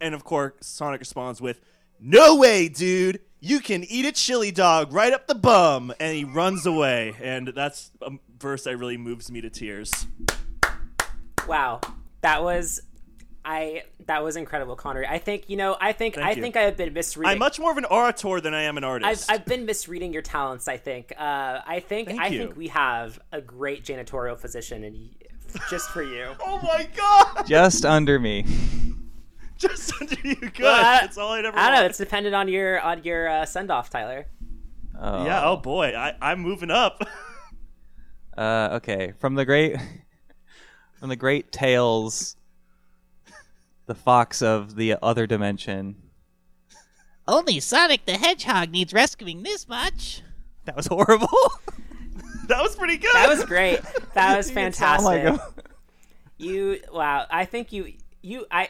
[0.00, 1.60] And of course, Sonic responds with,
[2.00, 3.20] No way, dude!
[3.42, 5.92] You can eat a chili dog right up the bum!
[5.98, 7.14] And he runs away.
[7.20, 10.06] And that's a verse that really moves me to tears.
[11.46, 11.80] Wow,
[12.20, 12.82] that was
[13.44, 15.08] I that was incredible, Konnery.
[15.08, 15.76] I think you know.
[15.80, 16.42] I think Thank I you.
[16.42, 17.32] think I have been misreading.
[17.32, 19.30] I'm much more of an orator than I am an I've, artist.
[19.30, 20.68] I've been misreading your talents.
[20.68, 21.12] I think.
[21.16, 22.08] Uh, I think.
[22.08, 22.38] Thank I you.
[22.38, 25.08] think we have a great janitorial position, and
[25.70, 26.34] just for you.
[26.46, 27.46] oh my god!
[27.46, 28.44] Just under me.
[29.58, 30.60] Just under you, good.
[30.60, 31.84] Well, I- That's all I'd ever I don't know.
[31.84, 34.26] It's dependent on your on your uh, send off, Tyler.
[34.98, 35.26] Oh.
[35.26, 37.02] Yeah, oh boy, I, I'm moving up.
[38.38, 39.76] Uh, okay, from the great,
[40.98, 42.36] from the great tales,
[43.90, 45.96] the fox of the other dimension.
[47.26, 50.22] Only Sonic the Hedgehog needs rescuing this much.
[50.64, 51.26] That was horrible.
[52.46, 53.12] that was pretty good.
[53.14, 53.80] That was great.
[54.14, 55.40] That was You like fantastic.
[56.38, 57.26] You wow.
[57.30, 58.68] I think you you I.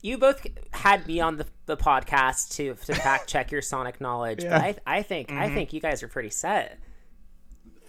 [0.00, 4.42] You both had me on the, the podcast to to fact check your Sonic knowledge,
[4.44, 4.50] Yeah.
[4.72, 5.54] but I I think I Mm-hmm.
[5.54, 6.78] think you guys are pretty set.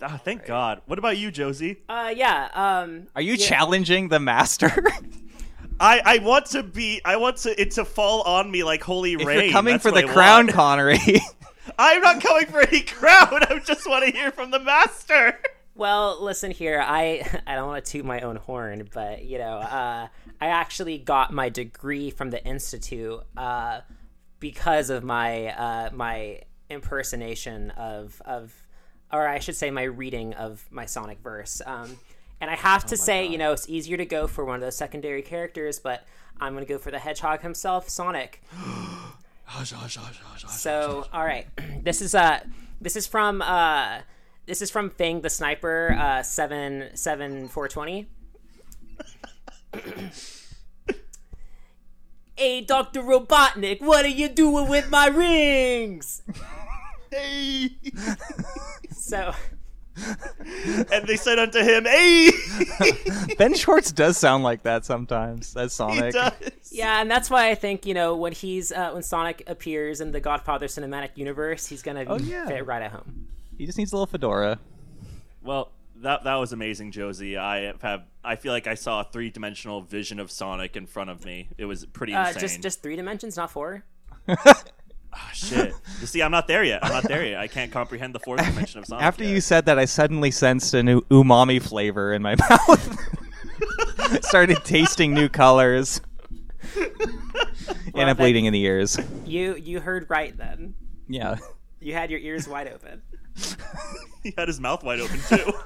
[0.02, 0.82] Ah, thank God.
[0.88, 1.78] What about you, Josie?
[1.88, 2.50] Uh, yeah.
[2.54, 3.46] Um, Are you yeah.
[3.48, 4.72] challenging the master?
[5.80, 7.02] I, I want to be.
[7.04, 9.44] I want to it to fall on me like holy if rain.
[9.44, 10.80] you're coming That's for the I crown, want.
[10.80, 11.20] Konnery.
[11.78, 13.44] I'm not coming for any crown.
[13.50, 15.40] I just want to hear from the master.
[15.76, 16.82] Well, listen here.
[16.82, 20.08] I I don't want to toot my own horn, but you know, uh,
[20.40, 23.82] I actually got my degree from the institute uh,
[24.40, 28.54] because of my uh, my impersonation of of,
[29.12, 31.62] or I should say, my reading of my Sonic verse.
[31.66, 31.98] Um,
[32.42, 34.76] and I have to say, you know, it's easier to go for one of those
[34.76, 36.06] secondary characters, but
[36.40, 38.42] I'm going to go for the Hedgehog himself, Sonic.
[40.50, 41.46] So, all right,
[41.84, 42.40] this is uh,
[42.82, 44.00] this is from uh,
[44.48, 48.08] this is from Fang the Sniper, uh, seven seven four twenty.
[52.36, 56.24] hey, Doctor Robotnik, what are you doing with my rings?
[57.12, 57.78] Hey.
[58.92, 59.34] So,
[60.92, 62.32] and they said unto him, Hey.
[63.38, 65.56] ben Schwartz does sound like that sometimes.
[65.56, 66.14] As he Sonic.
[66.14, 66.34] does.
[66.72, 70.12] yeah, and that's why I think you know when he's uh, when Sonic appears in
[70.12, 72.46] the Godfather cinematic universe, he's gonna Oh, yeah.
[72.48, 73.28] fit right at home.
[73.58, 74.60] He just needs a little fedora.
[75.42, 77.38] Well, that that was amazing, Josie.
[77.38, 78.04] I have.
[78.24, 81.48] I feel like I saw a three dimensional vision of Sonic in front of me.
[81.58, 82.42] It was pretty Uh, insane.
[82.42, 83.84] just just three dimensions, not four.
[85.16, 85.74] Ah, shit.
[86.02, 86.84] You see, I'm not there yet.
[86.84, 87.40] I'm not there yet.
[87.40, 89.04] I can't comprehend the fourth dimension of Sonic.
[89.06, 89.32] After yet.
[89.32, 93.00] you said that, I suddenly sensed a new umami flavor in my mouth.
[94.26, 96.02] Started tasting new colors.
[96.76, 99.00] and I'm bleeding in the ears.
[99.26, 100.76] You you heard right then.
[101.08, 101.38] Yeah.
[101.80, 103.02] You had your ears wide open.
[104.24, 105.54] he had his mouth wide open too.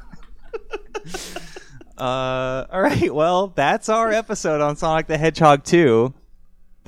[1.98, 3.14] Uh, all right.
[3.14, 6.14] Well, that's our episode on Sonic the Hedgehog 2.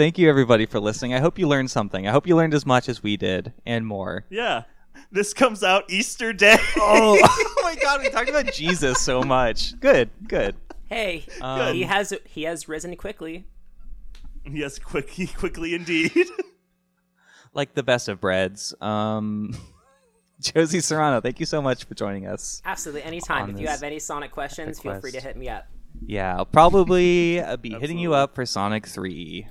[0.02, 1.14] Thank you, everybody, for listening.
[1.14, 2.08] I hope you learned something.
[2.08, 4.26] I hope you learned as much as we did and more.
[4.32, 4.64] yeah.
[5.12, 6.58] This comes out Easter Day.
[6.78, 9.80] Oh, oh my God, we talked about Jesus so much.
[9.80, 10.56] Good, good.
[10.90, 13.46] Hey, Um, he has he has risen quickly.
[14.44, 16.12] yes, quickly, quickly indeed.
[17.54, 18.74] Like the best of breads.
[18.82, 19.56] Um,
[20.40, 22.60] Josie Serrano, thank you so much for joining us.
[22.66, 23.52] Absolutely, anytime.
[23.52, 25.68] If you have any Sonic questions, feel free to hit me up.
[26.04, 29.48] Yeah, I'll probably uh, be hitting you up for Sonic 3.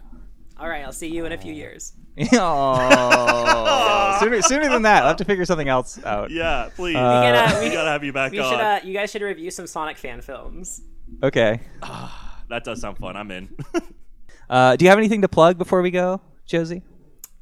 [0.61, 1.95] All right, I'll see you in a few years.
[2.35, 5.03] oh, sooner, sooner than that.
[5.03, 6.31] I'll have to figure something else out.
[6.31, 6.97] yeah, please.
[6.97, 8.51] Uh, We gotta- we we- gotta have you back We on.
[8.53, 10.83] should, uh, you guys should review some Sonic fan films.
[11.23, 11.61] Okay.
[12.49, 13.17] That does sound fun.
[13.17, 13.49] I'm in.
[14.51, 16.83] Uh, do you have anything to plug before we go, Josie?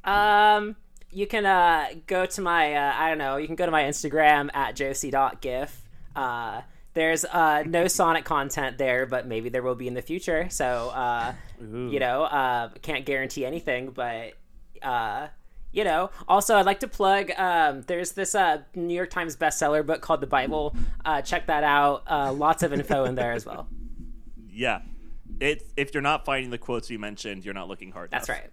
[0.03, 0.75] Um,
[1.11, 3.37] you can uh go to my uh, I don't know.
[3.37, 5.81] You can go to my Instagram at josie.gif.
[6.15, 6.61] Uh,
[6.99, 10.47] there's uh no Sonic content there, but maybe there will be in the future.
[10.49, 14.33] So uh, you know, uh, can't guarantee anything, but
[14.81, 15.27] uh.
[15.71, 17.29] You know, also I'd like to plug.
[17.37, 20.75] Um, there's this uh, New York Times bestseller book called The Bible.
[21.05, 22.01] Uh, check that out.
[22.09, 23.67] Uh, lots of info in there as well.
[24.49, 24.81] yeah.
[25.39, 28.41] It, if you're not finding the quotes you mentioned, you're not looking hard That's enough.
[28.41, 28.49] right.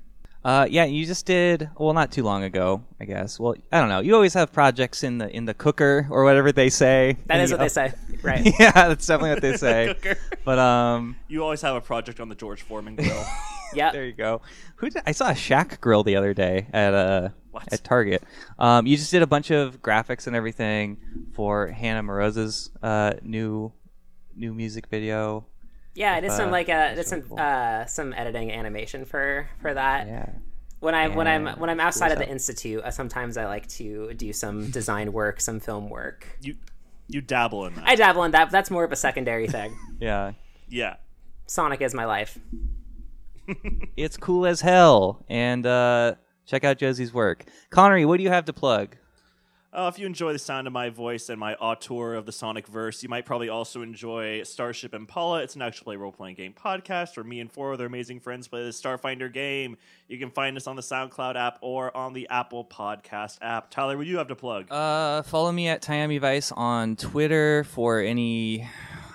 [0.47, 1.69] Uh, yeah, you just did.
[1.77, 3.41] Well, not too long ago, I guess.
[3.41, 3.99] Well, I don't know.
[3.99, 7.17] You always have projects in the in the cooker or whatever they say.
[7.27, 7.93] That And is you what they say,
[8.23, 8.47] right?
[8.61, 9.87] yeah, that's definitely what they say.
[10.01, 10.17] Cooker.
[10.45, 13.25] but um, You always have a project on the George Foreman grill.
[13.75, 14.41] yeah, there you go.
[14.77, 17.65] Who did, I saw a Shack Grill the other day at uh What?
[17.73, 18.23] at Target.
[18.57, 20.99] Um, you just did a bunch of graphics and everything
[21.35, 23.73] for Hannah Moroza's uh new
[24.37, 25.45] new music video.
[25.97, 27.41] Yeah, I did some Uh, like uh, did some cool.
[27.41, 30.07] uh, some editing animation for for that.
[30.07, 30.29] Yeah.
[30.81, 34.13] When I when I'm when I'm outside of the institute, uh, sometimes I like to
[34.15, 36.39] do some design work, some film work.
[36.43, 36.55] You
[37.09, 37.85] you dabble in that.
[37.89, 38.51] I dabble in that.
[38.51, 39.77] That's more of a secondary thing.
[40.01, 40.33] Yeah.
[40.69, 40.97] yeah.
[41.47, 42.39] Sonic is my life.
[43.97, 45.25] It's cool as hell.
[45.29, 46.17] And uh,
[46.47, 47.45] check out Josie's work.
[47.71, 48.97] Konnery, what do you have to plug?
[49.77, 52.67] Uh, if you enjoy the sound of my voice and my auteur of the Sonic
[52.67, 55.43] verse, you might probably also enjoy Starship Impala.
[55.43, 58.49] It's an actual play role playing game podcast where me and four other amazing friends
[58.49, 59.77] play the Starfinder game.
[60.09, 63.71] You can find us on the SoundCloud app or on the Apple Podcast app.
[63.71, 64.73] Tyler, what do you have to plug?
[64.73, 68.67] Uh, follow me at Miami Vice on Twitter for any.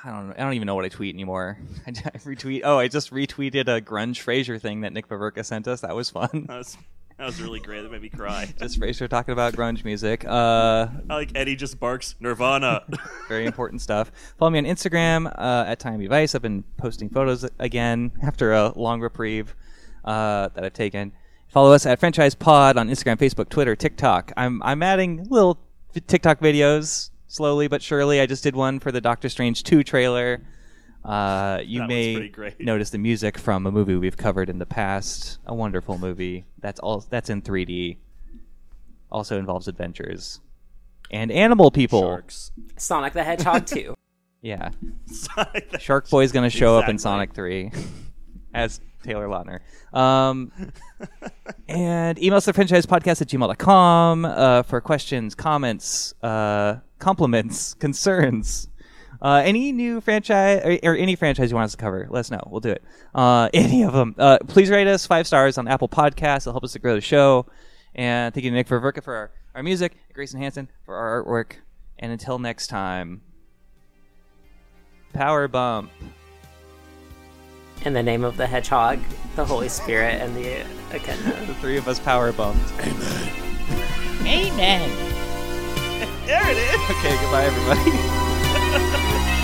[0.03, 0.31] I don't.
[0.33, 1.57] I don't even know what I tweet anymore.
[1.87, 2.61] I, I retweet.
[2.65, 5.81] Oh, I just retweeted a grunge Frasier thing that Nick Baverka sent us.
[5.81, 6.45] That was fun.
[6.47, 6.77] that, was,
[7.21, 7.83] that was really great.
[7.83, 8.51] That made me cry.
[8.59, 10.25] just Frasier talking about grunge music.
[10.25, 12.83] Uh, I like Eddie just barks Nirvana.
[13.27, 14.11] very important stuff.
[14.39, 16.33] Follow me on Instagram uh, at Timey Vice.
[16.33, 19.55] I've been posting photos again after a long reprieve
[20.03, 21.11] uh, that I've taken.
[21.49, 24.31] Follow us at Friendchise Pod on Instagram, Facebook, Twitter, TikTok.
[24.35, 25.59] I'm I'm adding little
[26.07, 28.19] TikTok videos slowly but surely.
[28.19, 30.41] I just did one for the Doctor Strange 2 trailer.
[31.03, 32.59] Uh, you That one's may pretty great.
[32.63, 35.39] notice the music from a movie we've covered in the past.
[35.45, 36.45] A wonderful movie.
[36.59, 37.03] That's all.
[37.09, 37.97] That's in 3D.
[39.11, 40.39] Also involves adventures
[41.09, 42.01] and animal people.
[42.01, 42.51] Sharks.
[42.77, 43.93] Sonic the Hedgehog 2.
[44.43, 44.71] Yeah.
[45.05, 46.97] Sonic the Shark Boy's gonna show up in Exactly.
[46.97, 47.71] Sonic Three
[48.55, 49.59] as Taylor Lautner.
[49.95, 50.51] Um,
[51.67, 58.67] and email us at friendchisepodcast at gmail.com uh, for questions, comments, uh, compliments, concerns.
[59.21, 62.31] Uh, any new franchise or, or any franchise you want us to cover, let us
[62.31, 62.41] know.
[62.47, 62.83] We'll do it.
[63.13, 64.15] Uh, any of them.
[64.17, 66.43] Uh, please rate us five stars on Apple Podcasts.
[66.43, 67.45] It'll help us to grow the show.
[67.93, 71.57] And thank you to Nick Ververka for our, our music, Grayson Hanson for our artwork.
[71.99, 73.21] And until next time,
[75.13, 75.91] power bump.
[77.83, 78.99] In the name of the Hedgehog,
[79.35, 80.65] the Holy Spirit, and the
[80.95, 81.45] Echidna.
[81.47, 82.71] The three of us power bumped.
[84.25, 85.07] Amen.
[86.25, 86.97] There it is.
[86.97, 88.27] Okay, goodbye, everybody.
[88.71, 89.31] Música